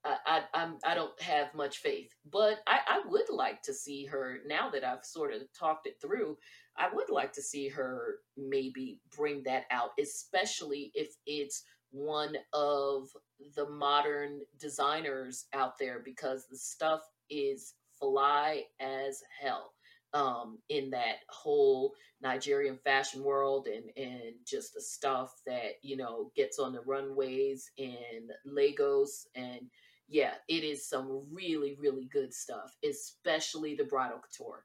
I, 0.03 0.17
I 0.27 0.43
I'm 0.55 0.79
I 0.83 0.95
don't 0.95 1.21
have 1.21 1.55
much 1.55 1.79
faith, 1.79 2.15
but 2.31 2.61
I, 2.67 2.79
I 2.89 3.03
would 3.07 3.29
like 3.29 3.61
to 3.65 3.75
see 3.75 4.07
her 4.07 4.39
now 4.47 4.71
that 4.71 4.83
I've 4.83 5.05
sort 5.05 5.35
of 5.35 5.43
talked 5.53 5.87
it 5.87 5.97
through. 6.01 6.39
I 6.79 6.89
would 6.91 7.11
like 7.11 7.35
to 7.35 7.43
see 7.43 7.69
her 7.69 8.17
maybe 8.39 8.99
bring 9.15 9.43
that 9.45 9.65
out, 9.71 9.91
especially 10.01 10.91
if 10.95 11.09
it's 11.27 11.65
one 11.91 12.35
of 12.55 13.11
the 13.57 13.69
modern 13.69 14.41
designers 14.59 15.45
out 15.53 15.79
there 15.79 16.01
because 16.03 16.47
the 16.51 16.57
stuff 16.57 17.03
is 17.29 17.75
fly 18.01 18.63
as 18.81 19.23
hell 19.39 19.75
um, 20.15 20.59
in 20.69 20.91
that 20.91 21.17
whole 21.29 21.93
Nigerian 22.21 22.77
fashion 22.77 23.23
world 23.25 23.67
and, 23.67 23.85
and 23.97 24.35
just 24.47 24.75
the 24.75 24.81
stuff 24.81 25.33
that, 25.47 25.73
you 25.83 25.97
know, 25.97 26.31
gets 26.37 26.59
on 26.59 26.73
the 26.73 26.83
runways 26.83 27.71
in 27.77 28.29
Lagos. 28.45 29.27
And 29.35 29.71
yeah, 30.09 30.35
it 30.49 30.65
is 30.65 30.89
some 30.89 31.25
really, 31.33 31.77
really 31.81 32.09
good 32.13 32.35
stuff, 32.35 32.77
especially 32.89 33.75
the 33.75 33.85
bridal 33.85 34.21
couture. 34.21 34.65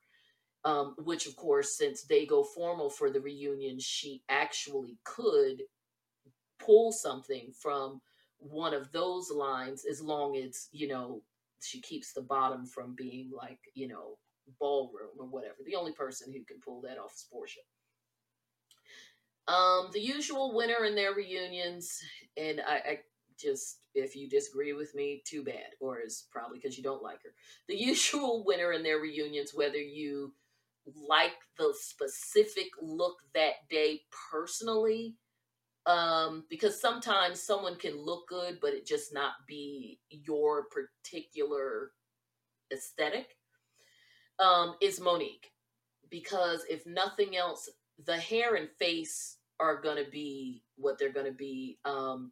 Um, 0.65 0.95
which, 0.97 1.27
of 1.27 1.35
course, 1.37 1.77
since 1.77 2.03
they 2.03 2.25
go 2.25 2.43
formal 2.43 2.89
for 2.89 3.09
the 3.09 3.21
reunion, 3.21 3.79
she 3.79 4.23
actually 4.27 4.97
could 5.05 5.61
pull 6.59 6.91
something 6.91 7.53
from 7.61 8.01
one 8.39 8.73
of 8.73 8.91
those 8.91 9.31
lines 9.31 9.85
as 9.89 10.01
long 10.01 10.35
as, 10.35 10.67
you 10.71 10.87
know, 10.89 11.21
she 11.61 11.79
keeps 11.79 12.11
the 12.11 12.21
bottom 12.21 12.65
from 12.65 12.95
being 12.95 13.31
like, 13.33 13.59
you 13.75 13.87
know, 13.87 14.17
ballroom 14.59 15.11
or 15.19 15.25
whatever. 15.27 15.55
The 15.65 15.75
only 15.75 15.91
person 15.91 16.31
who 16.31 16.43
can 16.43 16.59
pull 16.63 16.81
that 16.81 16.97
off 16.97 17.13
is 17.13 17.25
Porsha. 17.33 17.63
Um, 19.51 19.89
the 19.93 20.01
usual 20.01 20.53
winner 20.53 20.83
in 20.85 20.95
their 20.95 21.13
reunions, 21.13 22.01
and 22.35 22.61
I, 22.61 22.75
I 22.75 22.99
just 23.39 23.79
if 23.95 24.15
you 24.15 24.29
disagree 24.29 24.73
with 24.73 24.93
me, 24.93 25.21
too 25.25 25.43
bad, 25.43 25.73
or 25.79 25.99
is 25.99 26.25
probably 26.31 26.59
because 26.59 26.77
you 26.77 26.83
don't 26.83 27.03
like 27.03 27.23
her. 27.23 27.33
The 27.67 27.75
usual 27.77 28.43
winner 28.45 28.73
in 28.73 28.83
their 28.83 28.99
reunions, 28.99 29.51
whether 29.53 29.77
you 29.77 30.33
like 30.95 31.33
the 31.57 31.73
specific 31.77 32.67
look 32.81 33.17
that 33.33 33.67
day 33.69 34.01
personally, 34.31 35.15
um, 35.85 36.43
because 36.49 36.81
sometimes 36.81 37.41
someone 37.41 37.77
can 37.77 37.97
look 37.97 38.27
good, 38.27 38.59
but 38.61 38.73
it 38.73 38.85
just 38.85 39.13
not 39.13 39.33
be 39.47 39.99
your 40.09 40.65
particular 40.65 41.91
aesthetic 42.73 43.36
um, 44.39 44.75
is 44.81 44.99
Monique. 44.99 45.51
Because 46.09 46.63
if 46.69 46.85
nothing 46.87 47.35
else, 47.37 47.69
the 48.05 48.17
hair 48.17 48.55
and 48.55 48.69
face 48.79 49.37
are 49.59 49.81
going 49.81 50.03
to 50.03 50.09
be 50.09 50.63
what 50.77 50.97
they're 50.99 51.11
going 51.13 51.25
to 51.25 51.31
be. 51.31 51.79
Um, 51.85 52.31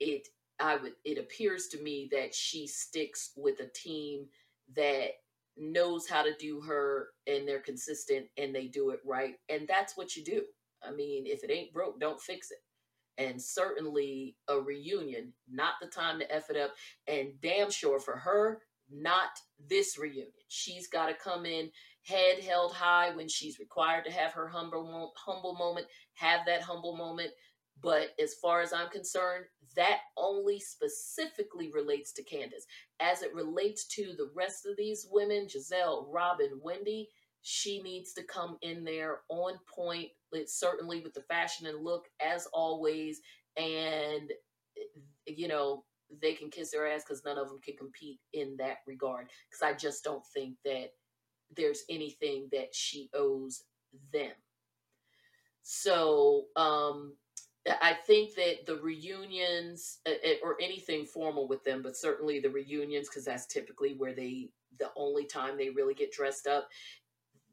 it 0.00 0.28
I 0.60 0.76
would 0.76 0.94
it 1.04 1.18
appears 1.18 1.68
to 1.68 1.82
me 1.82 2.08
that 2.12 2.34
she 2.34 2.66
sticks 2.66 3.32
with 3.36 3.60
a 3.60 3.68
team 3.74 4.26
that 4.76 5.10
knows 5.56 6.08
how 6.08 6.22
to 6.22 6.34
do 6.38 6.60
her 6.62 7.08
and 7.26 7.46
they're 7.46 7.60
consistent 7.60 8.26
and 8.38 8.54
they 8.54 8.66
do 8.68 8.90
it 8.90 9.00
right 9.04 9.34
and 9.48 9.68
that's 9.68 9.96
what 9.96 10.16
you 10.16 10.24
do. 10.24 10.42
I 10.82 10.92
mean, 10.92 11.24
if 11.26 11.44
it 11.44 11.50
ain't 11.52 11.72
broke, 11.72 12.00
don't 12.00 12.20
fix 12.20 12.50
it. 12.50 12.58
and 13.18 13.40
certainly 13.40 14.36
a 14.48 14.60
reunion, 14.60 15.32
not 15.50 15.74
the 15.80 15.88
time 15.88 16.18
to 16.18 16.34
F 16.34 16.50
it 16.50 16.56
up. 16.56 16.72
And 17.06 17.32
damn 17.42 17.70
sure 17.70 18.00
for 18.00 18.16
her, 18.16 18.62
not 18.92 19.30
this 19.68 19.98
reunion. 19.98 20.28
She's 20.48 20.86
got 20.86 21.06
to 21.06 21.14
come 21.14 21.46
in 21.46 21.70
head 22.04 22.40
held 22.40 22.74
high 22.74 23.14
when 23.14 23.28
she's 23.28 23.60
required 23.60 24.04
to 24.04 24.10
have 24.10 24.32
her 24.32 24.48
humble 24.48 25.12
humble 25.16 25.54
moment, 25.54 25.86
have 26.14 26.40
that 26.46 26.62
humble 26.62 26.96
moment. 26.96 27.30
But 27.80 28.10
as 28.22 28.34
far 28.34 28.60
as 28.60 28.72
I'm 28.72 28.90
concerned, 28.90 29.46
that 29.76 30.00
only 30.16 30.60
specifically 30.60 31.70
relates 31.72 32.12
to 32.12 32.22
Candace. 32.22 32.66
As 33.00 33.22
it 33.22 33.34
relates 33.34 33.86
to 33.88 34.14
the 34.16 34.30
rest 34.34 34.66
of 34.66 34.76
these 34.76 35.06
women, 35.10 35.46
Gizelle, 35.48 36.06
Robin, 36.12 36.60
Wendy, 36.62 37.08
she 37.40 37.82
needs 37.82 38.12
to 38.12 38.22
come 38.22 38.56
in 38.62 38.84
there 38.84 39.20
on 39.28 39.54
point, 39.74 40.10
certainly 40.46 41.00
with 41.00 41.14
the 41.14 41.22
fashion 41.22 41.66
and 41.66 41.82
look, 41.82 42.04
as 42.20 42.46
always. 42.52 43.20
And, 43.56 44.30
you 45.26 45.48
know, 45.48 45.84
they 46.20 46.34
can 46.34 46.50
kiss 46.50 46.72
their 46.72 46.86
ass 46.86 47.04
because 47.04 47.24
none 47.24 47.38
of 47.38 47.48
them 47.48 47.60
can 47.64 47.76
compete 47.76 48.18
in 48.32 48.56
that 48.58 48.78
regard. 48.86 49.28
Because 49.48 49.62
I 49.62 49.76
just 49.76 50.04
don't 50.04 50.24
think 50.34 50.56
that 50.64 50.90
there's 51.56 51.82
anything 51.88 52.48
that 52.52 52.74
she 52.74 53.10
owes 53.14 53.62
them. 54.12 54.32
So, 55.62 56.44
um, 56.56 57.14
I 57.80 57.94
think 58.06 58.34
that 58.34 58.66
the 58.66 58.76
reunions 58.76 59.98
or 60.42 60.56
anything 60.60 61.04
formal 61.04 61.46
with 61.46 61.62
them, 61.62 61.80
but 61.80 61.96
certainly 61.96 62.40
the 62.40 62.50
reunions, 62.50 63.08
because 63.08 63.24
that's 63.24 63.46
typically 63.46 63.94
where 63.94 64.12
they, 64.12 64.50
the 64.80 64.90
only 64.96 65.26
time 65.26 65.56
they 65.56 65.70
really 65.70 65.94
get 65.94 66.10
dressed 66.10 66.48
up. 66.48 66.68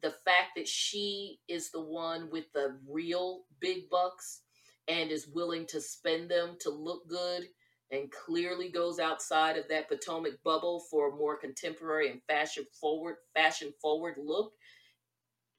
The 0.01 0.09
fact 0.09 0.55
that 0.55 0.67
she 0.67 1.39
is 1.47 1.69
the 1.69 1.81
one 1.81 2.29
with 2.31 2.51
the 2.53 2.77
real 2.89 3.41
big 3.59 3.87
bucks 3.91 4.41
and 4.87 5.11
is 5.11 5.27
willing 5.27 5.67
to 5.67 5.79
spend 5.79 6.31
them 6.31 6.57
to 6.61 6.71
look 6.71 7.07
good 7.07 7.43
and 7.91 8.11
clearly 8.11 8.69
goes 8.69 8.99
outside 8.99 9.57
of 9.57 9.67
that 9.69 9.87
Potomac 9.87 10.41
bubble 10.43 10.81
for 10.91 11.09
a 11.09 11.15
more 11.15 11.37
contemporary 11.37 12.11
and 12.11 12.21
fashion 12.27 12.65
forward 12.79 13.15
fashion 13.33 13.73
forward 13.81 14.15
look 14.17 14.53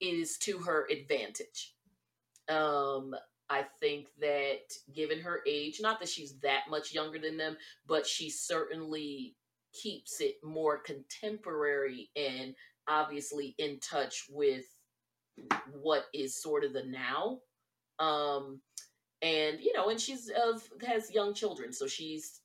is 0.01 0.39
to 0.39 0.59
her 0.59 0.87
advantage. 0.91 1.75
Um, 2.49 3.15
I 3.49 3.65
think 3.81 4.09
that 4.21 4.61
given 4.95 5.21
her 5.21 5.41
age, 5.47 5.81
not 5.81 5.99
that 6.01 6.09
she's 6.09 6.39
that 6.39 6.65
much 6.71 6.95
younger 6.95 7.19
than 7.19 7.37
them, 7.37 7.57
but 7.87 8.07
she 8.07 8.31
certainly 8.31 9.35
keeps 9.73 10.21
it 10.21 10.37
more 10.43 10.79
contemporary 10.79 12.11
and 12.17 12.55
obviously 12.89 13.55
in 13.59 13.79
touch 13.81 14.27
with 14.31 14.65
what 15.73 16.05
is 16.15 16.41
sort 16.41 16.65
of 16.65 16.73
the 16.73 16.85
now. 16.85 17.39
Um, 17.99 18.61
and 19.23 19.61
you 19.61 19.73
know, 19.75 19.89
and 19.91 20.01
she's 20.01 20.31
of 20.31 20.63
has 20.87 21.13
young 21.13 21.35
children, 21.35 21.73
so 21.73 21.87
she's 21.87 22.41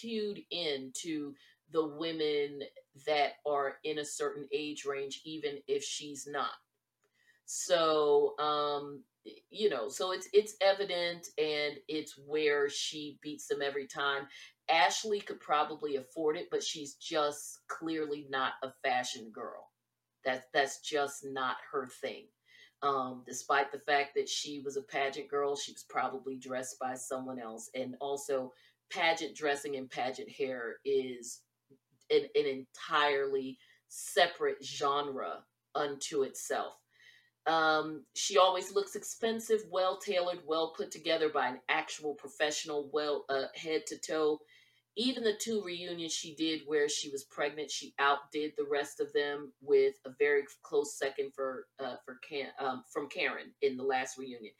cued 0.00 0.40
in 0.50 0.92
to 0.94 1.34
the 1.72 1.86
women 1.86 2.62
that 3.06 3.34
are 3.46 3.76
in 3.84 3.98
a 3.98 4.04
certain 4.04 4.46
age 4.52 4.84
range, 4.84 5.20
even 5.24 5.58
if 5.66 5.82
she's 5.82 6.26
not. 6.30 6.52
So, 7.46 8.38
um, 8.38 9.02
you 9.50 9.68
know, 9.70 9.88
so 9.88 10.12
it's 10.12 10.28
it's 10.32 10.56
evident, 10.60 11.28
and 11.38 11.74
it's 11.88 12.18
where 12.26 12.68
she 12.68 13.18
beats 13.22 13.46
them 13.48 13.62
every 13.62 13.86
time. 13.86 14.26
Ashley 14.70 15.20
could 15.20 15.40
probably 15.40 15.96
afford 15.96 16.36
it, 16.36 16.48
but 16.50 16.62
she's 16.62 16.94
just 16.94 17.60
clearly 17.68 18.26
not 18.30 18.54
a 18.62 18.72
fashion 18.82 19.30
girl. 19.30 19.70
That's 20.24 20.46
that's 20.54 20.80
just 20.80 21.24
not 21.24 21.56
her 21.72 21.86
thing. 21.86 22.26
Um, 22.84 23.22
despite 23.26 23.72
the 23.72 23.78
fact 23.78 24.14
that 24.14 24.28
she 24.28 24.60
was 24.60 24.76
a 24.76 24.82
pageant 24.82 25.28
girl, 25.28 25.56
she 25.56 25.72
was 25.72 25.84
probably 25.88 26.36
dressed 26.36 26.78
by 26.78 26.94
someone 26.94 27.38
else. 27.38 27.70
And 27.74 27.96
also, 27.98 28.52
pageant 28.90 29.34
dressing 29.34 29.76
and 29.76 29.90
pageant 29.90 30.28
hair 30.28 30.76
is 30.84 31.40
an, 32.10 32.26
an 32.34 32.44
entirely 32.44 33.58
separate 33.88 34.62
genre 34.62 35.38
unto 35.74 36.22
itself. 36.22 36.74
Um, 37.46 38.04
she 38.14 38.36
always 38.36 38.74
looks 38.74 38.96
expensive, 38.96 39.62
well 39.70 39.98
tailored, 39.98 40.40
well 40.46 40.74
put 40.76 40.90
together 40.90 41.30
by 41.30 41.48
an 41.48 41.60
actual 41.70 42.14
professional, 42.14 42.90
well 42.92 43.24
uh, 43.30 43.44
head 43.54 43.86
to 43.86 43.98
toe 43.98 44.40
even 44.96 45.24
the 45.24 45.34
two 45.34 45.62
reunions 45.62 46.12
she 46.12 46.34
did 46.34 46.62
where 46.66 46.88
she 46.88 47.10
was 47.10 47.24
pregnant, 47.24 47.70
she 47.70 47.94
outdid 47.98 48.52
the 48.56 48.66
rest 48.70 49.00
of 49.00 49.12
them 49.12 49.52
with 49.60 49.94
a 50.06 50.10
very 50.18 50.44
close 50.62 50.96
second 50.98 51.32
for 51.34 51.66
uh, 51.80 51.96
for 52.04 52.18
um, 52.58 52.84
from 52.92 53.08
Karen 53.08 53.52
in 53.62 53.76
the 53.76 53.82
last 53.82 54.18
reunion. 54.18 54.52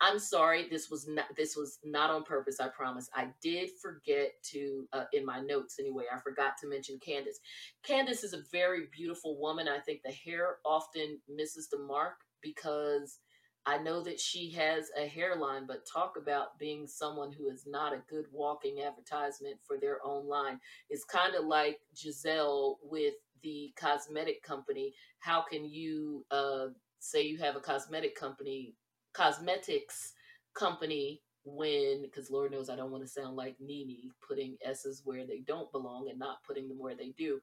I'm 0.00 0.18
sorry, 0.18 0.68
this 0.68 0.90
was 0.90 1.08
not 1.08 1.24
this 1.36 1.56
was 1.56 1.78
not 1.84 2.10
on 2.10 2.22
purpose. 2.22 2.60
I 2.60 2.68
promise. 2.68 3.08
I 3.14 3.28
did 3.42 3.70
forget 3.80 4.32
to 4.52 4.86
uh, 4.92 5.04
in 5.12 5.24
my 5.24 5.40
notes 5.40 5.76
anyway. 5.78 6.04
I 6.12 6.18
forgot 6.18 6.52
to 6.60 6.68
mention 6.68 6.98
Candace. 6.98 7.40
Candace 7.82 8.22
is 8.22 8.34
a 8.34 8.42
very 8.52 8.88
beautiful 8.94 9.40
woman. 9.40 9.68
I 9.68 9.78
think 9.78 10.00
the 10.04 10.12
hair 10.12 10.56
often 10.64 11.18
misses 11.28 11.68
the 11.68 11.78
mark 11.78 12.16
because 12.42 13.20
I 13.66 13.78
know 13.78 14.00
that 14.02 14.20
she 14.20 14.50
has 14.52 14.90
a 14.96 15.06
hairline, 15.06 15.66
but 15.66 15.86
talk 15.92 16.14
about 16.16 16.56
being 16.58 16.86
someone 16.86 17.32
who 17.32 17.48
is 17.48 17.64
not 17.66 17.92
a 17.92 18.02
good 18.08 18.26
walking 18.30 18.82
advertisement 18.82 19.56
for 19.66 19.76
their 19.76 19.98
own 20.04 20.28
line. 20.28 20.60
It's 20.88 21.04
kind 21.04 21.34
of 21.34 21.44
like 21.44 21.80
Gizelle 21.94 22.76
with 22.80 23.14
the 23.42 23.72
cosmetic 23.76 24.42
company. 24.44 24.94
How 25.18 25.42
can 25.42 25.64
you 25.64 26.24
uh, 26.30 26.68
say 27.00 27.22
you 27.22 27.38
have 27.38 27.56
a 27.56 27.60
cosmetic 27.60 28.14
company, 28.14 28.74
cosmetics 29.12 30.12
company, 30.54 31.22
when, 31.44 32.02
because 32.02 32.30
Lord 32.30 32.52
knows 32.52 32.68
I 32.68 32.76
don't 32.76 32.90
want 32.90 33.04
to 33.04 33.08
sound 33.08 33.36
like 33.36 33.56
Nene, 33.60 34.10
putting 34.26 34.56
S's 34.64 35.02
where 35.04 35.26
they 35.26 35.40
don't 35.40 35.70
belong 35.72 36.08
and 36.08 36.18
not 36.18 36.42
putting 36.46 36.68
them 36.68 36.78
where 36.78 36.96
they 36.96 37.14
do. 37.16 37.40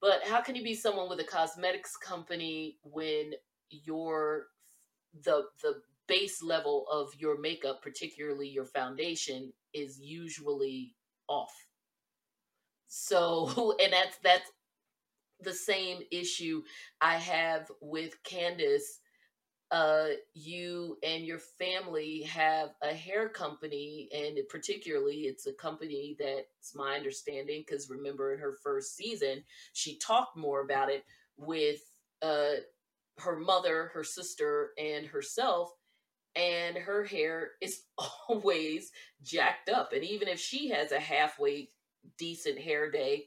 But 0.00 0.26
how 0.26 0.40
can 0.40 0.54
you 0.54 0.62
be 0.62 0.74
someone 0.74 1.08
with 1.08 1.20
a 1.20 1.24
cosmetics 1.24 1.96
company 1.96 2.78
when 2.82 3.32
your 3.70 4.46
the 5.24 5.44
the 5.62 5.82
base 6.06 6.42
level 6.42 6.86
of 6.90 7.14
your 7.18 7.38
makeup, 7.38 7.82
particularly 7.82 8.48
your 8.48 8.64
foundation, 8.64 9.52
is 9.72 10.00
usually 10.00 10.94
off. 11.28 11.52
So, 12.88 13.76
and 13.82 13.92
that's 13.92 14.18
that's 14.22 14.50
the 15.40 15.54
same 15.54 16.00
issue 16.10 16.62
I 17.00 17.16
have 17.16 17.70
with 17.80 18.22
Candiace. 18.24 19.00
Uh, 19.70 20.08
you 20.34 20.98
and 21.04 21.24
your 21.24 21.38
family 21.38 22.22
have 22.22 22.70
a 22.82 22.92
hair 22.92 23.28
company, 23.28 24.08
and 24.12 24.36
particularly, 24.48 25.22
it's 25.22 25.46
a 25.46 25.52
company 25.52 26.16
that's 26.18 26.74
my 26.74 26.96
understanding. 26.96 27.62
Because 27.64 27.88
remember, 27.88 28.34
in 28.34 28.40
her 28.40 28.54
first 28.64 28.96
season, 28.96 29.44
she 29.72 29.96
talked 29.98 30.36
more 30.36 30.62
about 30.62 30.90
it 30.90 31.04
with 31.36 31.80
uh, 32.20 32.54
her 33.20 33.38
mother, 33.38 33.90
her 33.94 34.04
sister, 34.04 34.70
and 34.78 35.06
herself, 35.06 35.72
and 36.36 36.76
her 36.76 37.04
hair 37.04 37.52
is 37.60 37.82
always 38.28 38.90
jacked 39.22 39.68
up. 39.68 39.92
And 39.92 40.04
even 40.04 40.28
if 40.28 40.40
she 40.40 40.68
has 40.70 40.92
a 40.92 41.00
halfway 41.00 41.68
decent 42.18 42.58
hair 42.58 42.90
day, 42.90 43.26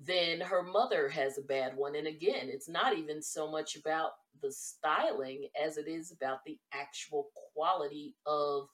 then 0.00 0.40
her 0.40 0.62
mother 0.62 1.08
has 1.08 1.38
a 1.38 1.42
bad 1.42 1.76
one. 1.76 1.96
And 1.96 2.06
again, 2.06 2.48
it's 2.48 2.68
not 2.68 2.96
even 2.96 3.20
so 3.20 3.50
much 3.50 3.76
about 3.76 4.12
the 4.40 4.52
styling 4.52 5.48
as 5.60 5.76
it 5.76 5.88
is 5.88 6.12
about 6.12 6.44
the 6.44 6.58
actual 6.72 7.28
quality 7.54 8.14
of 8.26 8.68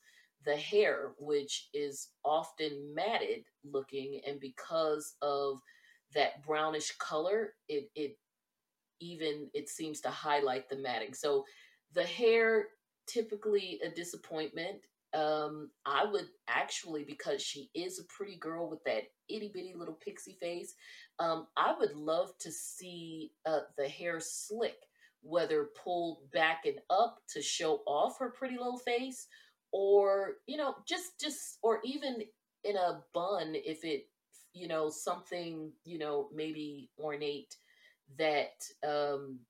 the 0.44 0.56
hair, 0.56 1.12
which 1.18 1.68
is 1.72 2.08
often 2.24 2.92
matted 2.94 3.44
looking. 3.64 4.20
And 4.26 4.38
because 4.38 5.14
of 5.22 5.60
that 6.14 6.44
brownish 6.46 6.92
color, 6.98 7.54
it, 7.68 7.90
it 7.94 8.18
even 9.01 9.49
it 9.55 9.68
seems 9.68 10.01
to 10.03 10.11
highlight 10.11 10.68
the 10.68 10.76
matting. 10.76 11.14
So 11.14 11.45
the 11.95 12.05
hair 12.05 12.66
typically 13.07 13.80
a 13.84 13.90
disappointment. 13.90 14.78
Um, 15.12 15.70
I 15.86 16.05
would 16.05 16.26
actually, 16.49 17.05
because 17.05 17.40
she 17.40 17.70
is 17.74 18.01
a 18.01 18.05
pretty 18.05 18.36
girl 18.36 18.68
with 18.68 18.82
that 18.84 19.05
itty 19.28 19.51
bitty 19.55 19.72
little 19.76 19.95
pixie 19.95 20.36
face, 20.40 20.74
um, 21.20 21.47
I 21.57 21.74
would 21.78 21.95
love 21.95 22.30
to 22.40 22.51
see 22.51 23.30
uh, 23.47 23.61
the 23.78 23.88
hair 23.88 24.18
slick, 24.20 24.74
whether 25.22 25.68
pulled 25.82 26.30
back 26.32 26.62
and 26.66 26.80
up 26.90 27.18
to 27.32 27.40
show 27.42 27.82
off 27.86 28.18
her 28.18 28.30
pretty 28.30 28.57
little 28.57 28.78
face, 28.78 29.28
or 29.72 30.34
you 30.47 30.57
know, 30.57 30.74
just 30.86 31.20
just 31.20 31.59
or 31.62 31.80
even 31.84 32.22
in 32.64 32.76
a 32.76 33.03
bun 33.12 33.55
if 33.55 33.84
it, 33.84 34.09
you 34.53 34.66
know, 34.66 34.90
something 34.90 35.70
you 35.84 35.99
know 35.99 36.28
maybe 36.34 36.90
ornate 36.99 37.55
that 38.18 38.64
um, 38.86 39.40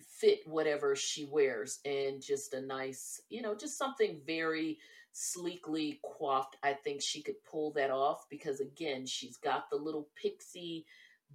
fit 0.00 0.40
whatever 0.46 0.94
she 0.94 1.24
wears 1.24 1.80
and 1.84 2.22
just 2.22 2.54
a 2.54 2.60
nice, 2.60 3.20
you 3.28 3.42
know, 3.42 3.54
just 3.54 3.78
something 3.78 4.20
very 4.26 4.78
sleekly 5.12 6.00
coiffed. 6.04 6.56
I 6.62 6.74
think 6.74 7.02
she 7.02 7.22
could 7.22 7.42
pull 7.50 7.72
that 7.72 7.90
off 7.90 8.24
because, 8.30 8.60
again, 8.60 9.06
she's 9.06 9.36
got 9.36 9.70
the 9.70 9.76
little 9.76 10.08
pixie 10.20 10.86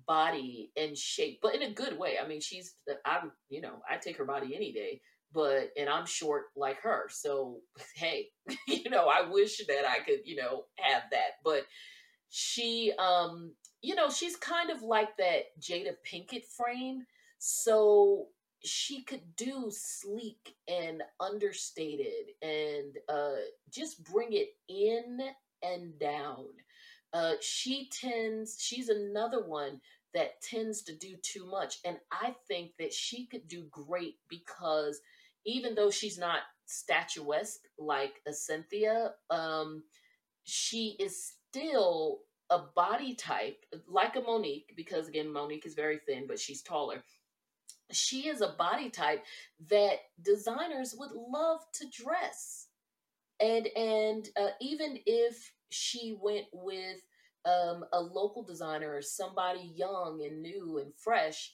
body 0.08 0.72
and 0.78 0.98
shape, 0.98 1.40
but 1.42 1.56
in 1.56 1.64
a 1.64 1.74
good 1.74 1.98
way. 1.98 2.18
I 2.24 2.28
mean, 2.28 2.42
she's, 2.42 2.74
I'm, 3.06 3.32
you 3.50 3.62
know, 3.62 3.82
I 3.90 3.98
take 3.98 4.18
her 4.18 4.26
body 4.26 4.56
any 4.56 4.72
day, 4.72 5.02
but 5.34 5.70
and 5.78 5.90
I'm 5.90 6.06
short 6.06 6.46
like 6.56 6.82
her. 6.82 7.08
So 7.10 7.60
hey, 7.96 8.28
you 8.68 8.90
know, 8.90 9.08
I 9.08 9.30
wish 9.30 9.58
that 9.68 9.88
I 9.88 10.00
could, 10.04 10.20
you 10.26 10.36
know, 10.36 10.64
have 10.78 11.04
that. 11.12 11.40
But 11.44 11.66
she 12.30 12.92
um, 13.00 13.54
you 13.86 13.96
know, 13.96 14.10
she's 14.10 14.36
kind 14.36 14.70
of 14.70 14.82
like 14.82 15.18
that 15.18 15.60
Jada 15.60 15.96
Pinkett 16.06 16.46
frame. 16.46 17.06
So 17.40 18.28
she 18.64 19.04
could 19.04 19.36
do 19.36 19.70
sleek 19.70 20.56
and 20.68 21.04
understated 21.20 22.32
and 22.42 22.98
uh 23.10 23.36
just 23.72 24.04
bring 24.04 24.34
it 24.34 24.50
in 24.68 25.20
and 25.62 26.00
down. 26.00 26.46
Uh 27.14 27.34
she 27.42 27.90
tends 27.92 28.58
she's 28.60 28.90
another 28.90 29.46
one 29.46 29.80
that 30.14 30.42
tends 30.42 30.82
to 30.84 30.96
do 30.96 31.16
too 31.22 31.46
much. 31.46 31.80
And 31.86 31.98
I 32.12 32.36
think 32.48 32.72
that 32.80 32.94
she 32.94 33.26
could 33.28 33.48
do 33.48 33.66
great 33.70 34.16
because 34.30 35.00
even 35.46 35.76
though 35.76 35.92
she's 35.92 36.18
not 36.18 36.40
statuesque 36.66 37.62
like 37.78 38.22
a 38.26 38.34
Cynthia, 38.34 39.12
um, 39.30 39.84
she 40.46 40.96
is 41.00 41.34
still 41.50 42.20
a 42.50 42.60
body 42.76 43.16
type 43.16 43.66
like 43.88 44.16
a 44.16 44.22
Monique, 44.22 44.74
because 44.76 45.08
again, 45.08 45.32
Monique 45.32 45.66
is 45.66 45.74
very 45.74 46.00
thin, 46.06 46.26
but 46.28 46.40
she's 46.40 46.62
taller. 46.62 47.04
She 47.92 48.28
is 48.28 48.42
a 48.42 48.56
body 48.58 48.90
type 48.90 49.24
that 49.70 50.00
designers 50.22 50.96
would 50.98 51.12
love 51.12 51.62
to 51.74 51.86
dress. 51.90 52.68
And 53.40 53.68
and 53.76 54.28
uh, 54.40 54.50
even 54.62 55.00
if 55.06 55.52
she 55.70 56.18
went 56.22 56.46
with 56.54 56.98
um, 57.46 57.86
a 57.94 58.00
local 58.00 58.44
designer 58.44 58.96
or 58.96 59.02
somebody 59.02 59.72
young 59.76 60.24
and 60.26 60.42
new 60.42 60.80
and 60.80 60.94
fresh, 60.96 61.54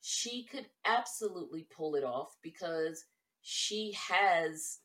she 0.00 0.44
could 0.44 0.66
absolutely 0.84 1.66
pull 1.74 1.94
it 1.94 2.04
off 2.04 2.36
because 2.42 3.04
she 3.42 3.96
has 4.08 4.78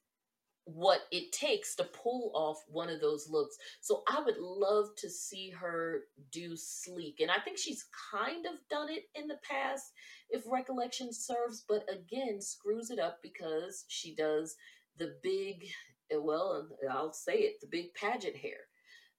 what 0.66 1.02
it 1.12 1.32
takes 1.32 1.76
to 1.76 1.84
pull 1.84 2.32
off 2.34 2.58
one 2.68 2.90
of 2.90 3.00
those 3.00 3.30
looks. 3.30 3.56
So 3.82 4.04
I 4.08 4.22
would 4.24 4.38
love 4.40 4.90
to 4.98 5.10
see 5.10 5.52
her 5.52 6.02
do 6.32 6.56
sleek. 6.56 7.20
And 7.20 7.30
I 7.30 7.40
think 7.44 7.58
she's 7.58 7.86
kind 8.12 8.46
of 8.46 8.54
done 8.70 8.90
it 8.90 9.04
in 9.14 9.28
the 9.28 9.38
past, 9.50 9.92
if 10.30 10.44
recollection 10.52 11.14
serves, 11.14 11.64
but 11.68 11.86
again, 11.90 12.42
screws 12.42 12.90
it 12.90 13.00
up 13.00 13.20
because 13.22 13.86
she 13.88 14.16
does 14.16 14.56
the 14.98 15.16
big, 15.22 15.66
well, 16.12 16.68
I'll 16.90 17.14
say 17.14 17.34
it, 17.34 17.56
the 17.62 17.68
big 17.68 17.94
pageant 17.94 18.36
hair. 18.36 18.58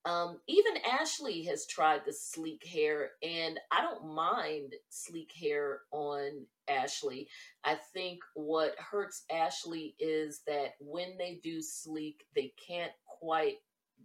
Um, 0.07 0.39
even 0.47 0.75
Ashley 0.89 1.43
has 1.47 1.67
tried 1.67 2.03
the 2.07 2.13
sleek 2.13 2.65
hair, 2.65 3.11
and 3.25 3.59
I 3.73 3.83
don't 3.83 4.15
mind 4.15 4.75
sleek 4.89 5.33
hair 5.33 5.81
on 5.91 6.47
Ashley. 6.69 7.29
I 7.65 7.77
think 7.93 8.21
what 8.35 8.77
hurts 8.79 9.25
Ashley 9.33 9.97
is 9.99 10.43
that 10.47 10.75
when 10.79 11.19
they 11.19 11.41
do 11.43 11.61
sleek, 11.61 12.25
they 12.37 12.53
can't 12.65 12.93
quite 13.05 13.57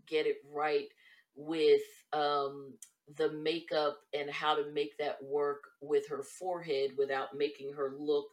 get 0.08 0.26
it 0.26 0.38
right 0.52 0.88
with 1.36 1.82
um, 2.14 2.74
the 3.18 3.32
makeup 3.34 4.00
and 4.18 4.30
how 4.30 4.56
to 4.56 4.72
make 4.74 4.98
that 4.98 5.18
work 5.24 5.62
with 5.82 6.08
her 6.10 6.24
forehead 6.24 6.92
without 6.98 7.38
making 7.38 7.74
her 7.74 7.94
look 7.96 8.26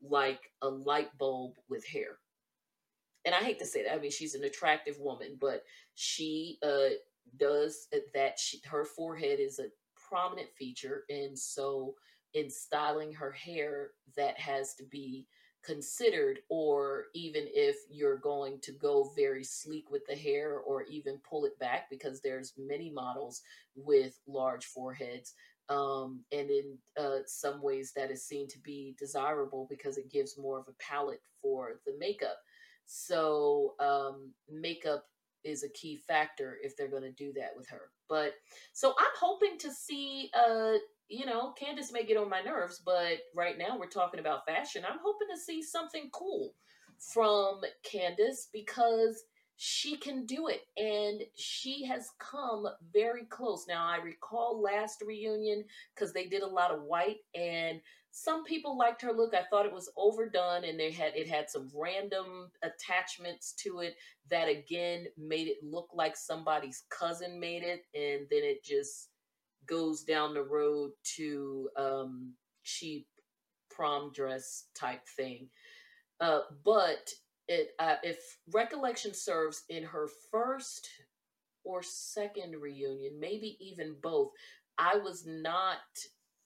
like 0.00 0.52
a 0.62 0.68
light 0.68 1.08
bulb 1.18 1.54
with 1.68 1.84
hair. 1.84 2.18
And 3.24 3.34
I 3.34 3.38
hate 3.38 3.58
to 3.58 3.66
say 3.66 3.82
that. 3.82 3.94
I 3.94 3.98
mean, 3.98 4.12
she's 4.12 4.36
an 4.36 4.44
attractive 4.44 4.98
woman, 5.00 5.36
but 5.40 5.64
she 5.96 6.58
uh, 6.62 6.94
does 7.38 7.88
that 8.14 8.38
she, 8.38 8.60
her 8.64 8.84
forehead 8.84 9.40
is 9.40 9.58
a 9.58 9.66
prominent 10.08 10.48
feature 10.58 11.04
and 11.08 11.38
so 11.38 11.94
in 12.34 12.50
styling 12.50 13.12
her 13.12 13.32
hair 13.32 13.90
that 14.16 14.38
has 14.38 14.74
to 14.74 14.84
be 14.84 15.26
considered 15.64 16.38
or 16.48 17.06
even 17.14 17.44
if 17.48 17.76
you're 17.90 18.18
going 18.18 18.60
to 18.60 18.70
go 18.72 19.10
very 19.16 19.42
sleek 19.42 19.90
with 19.90 20.02
the 20.08 20.14
hair 20.14 20.58
or 20.58 20.84
even 20.84 21.18
pull 21.28 21.44
it 21.44 21.58
back 21.58 21.90
because 21.90 22.20
there's 22.20 22.52
many 22.56 22.90
models 22.90 23.42
with 23.74 24.20
large 24.28 24.66
foreheads 24.66 25.34
um, 25.68 26.20
and 26.30 26.48
in 26.50 26.78
uh, 26.98 27.18
some 27.26 27.60
ways 27.60 27.92
that 27.96 28.10
is 28.10 28.24
seen 28.24 28.46
to 28.48 28.58
be 28.60 28.94
desirable 28.98 29.66
because 29.68 29.98
it 29.98 30.10
gives 30.10 30.38
more 30.38 30.58
of 30.58 30.68
a 30.68 30.74
palette 30.78 31.22
for 31.42 31.80
the 31.84 31.94
makeup. 31.98 32.38
So 32.86 33.74
um, 33.80 34.30
makeup 34.48 35.06
is 35.46 35.62
a 35.62 35.68
key 35.68 35.96
factor 35.96 36.58
if 36.62 36.76
they're 36.76 36.90
going 36.90 37.02
to 37.02 37.12
do 37.12 37.32
that 37.34 37.50
with 37.56 37.68
her. 37.68 37.90
But 38.08 38.34
so 38.72 38.90
I'm 38.98 39.14
hoping 39.18 39.58
to 39.58 39.72
see 39.72 40.30
uh 40.34 40.74
you 41.08 41.24
know, 41.24 41.52
Candiace 41.52 41.92
may 41.92 42.04
get 42.04 42.16
on 42.16 42.28
my 42.28 42.40
nerves, 42.40 42.82
but 42.84 43.18
right 43.34 43.56
now 43.56 43.78
we're 43.78 43.86
talking 43.86 44.18
about 44.18 44.44
fashion. 44.44 44.82
I'm 44.84 44.98
hoping 45.02 45.28
to 45.32 45.40
see 45.40 45.62
something 45.62 46.10
cool 46.12 46.52
from 46.98 47.60
Candiace 47.84 48.48
because 48.52 49.22
she 49.56 49.96
can 49.96 50.26
do 50.26 50.48
it 50.48 50.62
and 50.76 51.22
she 51.34 51.84
has 51.86 52.10
come 52.18 52.66
very 52.92 53.24
close. 53.24 53.66
Now, 53.66 53.86
I 53.86 53.96
recall 53.96 54.60
last 54.60 55.02
reunion 55.06 55.64
because 55.94 56.12
they 56.12 56.26
did 56.26 56.42
a 56.42 56.46
lot 56.46 56.72
of 56.72 56.82
white 56.82 57.18
and 57.34 57.80
some 58.18 58.44
people 58.44 58.78
liked 58.78 59.02
her 59.02 59.12
look. 59.12 59.34
I 59.34 59.42
thought 59.50 59.66
it 59.66 59.74
was 59.74 59.90
overdone 59.94 60.64
and 60.64 60.80
they 60.80 60.90
had 60.90 61.14
it 61.14 61.28
had 61.28 61.50
some 61.50 61.68
random 61.74 62.50
attachments 62.62 63.52
to 63.58 63.80
it 63.80 63.94
that 64.30 64.48
again 64.48 65.04
made 65.18 65.48
it 65.48 65.58
look 65.62 65.88
like 65.92 66.16
somebody's 66.16 66.84
cousin 66.88 67.38
made 67.38 67.62
it 67.62 67.82
and 67.94 68.26
then 68.30 68.40
it 68.42 68.64
just 68.64 69.10
goes 69.66 70.02
down 70.02 70.32
the 70.32 70.42
road 70.42 70.92
to 71.16 71.68
um 71.76 72.32
cheap 72.64 73.06
prom 73.70 74.10
dress 74.14 74.64
type 74.74 75.02
thing. 75.14 75.50
Uh, 76.18 76.40
but 76.64 77.10
it 77.48 77.72
uh, 77.78 77.96
if 78.02 78.38
recollection 78.50 79.12
serves 79.12 79.64
in 79.68 79.82
her 79.84 80.08
first 80.30 80.88
or 81.64 81.82
second 81.82 82.56
reunion, 82.62 83.20
maybe 83.20 83.58
even 83.60 83.94
both, 84.00 84.30
I 84.78 84.96
was 84.96 85.26
not 85.26 85.80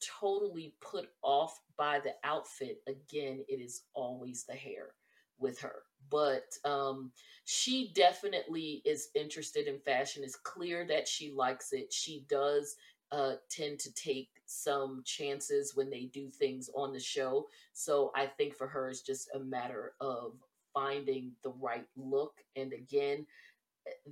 totally 0.00 0.74
put 0.80 1.08
off 1.22 1.60
by 1.76 2.00
the 2.00 2.14
outfit. 2.24 2.82
Again, 2.86 3.44
it 3.48 3.60
is 3.60 3.82
always 3.94 4.44
the 4.44 4.54
hair 4.54 4.94
with 5.38 5.58
her. 5.60 5.82
But 6.10 6.52
um, 6.64 7.12
she 7.44 7.92
definitely 7.94 8.82
is 8.84 9.08
interested 9.14 9.66
in 9.66 9.78
fashion. 9.78 10.22
It's 10.24 10.36
clear 10.36 10.86
that 10.88 11.06
she 11.06 11.32
likes 11.32 11.72
it. 11.72 11.92
She 11.92 12.24
does 12.28 12.76
uh, 13.12 13.34
tend 13.50 13.78
to 13.80 13.92
take 13.94 14.30
some 14.46 15.02
chances 15.04 15.74
when 15.74 15.90
they 15.90 16.04
do 16.12 16.28
things 16.28 16.70
on 16.74 16.92
the 16.92 17.00
show. 17.00 17.46
So 17.72 18.12
I 18.14 18.26
think 18.26 18.54
for 18.54 18.66
her, 18.68 18.88
it's 18.88 19.02
just 19.02 19.30
a 19.34 19.38
matter 19.38 19.92
of 20.00 20.34
finding 20.72 21.32
the 21.42 21.52
right 21.60 21.86
look. 21.96 22.34
And 22.56 22.72
again, 22.72 23.26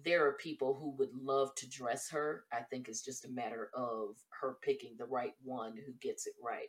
there 0.04 0.26
are 0.26 0.32
people 0.34 0.74
who 0.74 0.90
would 0.98 1.14
love 1.14 1.54
to 1.56 1.68
dress 1.68 2.08
her. 2.10 2.44
I 2.52 2.60
think 2.62 2.88
it's 2.88 3.04
just 3.04 3.24
a 3.24 3.30
matter 3.30 3.70
of 3.74 4.16
her 4.40 4.56
picking 4.62 4.94
the 4.98 5.06
right 5.06 5.34
one 5.42 5.74
who 5.76 5.92
gets 6.00 6.26
it 6.26 6.34
right. 6.42 6.68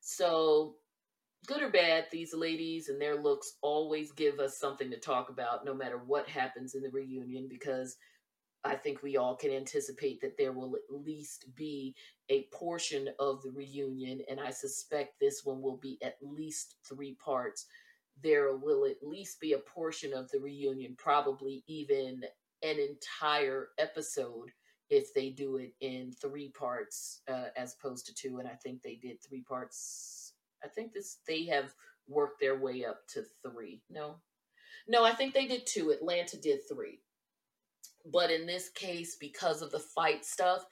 So, 0.00 0.76
good 1.46 1.62
or 1.62 1.70
bad, 1.70 2.06
these 2.10 2.34
ladies 2.34 2.88
and 2.88 3.00
their 3.00 3.16
looks 3.16 3.56
always 3.62 4.12
give 4.12 4.40
us 4.40 4.58
something 4.58 4.90
to 4.90 4.98
talk 4.98 5.30
about 5.30 5.64
no 5.64 5.74
matter 5.74 5.98
what 5.98 6.28
happens 6.28 6.74
in 6.74 6.82
the 6.82 6.90
reunion 6.90 7.48
because 7.48 7.96
I 8.62 8.74
think 8.74 9.02
we 9.02 9.16
all 9.16 9.36
can 9.36 9.50
anticipate 9.50 10.20
that 10.20 10.36
there 10.36 10.52
will 10.52 10.76
at 10.76 10.94
least 10.94 11.46
be 11.56 11.94
a 12.28 12.46
portion 12.52 13.08
of 13.18 13.42
the 13.42 13.50
reunion, 13.50 14.20
and 14.28 14.38
I 14.38 14.50
suspect 14.50 15.18
this 15.18 15.44
one 15.44 15.62
will 15.62 15.78
be 15.78 15.98
at 16.02 16.16
least 16.20 16.76
three 16.86 17.16
parts 17.24 17.66
there 18.22 18.56
will 18.56 18.84
at 18.84 19.06
least 19.06 19.40
be 19.40 19.52
a 19.52 19.58
portion 19.58 20.12
of 20.12 20.30
the 20.30 20.40
reunion, 20.40 20.94
probably 20.98 21.64
even 21.66 22.22
an 22.62 22.76
entire 22.78 23.68
episode 23.78 24.50
if 24.90 25.14
they 25.14 25.30
do 25.30 25.56
it 25.56 25.72
in 25.80 26.12
three 26.12 26.48
parts 26.50 27.22
uh, 27.28 27.46
as 27.56 27.74
opposed 27.74 28.06
to 28.06 28.14
two. 28.14 28.38
And 28.38 28.48
I 28.48 28.54
think 28.54 28.82
they 28.82 28.96
did 28.96 29.18
three 29.22 29.42
parts. 29.42 30.34
I 30.64 30.68
think 30.68 30.92
this 30.92 31.18
they 31.26 31.44
have 31.46 31.72
worked 32.08 32.40
their 32.40 32.58
way 32.58 32.84
up 32.84 33.06
to 33.14 33.22
three. 33.42 33.82
No, 33.88 34.16
no, 34.88 35.04
I 35.04 35.12
think 35.12 35.32
they 35.32 35.46
did 35.46 35.66
two. 35.66 35.90
Atlanta 35.90 36.36
did 36.36 36.60
three. 36.68 37.00
But 38.04 38.30
in 38.30 38.46
this 38.46 38.70
case, 38.70 39.16
because 39.16 39.62
of 39.62 39.70
the 39.70 39.78
fight 39.78 40.24
stuff, 40.24 40.64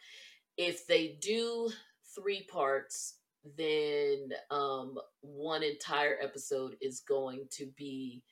if 0.56 0.86
they 0.86 1.18
do 1.20 1.70
three 2.14 2.42
parts, 2.50 3.17
then 3.56 4.30
um, 4.50 4.96
one 5.20 5.62
entire 5.62 6.16
episode 6.22 6.76
is 6.80 7.00
going 7.00 7.46
to 7.52 7.66
be 7.76 8.22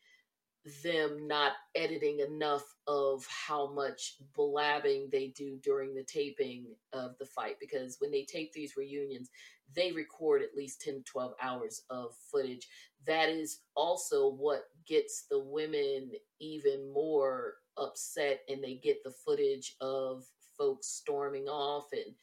them 0.83 1.29
not 1.29 1.53
editing 1.77 2.19
enough 2.19 2.65
of 2.89 3.25
how 3.29 3.73
much 3.73 4.17
blabbing 4.35 5.09
they 5.13 5.29
do 5.29 5.59
during 5.63 5.95
the 5.95 6.03
taping 6.03 6.67
of 6.93 7.17
the 7.19 7.27
fight 7.27 7.55
because 7.61 7.99
when 8.01 8.11
they 8.11 8.25
tape 8.25 8.53
these 8.53 8.77
reunions 8.77 9.31
they 9.75 9.93
record 9.93 10.43
at 10.43 10.57
least 10.57 10.81
10 10.83 11.03
12 11.05 11.35
hours 11.43 11.83
of 11.91 12.15
footage. 12.31 12.69
That 13.07 13.29
is 13.29 13.61
also 13.75 14.31
what 14.31 14.65
gets 14.87 15.27
the 15.31 15.41
women 15.41 16.13
even 16.41 16.93
more 16.93 17.55
upset 17.77 18.41
and 18.49 18.63
they 18.63 18.75
get 18.75 19.03
the 19.05 19.13
footage 19.25 19.75
of 19.81 20.25
folks 20.57 20.89
storming 20.89 21.47
off 21.47 21.87
and 21.93 22.15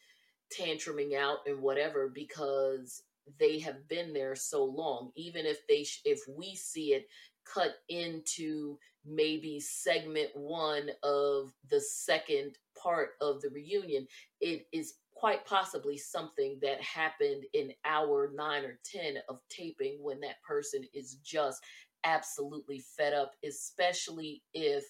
tantruming 0.57 1.15
out 1.17 1.39
and 1.45 1.61
whatever 1.61 2.09
because 2.13 3.03
they 3.39 3.59
have 3.59 3.87
been 3.87 4.13
there 4.13 4.35
so 4.35 4.63
long. 4.65 5.11
Even 5.15 5.45
if 5.45 5.65
they 5.67 5.83
sh- 5.83 6.01
if 6.05 6.19
we 6.27 6.55
see 6.55 6.93
it 6.93 7.07
cut 7.45 7.75
into 7.89 8.77
maybe 9.05 9.59
segment 9.59 10.29
1 10.33 10.89
of 11.03 11.51
the 11.69 11.81
second 11.81 12.57
part 12.81 13.11
of 13.21 13.41
the 13.41 13.49
reunion 13.49 14.07
it 14.39 14.65
is 14.71 14.95
quite 15.13 15.45
possibly 15.45 15.97
something 15.97 16.57
that 16.61 16.81
happened 16.81 17.43
in 17.53 17.71
hour 17.85 18.31
9 18.33 18.63
or 18.63 18.79
10 18.85 19.17
of 19.29 19.39
taping 19.49 19.97
when 20.01 20.19
that 20.21 20.41
person 20.47 20.83
is 20.93 21.15
just 21.15 21.61
absolutely 22.05 22.83
fed 22.97 23.13
up 23.13 23.31
especially 23.45 24.41
if 24.53 24.83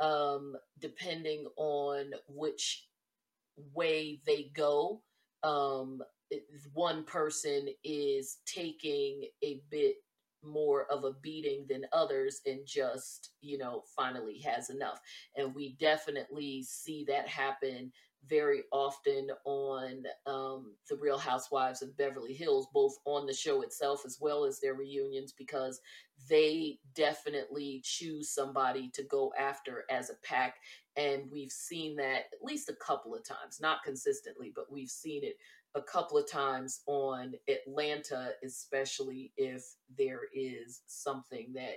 um 0.00 0.54
depending 0.78 1.46
on 1.56 2.10
which 2.28 2.86
way 3.74 4.20
they 4.26 4.50
go. 4.54 5.02
Um 5.42 6.00
one 6.72 7.04
person 7.04 7.68
is 7.82 8.38
taking 8.46 9.24
a 9.42 9.60
bit 9.70 9.96
more 10.42 10.86
of 10.90 11.04
a 11.04 11.12
beating 11.20 11.66
than 11.68 11.84
others 11.92 12.40
and 12.46 12.60
just 12.64 13.32
you 13.40 13.58
know 13.58 13.82
finally 13.96 14.38
has 14.40 14.70
enough. 14.70 15.00
And 15.36 15.54
we 15.54 15.76
definitely 15.80 16.62
see 16.62 17.04
that 17.08 17.28
happen 17.28 17.92
very 18.28 18.62
often 18.72 19.28
on 19.44 20.04
um, 20.26 20.72
the 20.88 20.96
real 20.96 21.18
housewives 21.18 21.82
of 21.82 21.96
beverly 21.96 22.34
hills 22.34 22.68
both 22.72 22.96
on 23.04 23.26
the 23.26 23.32
show 23.32 23.62
itself 23.62 24.02
as 24.04 24.18
well 24.20 24.44
as 24.44 24.60
their 24.60 24.74
reunions 24.74 25.32
because 25.36 25.80
they 26.28 26.78
definitely 26.94 27.80
choose 27.82 28.28
somebody 28.30 28.90
to 28.92 29.02
go 29.04 29.32
after 29.38 29.84
as 29.90 30.10
a 30.10 30.14
pack. 30.22 30.56
And 30.96 31.30
we've 31.30 31.50
seen 31.50 31.96
that 31.96 32.24
at 32.32 32.44
least 32.44 32.68
a 32.68 32.74
couple 32.74 33.14
of 33.14 33.24
times 33.24 33.58
not 33.60 33.82
consistently 33.84 34.52
but 34.54 34.70
we've 34.70 34.90
seen 34.90 35.24
it 35.24 35.36
a 35.74 35.82
couple 35.82 36.18
of 36.18 36.28
times 36.28 36.80
on 36.86 37.34
Atlanta, 37.48 38.30
especially 38.44 39.32
if 39.36 39.64
there 39.96 40.22
is 40.34 40.82
something 40.86 41.52
that 41.54 41.76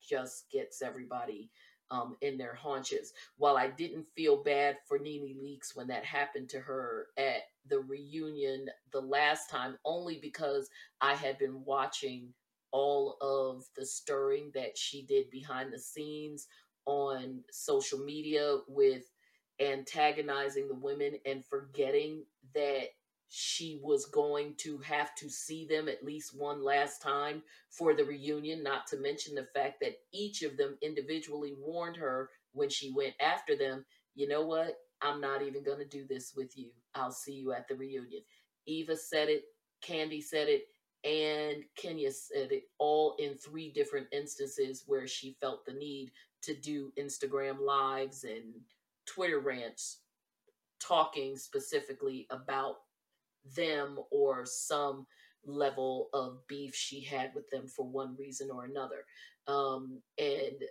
just 0.00 0.50
gets 0.50 0.82
everybody 0.82 1.50
um, 1.90 2.16
in 2.20 2.38
their 2.38 2.54
haunches. 2.54 3.12
While 3.36 3.56
I 3.56 3.68
didn't 3.68 4.06
feel 4.16 4.42
bad 4.42 4.78
for 4.86 4.98
NeNe 4.98 5.36
Leakes 5.42 5.74
when 5.74 5.86
that 5.88 6.04
happened 6.04 6.48
to 6.50 6.60
her 6.60 7.08
at 7.16 7.42
the 7.68 7.80
reunion 7.80 8.66
the 8.92 9.00
last 9.00 9.50
time, 9.50 9.76
only 9.84 10.18
because 10.20 10.68
I 11.00 11.14
had 11.14 11.38
been 11.38 11.64
watching 11.64 12.32
all 12.72 13.16
of 13.20 13.64
the 13.76 13.86
stirring 13.86 14.50
that 14.54 14.76
she 14.76 15.02
did 15.02 15.30
behind 15.30 15.72
the 15.72 15.78
scenes 15.78 16.48
on 16.86 17.40
social 17.50 17.98
media 17.98 18.58
with 18.66 19.04
antagonizing 19.60 20.66
the 20.66 20.74
women 20.74 21.14
and 21.24 21.44
forgetting 21.46 22.24
that 22.54 22.88
she 23.36 23.80
was 23.82 24.06
going 24.06 24.54
to 24.56 24.78
have 24.78 25.12
to 25.16 25.28
see 25.28 25.66
them 25.66 25.88
at 25.88 26.04
least 26.04 26.38
one 26.38 26.62
last 26.62 27.02
time 27.02 27.42
for 27.68 27.92
the 27.92 28.04
reunion, 28.04 28.62
not 28.62 28.86
to 28.86 28.96
mention 28.96 29.34
the 29.34 29.48
fact 29.52 29.80
that 29.80 29.96
each 30.12 30.42
of 30.42 30.56
them 30.56 30.78
individually 30.82 31.52
warned 31.58 31.96
her 31.96 32.30
when 32.52 32.70
she 32.70 32.92
went 32.94 33.14
after 33.20 33.56
them, 33.56 33.84
you 34.14 34.28
know 34.28 34.46
what? 34.46 34.76
I'm 35.02 35.20
not 35.20 35.42
even 35.42 35.64
going 35.64 35.80
to 35.80 35.84
do 35.84 36.06
this 36.08 36.32
with 36.36 36.56
you. 36.56 36.70
I'll 36.94 37.10
see 37.10 37.32
you 37.32 37.52
at 37.52 37.66
the 37.66 37.74
reunion. 37.74 38.22
Eva 38.66 38.96
said 38.96 39.28
it, 39.28 39.42
Kandi 39.84 40.22
said 40.22 40.46
it, 40.48 40.66
and 41.02 41.64
Kenya 41.76 42.12
said 42.12 42.52
it 42.52 42.62
all 42.78 43.16
in 43.18 43.36
three 43.36 43.72
different 43.72 44.06
instances 44.12 44.84
where 44.86 45.08
she 45.08 45.36
felt 45.40 45.66
the 45.66 45.72
need 45.72 46.12
to 46.42 46.54
do 46.54 46.92
Instagram 46.96 47.58
lives 47.60 48.22
and 48.22 48.44
Twitter 49.06 49.40
rants 49.40 50.02
talking 50.78 51.36
specifically 51.36 52.28
about 52.30 52.76
them 53.56 53.98
or 54.10 54.44
some 54.46 55.06
level 55.46 56.08
of 56.14 56.46
beef 56.48 56.74
she 56.74 57.00
had 57.00 57.32
with 57.34 57.48
them 57.50 57.66
for 57.68 57.86
one 57.86 58.16
reason 58.18 58.50
or 58.50 58.64
another. 58.64 59.04
Um, 59.46 60.00
and 60.18 60.62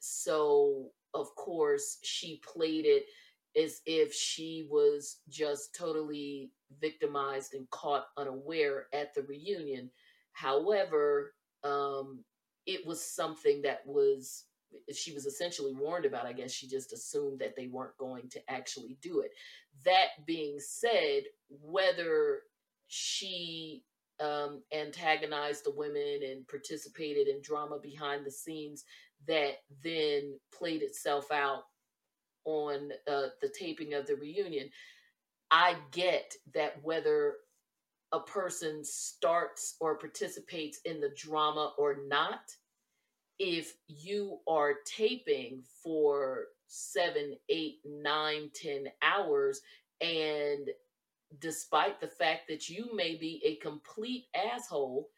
so, 0.00 0.90
of 1.14 1.34
course, 1.36 1.98
she 2.02 2.40
played 2.44 2.84
it 2.86 3.06
as 3.60 3.80
if 3.86 4.12
she 4.12 4.66
was 4.70 5.18
just 5.28 5.74
totally 5.74 6.50
victimized 6.80 7.54
and 7.54 7.68
caught 7.70 8.06
unaware 8.16 8.86
at 8.92 9.14
the 9.14 9.22
reunion. 9.22 9.90
However, 10.32 11.34
um, 11.62 12.24
it 12.66 12.84
was 12.86 13.04
something 13.04 13.62
that 13.62 13.86
was 13.86 14.44
she 14.94 15.12
was 15.12 15.26
essentially 15.26 15.74
warned 15.74 16.04
about. 16.04 16.26
I 16.26 16.32
guess 16.32 16.52
she 16.52 16.68
just 16.68 16.92
assumed 16.92 17.40
that 17.40 17.56
they 17.56 17.66
weren't 17.66 17.96
going 17.98 18.28
to 18.30 18.50
actually 18.50 18.96
do 19.02 19.20
it. 19.20 19.30
That 19.84 20.26
being 20.26 20.58
said, 20.58 21.24
whether 21.48 22.40
she 22.88 23.84
um, 24.20 24.62
antagonized 24.72 25.64
the 25.64 25.74
women 25.74 26.20
and 26.22 26.46
participated 26.48 27.28
in 27.28 27.42
drama 27.42 27.78
behind 27.82 28.24
the 28.24 28.30
scenes 28.30 28.84
that 29.26 29.54
then 29.82 30.38
played 30.56 30.82
itself 30.82 31.30
out 31.32 31.62
on 32.44 32.90
uh, 33.08 33.28
the 33.40 33.52
taping 33.58 33.94
of 33.94 34.06
the 34.06 34.16
reunion. 34.16 34.68
I 35.50 35.76
get 35.92 36.34
that 36.54 36.82
whether 36.82 37.34
a 38.12 38.20
person 38.20 38.84
starts 38.84 39.76
or 39.80 39.98
participates 39.98 40.80
in 40.84 41.00
the 41.00 41.12
drama 41.16 41.72
or 41.78 41.96
not, 42.06 42.40
if 43.38 43.74
you 43.88 44.38
are 44.48 44.74
taping 44.86 45.62
for 45.82 46.46
seven, 46.66 47.36
eight, 47.48 47.78
nine, 47.84 48.50
ten 48.54 48.86
hours, 49.02 49.60
and 50.00 50.68
despite 51.40 52.00
the 52.00 52.08
fact 52.08 52.48
that 52.48 52.68
you 52.68 52.94
may 52.94 53.16
be 53.16 53.42
a 53.44 53.56
complete 53.56 54.26
asshole, 54.34 55.08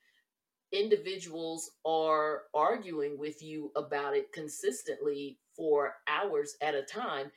individuals 0.73 1.71
are 1.85 2.43
arguing 2.55 3.19
with 3.19 3.43
you 3.43 3.71
about 3.77 4.17
it 4.17 4.33
consistently 4.33 5.39
for 5.57 5.95
hours 6.09 6.57
at 6.61 6.75
a 6.75 6.83
time, 6.83 7.31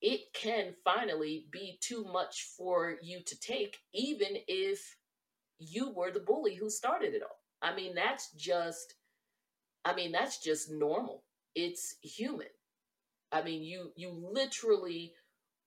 it 0.00 0.20
can 0.32 0.74
finally 0.84 1.46
be 1.50 1.78
too 1.80 2.04
much 2.04 2.48
for 2.56 2.96
you 3.02 3.20
to 3.26 3.40
take, 3.40 3.78
even 3.92 4.36
if 4.46 4.96
you 5.58 5.90
were 5.90 6.12
the 6.12 6.20
bully 6.20 6.54
who 6.54 6.70
started 6.70 7.14
it 7.14 7.22
all. 7.22 7.40
I 7.60 7.74
mean, 7.74 7.94
that's 7.94 8.30
just 8.32 8.94
I 9.84 9.94
mean, 9.94 10.12
that's 10.12 10.38
just 10.38 10.70
normal. 10.70 11.24
It's 11.54 11.96
human. 12.02 12.48
I 13.32 13.42
mean, 13.42 13.62
you 13.62 13.92
you 13.96 14.10
literally 14.10 15.14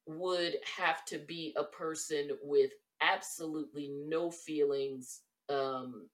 would 0.07 0.57
have 0.77 1.05
to 1.05 1.19
be 1.19 1.53
a 1.57 1.63
person 1.65 2.31
with 2.43 2.71
absolutely 3.01 3.89
no 4.07 4.31
feelings 4.31 5.21
um, 5.49 6.09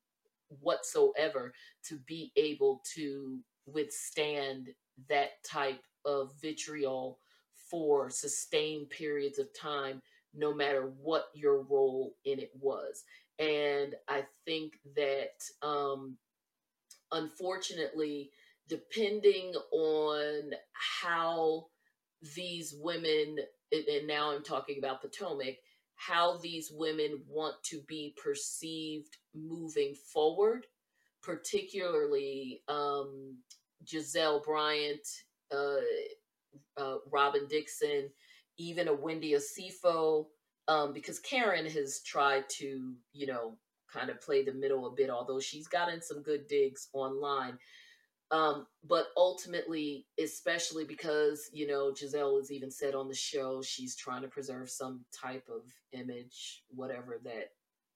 whatsoever 0.62 1.54
to 1.86 1.98
be 2.08 2.32
able 2.36 2.82
to 2.96 3.40
withstand 3.66 4.70
that 5.10 5.44
type 5.44 5.82
of 6.06 6.34
vitriol 6.42 7.20
for 7.70 8.10
sustained 8.10 8.90
periods 8.90 9.40
of 9.40 9.48
time, 9.60 10.02
no 10.34 10.54
matter 10.54 10.92
what 11.02 11.26
your 11.34 11.62
role 11.64 12.16
in 12.26 12.40
it 12.40 12.52
was. 12.60 13.04
And 13.40 13.96
I 14.08 14.26
think 14.46 14.74
that 14.96 15.42
um, 15.62 16.18
unfortunately, 17.12 18.32
depending 18.68 19.54
on 19.72 20.52
how 20.74 21.68
these 22.36 22.74
women, 22.80 23.38
and 23.72 24.08
now 24.08 24.32
I'm 24.32 24.44
talking 24.44 24.78
about 24.80 25.02
Potomac, 25.02 25.56
how 25.96 26.38
these 26.38 26.72
women 26.72 27.22
want 27.28 27.56
to 27.64 27.82
be 27.88 28.16
perceived 28.22 29.18
moving 29.36 29.96
forward, 30.14 30.66
particularly 31.24 32.62
um, 32.68 33.38
Gizelle 33.84 34.44
Bryant, 34.44 35.08
uh, 35.52 35.78
uh, 36.78 36.98
Robyn 37.12 37.48
Dixon, 37.48 38.10
even 38.58 38.88
a 38.88 38.94
Wendy 38.94 39.34
Osefo, 39.34 40.28
um, 40.68 40.94
because 40.94 41.20
Karen 41.20 41.66
has 41.66 42.02
tried 42.06 42.50
to, 42.50 42.94
you 43.14 43.28
know, 43.28 43.58
kind 43.92 44.10
of 44.10 44.22
play 44.22 44.44
the 44.44 44.54
middle 44.54 44.88
a 44.88 44.92
bit, 44.92 45.10
although 45.10 45.40
she's 45.40 45.68
gotten 45.68 46.02
some 46.02 46.22
good 46.22 46.48
digs 46.48 46.90
online. 46.94 47.58
Um, 48.30 48.68
but 48.86 49.08
ultimately, 49.16 50.06
especially 50.22 50.84
because, 50.84 51.50
you 51.54 51.66
know, 51.66 51.92
Gizelle 51.92 52.38
has 52.38 52.52
even 52.52 52.70
said 52.70 52.94
on 52.94 53.08
the 53.08 53.16
show 53.16 53.62
she's 53.62 53.96
trying 53.96 54.22
to 54.22 54.28
preserve 54.28 54.70
some 54.70 55.06
type 55.14 55.48
of 55.50 55.62
image, 55.94 56.64
whatever 56.70 57.20
that 57.24 57.52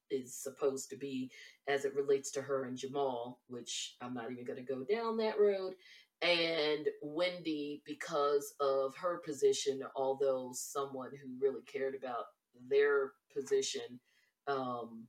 is 0.10 0.34
supposed 0.36 0.90
to 0.90 0.96
be 0.96 1.32
as 1.68 1.84
it 1.86 1.96
relates 1.96 2.32
to 2.32 2.42
her 2.42 2.64
and 2.64 2.78
Jamal, 2.78 3.40
which 3.48 3.96
I'm 4.02 4.14
not 4.14 4.32
even 4.32 4.46
going 4.46 4.64
to 4.64 4.74
go 4.74 4.84
down 4.84 5.18
that 5.18 5.40
road. 5.40 5.74
And 6.22 6.88
Wendy, 7.02 7.82
because 7.86 8.54
of 8.60 8.96
her 8.96 9.22
position, 9.26 9.82
although 9.96 10.52
someone 10.54 11.10
who 11.12 11.30
really 11.40 11.64
cared 11.64 11.96
about 11.96 12.26
their 12.70 13.14
position, 13.36 14.00
um, 14.48 15.08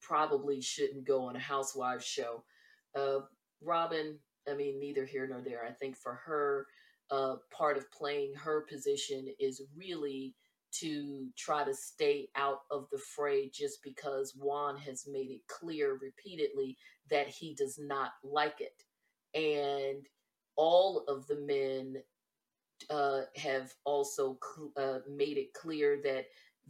probably 0.00 0.60
shouldn't 0.60 1.06
go 1.06 1.24
on 1.24 1.36
a 1.36 1.40
housewives 1.40 2.04
show. 2.04 2.42
Uh, 2.94 3.20
Robyn, 3.62 4.18
I 4.48 4.54
mean, 4.54 4.78
neither 4.78 5.04
here 5.04 5.26
nor 5.26 5.40
there. 5.40 5.64
I 5.66 5.72
think 5.72 5.96
for 5.96 6.14
her, 6.14 6.66
uh, 7.10 7.36
part 7.50 7.76
of 7.76 7.90
playing 7.92 8.34
her 8.34 8.62
position 8.62 9.26
is 9.38 9.62
really 9.76 10.34
to 10.72 11.26
try 11.36 11.64
to 11.64 11.74
stay 11.74 12.28
out 12.36 12.60
of 12.70 12.86
the 12.92 12.98
fray 12.98 13.50
just 13.50 13.82
because 13.82 14.34
Juan 14.36 14.76
has 14.78 15.06
made 15.10 15.30
it 15.30 15.40
clear 15.48 15.98
repeatedly 16.00 16.76
that 17.10 17.26
he 17.26 17.54
does 17.54 17.78
not 17.78 18.12
like 18.22 18.60
it. 18.60 18.84
And 19.36 20.06
all 20.56 21.04
of 21.08 21.26
the 21.26 21.40
men 21.40 22.02
uh, 22.88 23.22
have 23.36 23.72
also 23.84 24.38
cl- 24.42 24.72
uh, 24.76 25.00
made 25.08 25.38
it 25.38 25.52
clear 25.54 26.00
that 26.04 26.26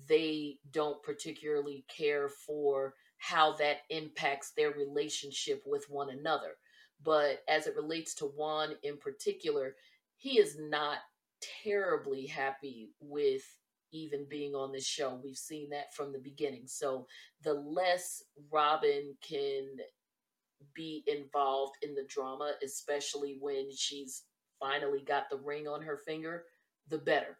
they 0.09 0.57
don't 0.73 1.03
particularly 1.03 1.85
care 1.95 2.29
for 2.29 2.95
how 3.21 3.55
that 3.57 3.83
impacts 3.91 4.53
their 4.53 4.73
relationship 4.73 5.63
with 5.67 5.85
one 5.91 6.11
another. 6.11 6.57
But 7.05 7.43
as 7.49 7.67
it 7.67 7.77
relates 7.77 8.15
to 8.17 8.25
Juan 8.25 8.71
in 8.83 8.97
particular, 8.97 9.77
he 10.17 10.39
is 10.39 10.57
not 10.59 10.99
terribly 11.63 12.27
happy 12.27 12.91
with 13.01 13.43
even 13.93 14.27
being 14.29 14.55
on 14.55 14.73
this 14.73 14.87
show. 14.87 15.21
We've 15.23 15.37
seen 15.37 15.71
that 15.71 15.95
from 15.95 16.13
the 16.13 16.19
beginning. 16.19 16.63
So 16.67 17.07
the 17.43 17.55
less 17.55 18.23
Robyn 18.51 19.15
can 19.21 19.67
be 20.75 21.05
involved 21.07 21.77
in 21.83 21.95
the 21.95 22.07
drama, 22.09 22.53
especially 22.65 23.37
when 23.41 23.69
she's 23.75 24.23
finally 24.59 25.03
got 25.07 25.29
the 25.31 25.39
ring 25.39 25.69
on 25.69 25.83
her 25.83 25.99
finger, 25.99 26.45
the 26.89 26.99
better. 26.99 27.39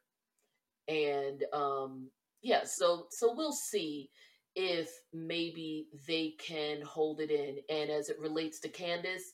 And 0.89 1.45
um 1.53 2.11
yeah, 2.43 2.65
so 2.65 3.07
so 3.11 3.35
we'll 3.35 3.53
see 3.53 4.11
if 4.55 4.91
maybe 5.13 5.89
they 6.07 6.35
can 6.39 6.83
hold 6.83 7.21
it 7.21 7.31
in. 7.31 7.59
And 7.69 7.91
as 7.91 8.09
it 8.09 8.19
relates 8.19 8.61
to 8.61 8.69
Candiace, 8.69 9.33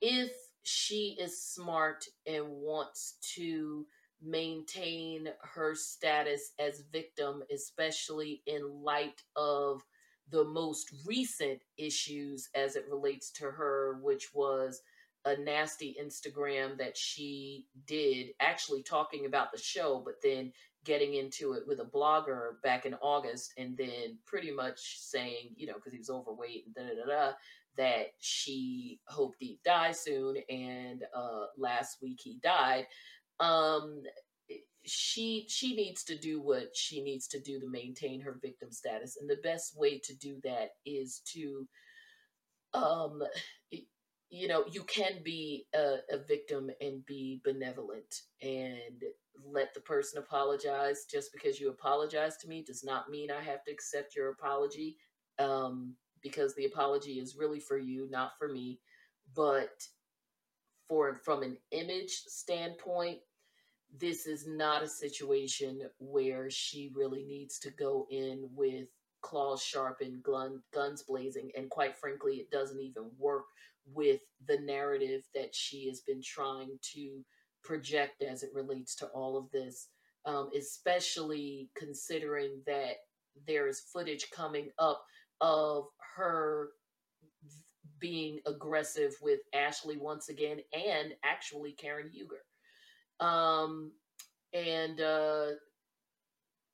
if 0.00 0.32
she 0.62 1.16
is 1.20 1.42
smart 1.42 2.04
and 2.26 2.44
wants 2.48 3.16
to 3.34 3.86
maintain 4.20 5.28
her 5.54 5.74
status 5.74 6.52
as 6.58 6.84
victim, 6.92 7.42
especially 7.52 8.42
in 8.46 8.82
light 8.82 9.22
of 9.36 9.82
the 10.30 10.44
most 10.44 10.90
recent 11.04 11.60
issues 11.76 12.48
as 12.54 12.76
it 12.76 12.86
relates 12.88 13.30
to 13.32 13.44
her, 13.44 13.98
which 14.02 14.28
was 14.34 14.80
a 15.24 15.36
nasty 15.36 15.96
Instagram 16.02 16.78
that 16.78 16.96
she 16.96 17.66
did, 17.86 18.28
actually 18.40 18.82
talking 18.82 19.26
about 19.26 19.52
the 19.52 19.58
show, 19.58 20.02
but 20.04 20.14
then 20.22 20.52
getting 20.84 21.14
into 21.14 21.52
it 21.52 21.62
with 21.66 21.80
a 21.80 21.84
blogger 21.84 22.60
back 22.62 22.86
in 22.86 22.94
August, 22.94 23.52
and 23.58 23.76
then 23.76 24.18
pretty 24.26 24.50
much 24.50 24.98
saying, 24.98 25.54
you 25.56 25.66
know, 25.66 25.74
because 25.74 25.92
he 25.92 25.98
was 25.98 26.10
overweight 26.10 26.64
and 26.66 26.74
da 26.74 26.82
da 26.82 27.06
da 27.06 27.28
da, 27.28 27.32
that 27.76 28.12
she 28.18 29.00
hoped 29.06 29.36
he'd 29.38 29.60
die 29.64 29.92
soon, 29.92 30.36
and 30.48 31.04
uh, 31.14 31.46
last 31.56 31.98
week 32.02 32.20
he 32.22 32.38
died. 32.42 32.86
Um, 33.40 34.02
she 34.84 35.46
she 35.48 35.74
needs 35.76 36.02
to 36.04 36.18
do 36.18 36.40
what 36.40 36.76
she 36.76 37.02
needs 37.02 37.28
to 37.28 37.40
do 37.40 37.60
to 37.60 37.68
maintain 37.68 38.20
her 38.20 38.38
victim 38.42 38.72
status, 38.72 39.16
and 39.20 39.30
the 39.30 39.38
best 39.42 39.78
way 39.78 39.98
to 39.98 40.14
do 40.16 40.40
that 40.42 40.70
is 40.84 41.20
to 41.26 41.66
um 42.74 43.22
you 44.32 44.48
know, 44.48 44.64
you 44.72 44.82
can 44.84 45.22
be 45.22 45.66
a, 45.74 45.96
a, 46.10 46.16
victim 46.26 46.70
and 46.80 47.04
be 47.04 47.42
benevolent 47.44 48.22
and 48.40 49.02
let 49.44 49.74
the 49.74 49.80
person 49.80 50.18
apologize. 50.18 51.04
Just 51.04 51.34
because 51.34 51.60
you 51.60 51.68
apologize 51.68 52.38
to 52.38 52.48
me 52.48 52.64
does 52.66 52.82
not 52.82 53.10
mean 53.10 53.30
I 53.30 53.42
have 53.42 53.62
to 53.64 53.70
accept 53.70 54.16
your 54.16 54.30
apology 54.30 54.96
um, 55.38 55.94
because 56.22 56.54
the 56.54 56.64
apology 56.64 57.20
is 57.20 57.36
really 57.36 57.60
for 57.60 57.76
you, 57.76 58.08
not 58.10 58.32
for 58.38 58.48
me. 58.48 58.80
But 59.34 59.82
for 60.88 61.20
from 61.22 61.42
an 61.42 61.58
image 61.70 62.22
standpoint, 62.26 63.18
this 64.00 64.26
is 64.26 64.46
not 64.48 64.82
a 64.82 64.88
situation 64.88 65.82
where 65.98 66.48
she 66.48 66.90
really 66.94 67.24
needs 67.24 67.58
to 67.58 67.70
go 67.70 68.06
in 68.10 68.48
with 68.54 68.88
claws 69.20 69.62
sharpened, 69.62 70.24
guns 70.72 71.02
blazing, 71.02 71.50
and 71.54 71.68
quite 71.68 71.96
frankly, 71.96 72.36
it 72.36 72.50
doesn't 72.50 72.80
even 72.80 73.04
work 73.18 73.44
with 73.86 74.20
the 74.46 74.58
narrative 74.58 75.22
that 75.34 75.54
she 75.54 75.88
has 75.88 76.00
been 76.00 76.22
trying 76.22 76.78
to 76.94 77.24
project 77.64 78.22
as 78.22 78.42
it 78.42 78.50
relates 78.54 78.94
to 78.96 79.06
all 79.08 79.36
of 79.36 79.50
this, 79.50 79.88
um, 80.26 80.50
especially 80.56 81.68
considering 81.76 82.60
that 82.66 82.96
there 83.46 83.68
is 83.68 83.86
footage 83.92 84.30
coming 84.30 84.68
up 84.78 85.02
of 85.40 85.86
her 86.16 86.70
being 87.98 88.40
aggressive 88.46 89.14
with 89.22 89.40
Ashley 89.54 89.96
once 89.96 90.28
again 90.28 90.58
and 90.72 91.14
actually 91.24 91.72
Karen 91.72 92.10
Huger. 92.12 92.42
Um, 93.20 93.92
and 94.52 95.00
uh, 95.00 95.46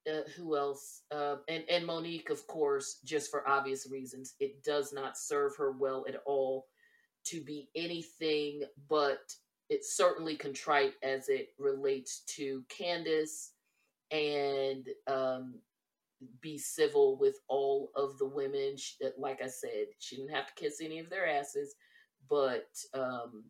uh, 0.08 0.22
who 0.36 0.56
else? 0.56 1.02
Uh, 1.10 1.36
and 1.48 1.64
and 1.70 1.86
Monique, 1.86 2.30
of 2.30 2.46
course, 2.46 3.00
just 3.04 3.30
for 3.30 3.46
obvious 3.48 3.88
reasons, 3.90 4.34
it 4.40 4.62
does 4.64 4.92
not 4.92 5.18
serve 5.18 5.52
her 5.56 5.72
well 5.72 6.04
at 6.08 6.16
all 6.26 6.66
to 7.28 7.42
be 7.42 7.68
anything 7.74 8.62
but 8.88 9.34
it's 9.68 9.96
certainly 9.96 10.34
contrite 10.34 10.94
as 11.02 11.28
it 11.28 11.48
relates 11.58 12.20
to 12.20 12.64
Candiace 12.68 13.52
and 14.10 14.88
um, 15.06 15.60
be 16.40 16.56
civil 16.56 17.18
with 17.18 17.36
all 17.48 17.90
of 17.94 18.16
the 18.18 18.26
women. 18.26 18.76
She, 18.76 18.94
like 19.18 19.42
I 19.42 19.48
said, 19.48 19.86
she 19.98 20.16
didn't 20.16 20.34
have 20.34 20.46
to 20.46 20.54
kiss 20.54 20.80
any 20.82 20.98
of 20.98 21.10
their 21.10 21.28
asses, 21.28 21.74
but 22.30 22.68
um, 22.94 23.44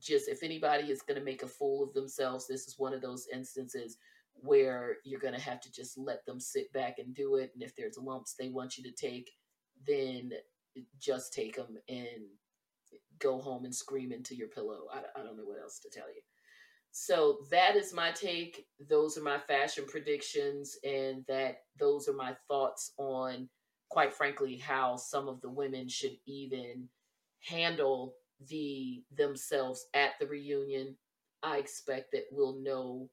just 0.00 0.28
if 0.28 0.42
anybody 0.42 0.90
is 0.90 1.02
going 1.02 1.18
to 1.18 1.24
make 1.24 1.42
a 1.42 1.48
fool 1.48 1.82
of 1.82 1.94
themselves, 1.94 2.46
this 2.46 2.68
is 2.68 2.78
one 2.78 2.92
of 2.92 3.00
those 3.00 3.26
instances 3.32 3.96
where 4.34 4.96
you're 5.04 5.20
going 5.20 5.34
to 5.34 5.40
have 5.40 5.60
to 5.62 5.72
just 5.72 5.96
let 5.96 6.26
them 6.26 6.40
sit 6.40 6.70
back 6.72 6.98
and 6.98 7.14
do 7.14 7.36
it. 7.36 7.52
And 7.54 7.62
if 7.62 7.74
there's 7.74 7.96
lumps 7.96 8.34
they 8.34 8.50
want 8.50 8.76
you 8.76 8.84
to 8.84 8.92
take, 8.92 9.30
then 9.86 10.30
just 10.98 11.32
take 11.32 11.56
them 11.56 11.78
and 11.88 12.24
go 13.18 13.40
home 13.40 13.64
and 13.64 13.74
scream 13.74 14.12
into 14.12 14.34
your 14.34 14.48
pillow. 14.48 14.86
I, 14.92 14.98
I 15.18 15.22
don't 15.22 15.36
know 15.36 15.44
what 15.44 15.60
else 15.60 15.78
to 15.80 15.90
tell 15.90 16.08
you. 16.08 16.20
So 16.92 17.38
that 17.50 17.74
is 17.74 17.92
my 17.92 18.12
take. 18.12 18.66
Those 18.88 19.18
are 19.18 19.22
my 19.22 19.38
fashion 19.38 19.84
predictions, 19.86 20.76
and 20.84 21.24
that 21.26 21.62
those 21.78 22.08
are 22.08 22.12
my 22.14 22.36
thoughts 22.46 22.92
on, 22.98 23.48
quite 23.90 24.14
frankly, 24.14 24.56
how 24.56 24.96
some 24.96 25.28
of 25.28 25.40
the 25.40 25.50
women 25.50 25.88
should 25.88 26.16
even 26.26 26.88
handle 27.40 28.14
the 28.48 29.02
themselves 29.16 29.86
at 29.94 30.12
the 30.20 30.26
reunion. 30.26 30.96
I 31.42 31.58
expect 31.58 32.12
that 32.12 32.24
we'll 32.30 32.60
know 32.62 33.10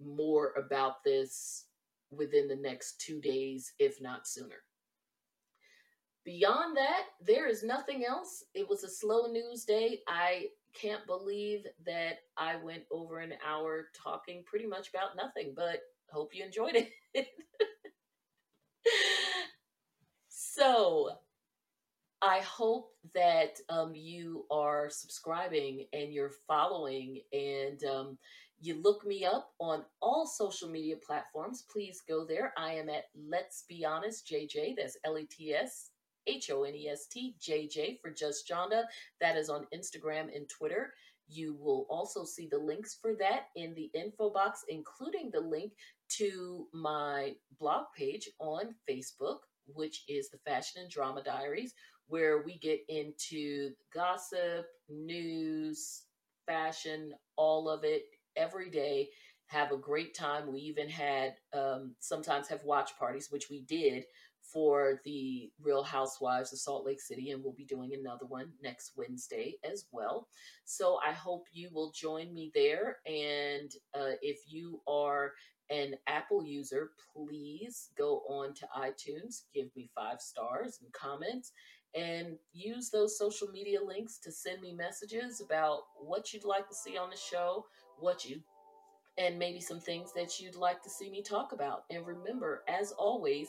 more 0.00 0.52
about 0.56 1.02
this 1.04 1.66
within 2.10 2.48
the 2.48 2.56
next 2.56 3.00
two 3.00 3.20
days, 3.20 3.72
if 3.78 4.00
not 4.00 4.28
sooner. 4.28 4.62
Beyond 6.28 6.76
that, 6.76 7.04
there 7.22 7.48
is 7.48 7.62
nothing 7.62 8.04
else. 8.04 8.44
It 8.52 8.68
was 8.68 8.84
a 8.84 8.88
slow 8.90 9.28
news 9.28 9.64
day. 9.64 10.00
I 10.06 10.48
can't 10.74 11.06
believe 11.06 11.64
that 11.86 12.18
I 12.36 12.56
went 12.56 12.82
over 12.90 13.20
an 13.20 13.32
hour 13.42 13.86
talking 13.94 14.44
pretty 14.44 14.66
much 14.66 14.90
about 14.90 15.16
nothing, 15.16 15.54
but 15.56 15.78
hope 16.10 16.34
you 16.34 16.44
enjoyed 16.44 16.84
it. 17.14 17.28
so, 20.28 21.12
I 22.20 22.40
hope 22.40 22.90
that 23.14 23.58
um, 23.70 23.94
you 23.94 24.44
are 24.50 24.90
subscribing 24.90 25.86
and 25.94 26.12
you're 26.12 26.34
following 26.46 27.20
and 27.32 27.82
um, 27.84 28.18
you 28.60 28.82
look 28.82 29.06
me 29.06 29.24
up 29.24 29.52
on 29.60 29.82
all 30.02 30.26
social 30.26 30.68
media 30.68 30.96
platforms. 30.96 31.64
Please 31.72 32.02
go 32.06 32.26
there. 32.26 32.52
I 32.58 32.74
am 32.74 32.90
at 32.90 33.04
Let's 33.16 33.64
Be 33.66 33.82
Honest 33.86 34.30
JJ. 34.30 34.74
That's 34.76 34.98
L 35.06 35.16
E 35.16 35.24
T 35.24 35.54
S 35.54 35.88
H 36.26 36.50
O 36.50 36.64
N 36.64 36.74
E 36.74 36.88
S 36.88 37.06
T 37.06 37.36
J 37.40 37.66
J 37.66 37.98
for 38.02 38.10
Just 38.10 38.48
Jonda. 38.48 38.84
That 39.20 39.36
is 39.36 39.48
on 39.48 39.66
Instagram 39.74 40.34
and 40.34 40.48
Twitter. 40.48 40.92
You 41.28 41.54
will 41.54 41.86
also 41.90 42.24
see 42.24 42.48
the 42.50 42.58
links 42.58 42.96
for 43.00 43.14
that 43.16 43.48
in 43.54 43.74
the 43.74 43.90
info 43.94 44.30
box, 44.30 44.64
including 44.68 45.30
the 45.30 45.40
link 45.40 45.72
to 46.16 46.66
my 46.72 47.34
blog 47.60 47.84
page 47.96 48.28
on 48.38 48.74
Facebook, 48.88 49.40
which 49.66 50.04
is 50.08 50.30
the 50.30 50.38
Fashion 50.38 50.82
and 50.82 50.90
Drama 50.90 51.22
Diaries, 51.22 51.74
where 52.06 52.42
we 52.42 52.58
get 52.58 52.80
into 52.88 53.72
gossip, 53.92 54.66
news, 54.88 56.04
fashion, 56.46 57.12
all 57.36 57.68
of 57.68 57.84
it 57.84 58.04
every 58.34 58.70
day. 58.70 59.10
Have 59.48 59.72
a 59.72 59.76
great 59.78 60.14
time. 60.14 60.52
We 60.52 60.60
even 60.60 60.88
had 60.88 61.34
um, 61.54 61.94
sometimes 62.00 62.48
have 62.48 62.64
watch 62.64 62.98
parties, 62.98 63.28
which 63.30 63.48
we 63.50 63.62
did 63.62 64.04
for 64.52 65.00
the 65.04 65.50
Real 65.62 65.82
Housewives 65.82 66.52
of 66.52 66.58
Salt 66.58 66.86
Lake 66.86 67.00
City, 67.00 67.30
and 67.30 67.42
we'll 67.42 67.52
be 67.52 67.64
doing 67.64 67.92
another 67.94 68.26
one 68.26 68.50
next 68.62 68.92
Wednesday 68.96 69.56
as 69.64 69.86
well. 69.92 70.28
So 70.64 70.98
I 71.06 71.12
hope 71.12 71.46
you 71.52 71.70
will 71.72 71.92
join 71.92 72.32
me 72.32 72.50
there. 72.54 72.98
And 73.06 73.70
uh, 73.94 74.16
if 74.22 74.38
you 74.48 74.80
are 74.86 75.32
an 75.70 75.94
Apple 76.06 76.44
user, 76.44 76.90
please 77.14 77.90
go 77.96 78.22
on 78.28 78.54
to 78.54 78.68
iTunes, 78.76 79.42
give 79.54 79.68
me 79.76 79.90
five 79.94 80.20
stars 80.20 80.78
and 80.82 80.92
comments, 80.92 81.52
and 81.94 82.36
use 82.52 82.90
those 82.90 83.18
social 83.18 83.48
media 83.48 83.78
links 83.82 84.18
to 84.18 84.32
send 84.32 84.60
me 84.60 84.72
messages 84.72 85.40
about 85.40 85.80
what 85.98 86.32
you'd 86.32 86.44
like 86.44 86.68
to 86.68 86.74
see 86.74 86.96
on 86.96 87.10
the 87.10 87.16
show, 87.16 87.66
what 87.98 88.24
you 88.24 88.40
and 89.18 89.38
maybe 89.38 89.60
some 89.60 89.80
things 89.80 90.12
that 90.12 90.38
you'd 90.38 90.54
like 90.54 90.80
to 90.82 90.88
see 90.88 91.10
me 91.10 91.22
talk 91.22 91.52
about. 91.52 91.82
And 91.90 92.06
remember, 92.06 92.62
as 92.68 92.92
always, 92.92 93.48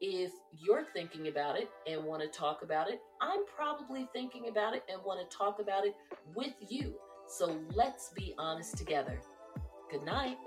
if 0.00 0.32
you're 0.58 0.84
thinking 0.94 1.28
about 1.28 1.56
it 1.56 1.68
and 1.86 2.02
want 2.04 2.22
to 2.22 2.28
talk 2.28 2.62
about 2.62 2.88
it, 2.88 3.00
I'm 3.20 3.44
probably 3.46 4.08
thinking 4.12 4.48
about 4.48 4.74
it 4.74 4.82
and 4.90 5.00
want 5.04 5.20
to 5.28 5.36
talk 5.36 5.60
about 5.60 5.84
it 5.84 5.94
with 6.34 6.54
you. 6.68 6.94
So 7.28 7.60
let's 7.74 8.10
be 8.16 8.34
honest 8.38 8.76
together. 8.76 9.20
Good 9.90 10.04
night. 10.04 10.38